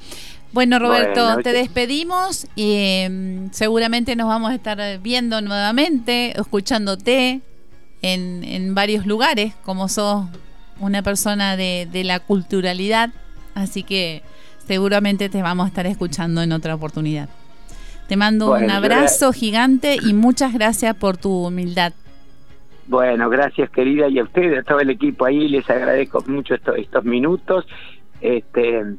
Bueno, 0.55 0.79
Roberto, 0.79 1.35
te 1.43 1.51
despedimos 1.51 2.47
y 2.55 2.75
em, 2.77 3.51
seguramente 3.51 4.15
nos 4.15 4.29
vamos 4.29 4.51
a 4.51 4.55
estar 4.55 4.79
viendo 5.01 5.41
nuevamente, 5.41 6.31
escuchándote 6.39 7.41
en, 8.01 8.41
en 8.45 8.73
varios 8.73 9.05
lugares, 9.05 9.53
como 9.65 9.89
sos 9.89 10.27
una 10.79 11.01
persona 11.01 11.57
de, 11.57 12.01
la 12.05 12.21
culturalidad, 12.21 13.09
así 13.53 13.83
que 13.83 14.23
seguramente 14.65 15.27
te 15.27 15.41
vamos 15.41 15.65
a 15.65 15.67
estar 15.67 15.87
escuchando 15.87 16.41
en 16.41 16.53
otra 16.53 16.73
oportunidad. 16.73 17.27
Te 18.07 18.15
mando 18.15 18.53
un 18.53 18.71
abrazo 18.71 19.33
gigante 19.33 19.97
y 20.01 20.13
muchas 20.13 20.53
gracias 20.53 20.95
por 20.95 21.17
tu 21.17 21.47
humildad. 21.47 21.91
Bueno, 22.87 23.29
gracias 23.29 23.69
querida 23.71 24.07
y 24.07 24.19
a 24.19 24.23
ustedes, 24.23 24.59
a 24.59 24.63
todo 24.63 24.79
el 24.79 24.89
equipo 24.89 25.25
ahí, 25.25 25.49
les 25.49 25.69
agradezco 25.69 26.23
mucho 26.27 26.55
estos, 26.55 26.77
estos 26.77 27.03
minutos. 27.03 27.65
Este, 28.21 28.95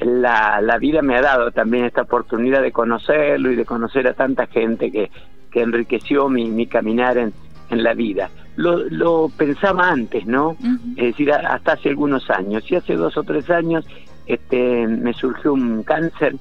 la, 0.00 0.60
la 0.60 0.78
vida 0.78 1.02
me 1.02 1.16
ha 1.16 1.22
dado 1.22 1.50
también 1.52 1.84
esta 1.84 2.02
oportunidad 2.02 2.62
de 2.62 2.72
conocerlo 2.72 3.50
y 3.50 3.56
de 3.56 3.64
conocer 3.64 4.06
a 4.08 4.14
tanta 4.14 4.46
gente 4.46 4.90
que, 4.90 5.10
que 5.50 5.62
enriqueció 5.62 6.28
mi, 6.28 6.50
mi 6.50 6.66
caminar 6.66 7.16
en, 7.16 7.32
en 7.70 7.82
la 7.82 7.94
vida. 7.94 8.30
Lo, 8.56 8.78
lo 8.90 9.30
pensaba 9.36 9.88
antes, 9.90 10.26
¿no? 10.26 10.56
Es 10.96 11.06
decir, 11.06 11.32
hasta 11.32 11.72
hace 11.72 11.88
algunos 11.88 12.30
años. 12.30 12.70
Y 12.70 12.76
hace 12.76 12.94
dos 12.94 13.16
o 13.16 13.22
tres 13.22 13.50
años 13.50 13.84
este, 14.26 14.86
me 14.86 15.12
surgió 15.12 15.52
un 15.52 15.82
cáncer 15.82 16.36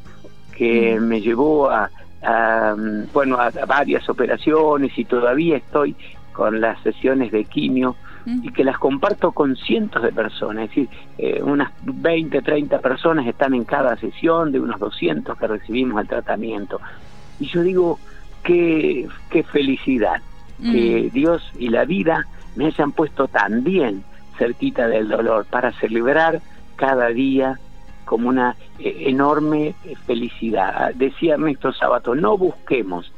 que 0.56 1.00
me 1.00 1.22
llevó 1.22 1.70
a, 1.70 1.90
a, 2.22 2.76
bueno, 3.14 3.38
a 3.40 3.50
varias 3.66 4.08
operaciones 4.10 4.98
y 4.98 5.06
todavía 5.06 5.58
estoy 5.58 5.96
con 6.34 6.62
las 6.62 6.82
sesiones 6.84 7.32
de 7.32 7.46
quimio 7.46 7.96
y 8.26 8.52
que 8.52 8.64
las 8.64 8.78
comparto 8.78 9.32
con 9.32 9.56
cientos 9.56 10.02
de 10.02 10.12
personas, 10.12 10.64
es 10.64 10.70
decir, 10.70 10.90
eh, 11.18 11.42
unas 11.44 11.72
20, 11.84 12.42
30 12.42 12.80
personas 12.80 13.28
están 13.28 13.54
en 13.54 13.66
cada 13.66 13.98
sesión, 13.98 14.52
de 14.52 14.60
unos 14.60 14.80
200 14.80 15.38
que 15.38 15.48
recibimos 15.48 16.02
el 16.02 16.08
tratamiento. 16.08 16.80
Y 17.40 17.48
yo 17.48 17.62
digo, 17.62 18.00
qué, 18.44 19.08
qué 19.30 19.44
felicidad 19.44 20.22
que 20.62 21.10
Dios 21.12 21.42
y 21.58 21.68
la 21.68 21.84
vida 21.84 22.26
me 22.56 22.68
hayan 22.68 22.94
puesto 22.94 23.28
tan 23.28 23.66
bien 23.66 24.04
cerquita 24.38 24.88
del 24.88 25.10
dolor 25.10 25.46
para 25.46 25.74
celebrar 25.74 26.42
cada 26.78 27.08
día 27.10 27.60
como 28.06 28.30
una 28.30 28.56
eh, 28.80 29.06
enorme 29.08 29.76
felicidad. 30.06 30.94
Decía 30.96 31.34
Ernesto 31.34 31.74
Sabato, 31.74 32.16
no 32.16 32.38
busquemos 32.38 33.12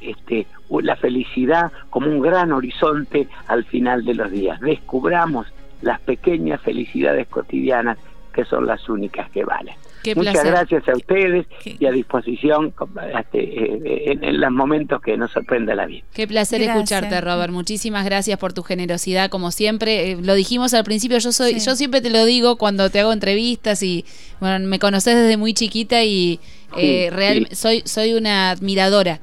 este 0.00 0.46
la 0.80 0.96
felicidad 0.96 1.72
como 1.90 2.08
un 2.08 2.20
gran 2.20 2.52
horizonte 2.52 3.28
al 3.48 3.64
final 3.64 4.04
de 4.04 4.14
los 4.14 4.30
días. 4.30 4.60
Descubramos 4.60 5.46
las 5.82 6.00
pequeñas 6.00 6.60
felicidades 6.60 7.26
cotidianas 7.28 7.98
que 8.32 8.44
son 8.44 8.66
las 8.66 8.88
únicas 8.88 9.30
que 9.30 9.44
valen. 9.44 9.74
Muchas 10.16 10.44
gracias 10.44 10.88
a 10.88 10.96
ustedes 10.96 11.46
y 11.64 11.86
a 11.86 11.92
disposición 11.92 12.74
este, 13.16 13.38
eh, 13.38 14.18
en, 14.20 14.40
los 14.40 14.50
momentos 14.50 15.00
que 15.00 15.16
nos 15.16 15.30
sorprenda 15.30 15.76
la 15.76 15.86
vida. 15.86 16.02
Qué 16.12 16.26
placer 16.26 16.60
escucharte, 16.62 17.20
Robert. 17.20 17.52
Muchísimas 17.52 18.04
gracias 18.04 18.36
por 18.38 18.52
tu 18.52 18.64
generosidad, 18.64 19.30
como 19.30 19.52
siempre. 19.52 20.12
Eh, 20.12 20.18
lo 20.20 20.34
dijimos 20.34 20.74
al 20.74 20.82
principio, 20.82 21.18
yo 21.18 21.30
soy, 21.30 21.60
yo 21.60 21.76
siempre 21.76 22.00
te 22.00 22.10
lo 22.10 22.24
digo 22.24 22.56
cuando 22.56 22.90
te 22.90 22.98
hago 22.98 23.12
entrevistas 23.12 23.82
y 23.84 24.04
bueno, 24.40 24.66
me 24.66 24.80
conoces 24.80 25.14
desde 25.14 25.36
muy 25.36 25.54
chiquita 25.54 26.02
y 26.02 26.40
eh, 26.76 27.46
soy, 27.52 27.82
soy 27.84 28.14
una 28.14 28.50
admiradora 28.50 29.20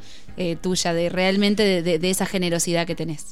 tuya 0.62 0.94
de 0.94 1.10
realmente 1.10 1.82
de, 1.82 2.10
esa 2.10 2.26
generosidad 2.26 2.88
que 2.88 2.96
tenés. 2.96 3.32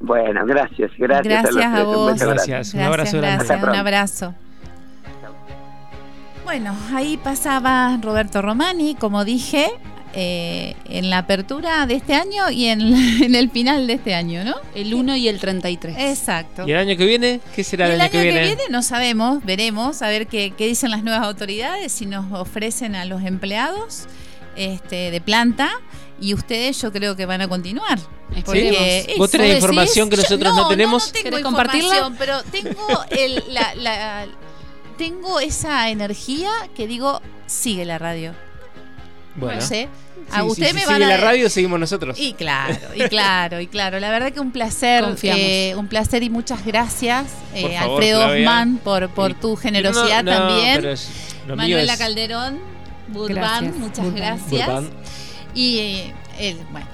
Bueno, 0.00 0.44
gracias, 0.44 0.90
gracias. 0.98 1.42
Gracias 1.44 1.64
a, 1.64 1.82
vos. 1.84 2.18
Gracias. 2.18 2.74
Un 2.74 2.80
abrazo. 2.80 3.18
Gracias, 3.18 3.62
un 3.62 3.74
abrazo. 3.74 4.34
Bueno, 6.44 6.76
ahí 6.92 7.16
pasaba 7.16 7.98
Roberto 8.02 8.42
Romani, 8.42 8.94
como 8.96 9.24
dije, 9.24 9.70
eh, 10.16 10.76
en 10.84 11.10
la 11.10 11.18
apertura 11.18 11.86
de 11.86 11.94
este 11.94 12.14
año 12.14 12.50
y 12.50 12.66
en, 12.66 12.82
el 13.34 13.50
final 13.50 13.86
de 13.86 13.94
este 13.94 14.14
año, 14.14 14.44
¿no? 14.44 14.54
El 14.74 14.94
1 14.94 15.16
y 15.16 15.26
el 15.26 15.40
33. 15.40 15.96
Exacto. 15.98 16.64
¿Y 16.68 16.72
el 16.72 16.78
año 16.78 16.96
que 16.96 17.06
viene? 17.06 17.40
¿Qué 17.56 17.64
será 17.64 17.92
el, 17.92 18.00
año, 18.00 18.10
que, 18.10 18.22
viene? 18.22 18.30
El 18.30 18.44
año 18.44 18.50
que 18.50 18.56
viene 18.56 18.70
no 18.70 18.82
sabemos, 18.82 19.42
veremos, 19.44 20.02
a 20.02 20.08
ver 20.08 20.26
qué, 20.26 20.52
dicen 20.56 20.90
las 20.90 21.02
nuevas 21.02 21.22
autoridades, 21.22 21.90
si 21.92 22.06
nos 22.06 22.30
ofrecen 22.32 22.94
a 22.94 23.06
los 23.06 23.24
empleados 23.24 24.06
este, 24.56 25.10
de 25.10 25.20
planta 25.20 25.80
y 26.20 26.34
ustedes 26.34 26.80
yo 26.80 26.92
creo 26.92 27.16
que 27.16 27.26
van 27.26 27.40
a 27.40 27.48
continuar. 27.48 27.98
Porque 28.44 29.14
¿Vos 29.18 29.30
tenés 29.30 29.56
información 29.56 30.08
que 30.10 30.16
nosotros 30.16 30.54
no, 30.54 30.68
tenemos? 30.68 31.12
No, 31.14 31.22
tengo 31.22 31.38
información, 31.38 32.16
pero 32.18 32.42
tengo 32.44 33.04
la, 33.48 34.26
tengo 34.96 35.40
esa 35.40 35.90
energía 35.90 36.50
que 36.74 36.86
digo, 36.86 37.20
sigue 37.46 37.84
la 37.84 37.98
radio. 37.98 38.34
Bueno. 39.36 39.60
No 39.60 39.66
sé. 39.66 39.88
a 40.30 40.44
usted 40.44 40.72
me 40.74 40.84
sigue 40.84 40.98
la 41.00 41.16
radio, 41.16 41.50
seguimos 41.50 41.78
nosotros. 41.80 42.18
Y 42.18 42.34
claro, 42.34 42.76
y 42.94 43.00
claro, 43.08 43.60
y 43.60 43.66
claro. 43.66 43.98
La 43.98 44.10
verdad 44.10 44.32
que 44.32 44.40
un 44.40 44.52
placer, 44.52 45.04
eh, 45.22 45.74
un 45.76 45.88
placer 45.88 46.22
y 46.22 46.30
muchas 46.30 46.64
gracias, 46.64 47.26
eh, 47.54 47.76
Alfredo 47.76 48.26
Osman, 48.26 48.78
por, 48.78 49.08
por 49.10 49.34
tu 49.34 49.56
generosidad 49.56 50.24
también. 50.24 50.96
Manuela 51.48 51.96
Calderón, 51.96 52.73
Burban, 53.08 53.78
muchas 53.78 54.12
gracias. 54.14 54.84
Y 55.54 55.78
eh, 55.78 56.14
el, 56.38 56.56
bueno, 56.72 56.86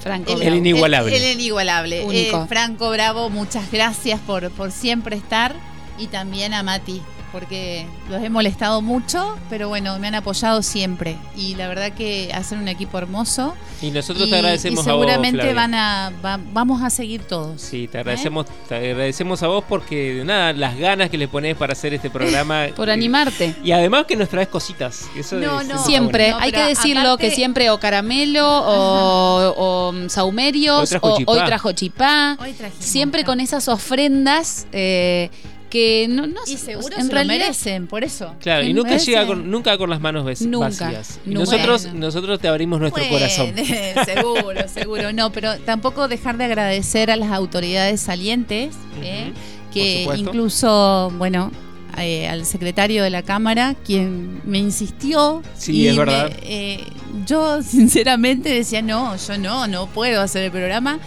Franco 0.00 0.32
el, 0.32 0.54
inigualable. 0.54 1.16
El, 1.16 1.38
inigualable. 1.38 2.06
Franco 2.48 2.90
Bravo, 2.90 3.30
muchas 3.30 3.70
gracias 3.70 4.20
por, 4.20 4.50
por 4.50 4.72
siempre 4.72 5.16
estar. 5.16 5.54
Y 5.98 6.06
también 6.06 6.54
a 6.54 6.62
Mati, 6.62 7.02
porque 7.32 7.86
los 8.08 8.22
he 8.22 8.28
molestado 8.28 8.82
mucho, 8.82 9.38
pero 9.48 9.68
bueno, 9.68 9.98
me 9.98 10.08
han 10.08 10.14
apoyado 10.14 10.62
siempre. 10.62 11.16
Y 11.36 11.54
la 11.54 11.68
verdad 11.68 11.92
que 11.92 12.30
hacen 12.34 12.58
un 12.58 12.68
equipo 12.68 12.98
hermoso. 12.98 13.54
Y 13.82 13.90
nosotros 13.90 14.28
te 14.28 14.36
agradecemos 14.36 14.86
a 14.86 14.92
vos. 14.92 15.06
Seguramente 15.06 15.54
van 15.54 15.74
a, 15.74 16.12
vamos 16.52 16.82
a 16.82 16.90
seguir 16.90 17.22
todos. 17.22 17.60
Sí, 17.60 17.88
te 17.88 17.98
agradecemos, 17.98 18.46
te 18.68 18.74
agradecemos 18.74 19.42
a 19.42 19.48
vos 19.48 19.64
porque 19.68 20.14
de 20.14 20.24
nada, 20.24 20.52
las 20.52 20.76
ganas 20.76 21.10
que 21.10 21.18
le 21.18 21.28
pones 21.28 21.56
para 21.56 21.72
hacer 21.72 21.94
este 21.94 22.10
programa. 22.10 22.66
Por 22.76 22.90
animarte. 22.90 23.54
Y 23.62 23.72
además 23.72 24.06
que 24.06 24.16
nos 24.16 24.28
traes 24.28 24.48
cositas. 24.48 25.08
Eso 25.16 25.36
no, 25.36 25.62
no. 25.62 25.78
Siempre, 25.84 26.32
hay 26.32 26.52
que 26.52 26.64
decirlo 26.64 27.16
que 27.16 27.30
siempre 27.30 27.70
o 27.70 27.78
caramelo 27.78 28.46
o, 28.46 29.94
saumerios 30.08 30.94
o, 31.00 31.18
hoy 31.26 31.38
trajo 31.46 31.72
chipá. 31.72 32.36
siempre 32.78 33.24
con 33.24 33.40
esas 33.40 33.68
ofrendas. 33.68 34.66
Eh, 34.72 35.30
que 35.70 36.06
no, 36.08 36.26
no 36.26 36.40
y 36.46 36.56
seguro 36.56 36.96
en 36.98 37.06
se 37.06 37.12
realidad, 37.12 37.34
lo 37.36 37.44
merecen, 37.44 37.86
por 37.86 38.04
eso. 38.04 38.34
Claro, 38.40 38.64
y 38.64 38.74
nunca 38.74 38.96
llega 38.96 39.26
con, 39.26 39.50
nunca 39.50 39.78
con 39.78 39.88
las 39.88 40.00
manos 40.00 40.24
vacías. 40.24 41.20
nosotros, 41.24 41.94
nosotros 41.94 42.40
te 42.40 42.48
abrimos 42.48 42.80
nuestro 42.80 43.08
corazón. 43.08 43.54
seguro, 44.04 44.68
seguro. 44.68 45.12
No, 45.12 45.32
pero 45.32 45.58
tampoco 45.60 46.08
dejar 46.08 46.36
de 46.36 46.44
agradecer 46.44 47.10
a 47.10 47.16
las 47.16 47.30
autoridades 47.30 48.00
salientes, 48.00 48.74
¿eh? 49.02 49.32
que 49.72 50.08
incluso, 50.16 51.12
bueno, 51.16 51.52
eh, 51.98 52.28
al 52.28 52.44
secretario 52.46 53.02
de 53.02 53.10
la 53.10 53.22
Cámara, 53.22 53.74
quien 53.84 54.40
me 54.44 54.58
insistió. 54.58 55.42
Sí, 55.56 55.86
es 55.86 55.96
verdad. 55.96 56.32
Eh, 56.42 56.84
yo 57.26 57.62
sinceramente 57.62 58.52
decía, 58.52 58.82
no, 58.82 59.16
yo 59.16 59.38
no, 59.38 59.66
no 59.66 59.86
puedo 59.86 60.20
hacer 60.20 60.44
el 60.44 60.50
programa. 60.50 60.98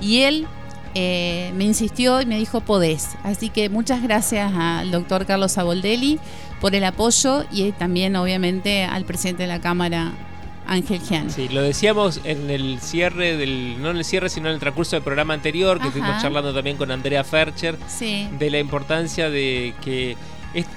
Y 0.00 0.22
él 0.22 0.46
eh, 0.98 1.52
me 1.54 1.64
insistió 1.64 2.22
y 2.22 2.26
me 2.26 2.38
dijo 2.38 2.62
podés. 2.62 3.10
Así 3.22 3.50
que 3.50 3.68
muchas 3.68 4.02
gracias 4.02 4.50
al 4.54 4.90
doctor 4.90 5.26
Carlos 5.26 5.58
Aboldelli 5.58 6.18
por 6.58 6.74
el 6.74 6.84
apoyo 6.84 7.44
y 7.52 7.70
también 7.72 8.16
obviamente 8.16 8.82
al 8.82 9.04
presidente 9.04 9.42
de 9.42 9.48
la 9.48 9.60
Cámara. 9.60 10.12
Ángel 10.68 11.00
Gian. 11.00 11.30
Sí, 11.30 11.48
lo 11.48 11.62
decíamos 11.62 12.20
en 12.24 12.50
el 12.50 12.80
cierre 12.80 13.36
del, 13.36 13.80
no 13.80 13.92
en 13.92 13.98
el 13.98 14.04
cierre, 14.04 14.28
sino 14.28 14.48
en 14.48 14.54
el 14.54 14.58
transcurso 14.58 14.96
del 14.96 15.04
programa 15.04 15.32
anterior, 15.32 15.78
que 15.78 15.86
estuvimos 15.86 16.20
charlando 16.20 16.52
también 16.52 16.76
con 16.76 16.90
Andrea 16.90 17.22
Fercher, 17.22 17.78
de 17.78 18.50
la 18.50 18.58
importancia 18.58 19.30
de 19.30 19.74
que 19.84 20.16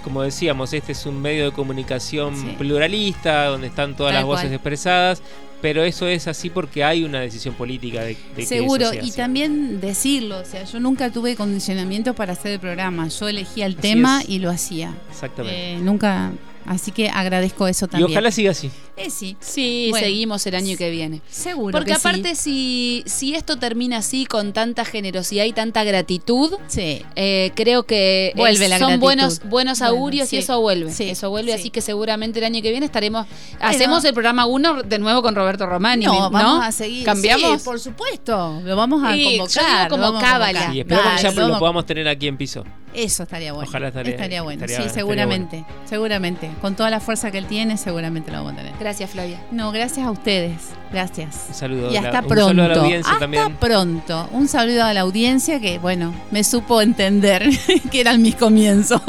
como 0.03 0.22
decíamos, 0.22 0.74
este 0.74 0.91
es 0.91 1.05
un 1.05 1.22
medio 1.22 1.45
de 1.45 1.51
comunicación 1.51 2.36
pluralista, 2.57 3.45
donde 3.45 3.67
están 3.67 3.95
todas 3.95 4.13
las 4.13 4.26
voces 4.26 4.51
expresadas, 4.51 5.22
pero 5.61 5.84
eso 5.84 6.07
es 6.07 6.28
así 6.28 6.49
porque 6.49 6.84
hay 6.84 7.03
una 7.03 7.20
decisión 7.20 7.53
política 7.53 8.01
de, 8.01 8.17
de 8.36 8.45
Seguro, 8.45 8.91
y 8.93 9.11
también 9.11 9.82
decirlo, 9.82 10.39
o 10.39 10.45
sea, 10.45 10.63
yo 10.63 10.80
nunca 10.80 11.11
tuve 11.11 11.36
condicionamiento 11.36 12.13
para 12.13 12.34
hacer 12.34 12.53
el 12.53 12.59
programa, 12.59 13.07
yo 13.07 13.28
elegía 13.28 13.65
el 13.65 13.76
tema 13.76 14.22
y 14.28 14.39
lo 14.39 14.49
hacía. 14.49 14.93
Exactamente. 15.09 15.74
Eh, 15.74 15.80
nunca 15.80 16.32
Así 16.66 16.91
que 16.91 17.10
agradezco 17.10 17.68
eso 17.68 17.88
también. 17.88 18.10
Y 18.10 18.14
ojalá 18.14 18.32
siga 18.32 18.51
así. 18.51 18.70
Eh, 18.95 19.10
sí. 19.10 19.38
Sí, 19.39 19.91
seguimos 19.97 20.45
el 20.45 20.55
año 20.55 20.78
que 20.78 20.89
viene. 20.89 21.22
Seguro. 21.30 21.72
Porque 21.78 21.93
aparte, 21.93 22.36
si, 22.36 23.03
si 23.05 23.34
esto 23.34 23.57
termina 23.57 23.97
así, 23.97 24.26
con 24.26 24.53
tanta 24.53 24.86
generosidad 24.86 25.45
y 25.45 25.53
tanta 25.53 25.84
gratitud, 25.84 26.53
sí. 26.68 27.01
Eh, 27.16 27.51
creo 27.55 27.84
que 27.84 28.34
vuelve 28.36 28.78
son 28.78 28.99
buenos, 28.99 29.41
buenos 29.45 29.82
augurios 29.82 30.32
y 30.34 30.38
eso 30.38 30.60
vuelve. 30.62 30.91
eso 30.97 31.30
vuelve, 31.30 31.53
así 31.53 31.70
que 31.70 31.82
seguramente 31.82 32.39
el 32.39 32.45
año 32.45 32.62
que 32.62 32.72
viene 32.72 32.86
estaremos. 32.86 33.26
hacemos 33.60 34.03
el 34.05 34.14
programa 34.14 34.45
1 34.45 34.84
de 34.84 34.99
nuevo 34.99 35.22
con 35.22 35.36
Roberto 35.36 35.66
Romani. 35.66 36.05
No, 36.05 36.30
vamos 36.30 36.66
a 36.66 36.72
seguir. 36.72 37.05
¿Cambiamos? 37.05 37.64
por 37.64 37.80
supuesto. 37.80 38.62
Lo 38.64 38.76
vamos 38.76 39.01
a 39.03 39.16
convocar. 39.16 39.89
como 39.89 40.20
cábala. 40.20 40.74
Y 40.74 40.82
esperamos 40.82 41.16
que 41.16 41.24
ya 41.24 41.32
lo 41.32 41.60
podamos 41.60 41.86
tener 41.86 42.07
aquí 42.07 42.28
en 42.28 42.38
piso. 42.38 42.64
Eso 42.94 43.24
estaría 43.24 43.54
bueno. 43.54 43.70
Ojalá 43.70 43.90
estaría, 43.90 44.42
bueno. 44.42 44.66
sí, 44.68 44.84
seguramente. 44.90 45.66
Seguramente. 45.86 46.50
Con 46.62 46.76
toda 46.76 46.90
la 46.90 47.00
fuerza 47.00 47.32
que 47.32 47.38
él 47.38 47.46
tiene, 47.46 47.78
seguramente 47.78 48.32
lo 48.32 48.38
vamos 48.38 48.54
a 48.54 48.56
tener. 48.58 48.74
Gracias, 48.80 49.12
Flavia. 49.12 49.40
No, 49.52 49.72
gracias 49.72 50.06
a 50.06 50.12
ustedes. 50.12 50.70
Gracias. 50.92 51.46
Un 51.50 51.56
saludo. 51.56 51.92
Y 51.92 51.98
hasta 51.98 52.22
pronto. 52.22 52.48
Un 52.48 52.58
saludo 52.58 52.64
a 52.64 52.68
la 52.68 52.82
audiencia 52.82 53.14
hasta 53.14 53.60
pronto. 53.60 54.30
Un 54.32 54.48
saludo 54.48 54.84
a 54.84 54.94
la 54.94 55.02
audiencia 55.02 55.60
que, 55.60 55.80
bueno, 55.80 56.14
me 56.32 56.44
supo 56.44 56.82
entender 56.82 57.50
que 57.92 58.02
eran 58.02 58.22
mis 58.22 58.36
comienzos. 58.36 59.02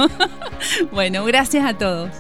bueno, 0.93 1.25
gracias 1.25 1.65
a 1.65 1.77
todos. 1.77 2.11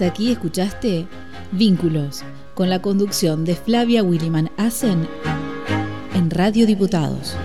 Hasta 0.00 0.12
aquí 0.12 0.32
escuchaste 0.32 1.06
Vínculos, 1.52 2.22
con 2.54 2.70
la 2.70 2.80
conducción 2.80 3.44
de 3.44 3.54
Flavia 3.54 4.02
Williman 4.02 4.50
Asen 4.56 5.06
en 6.14 6.30
Radio 6.30 6.66
Diputados. 6.66 7.36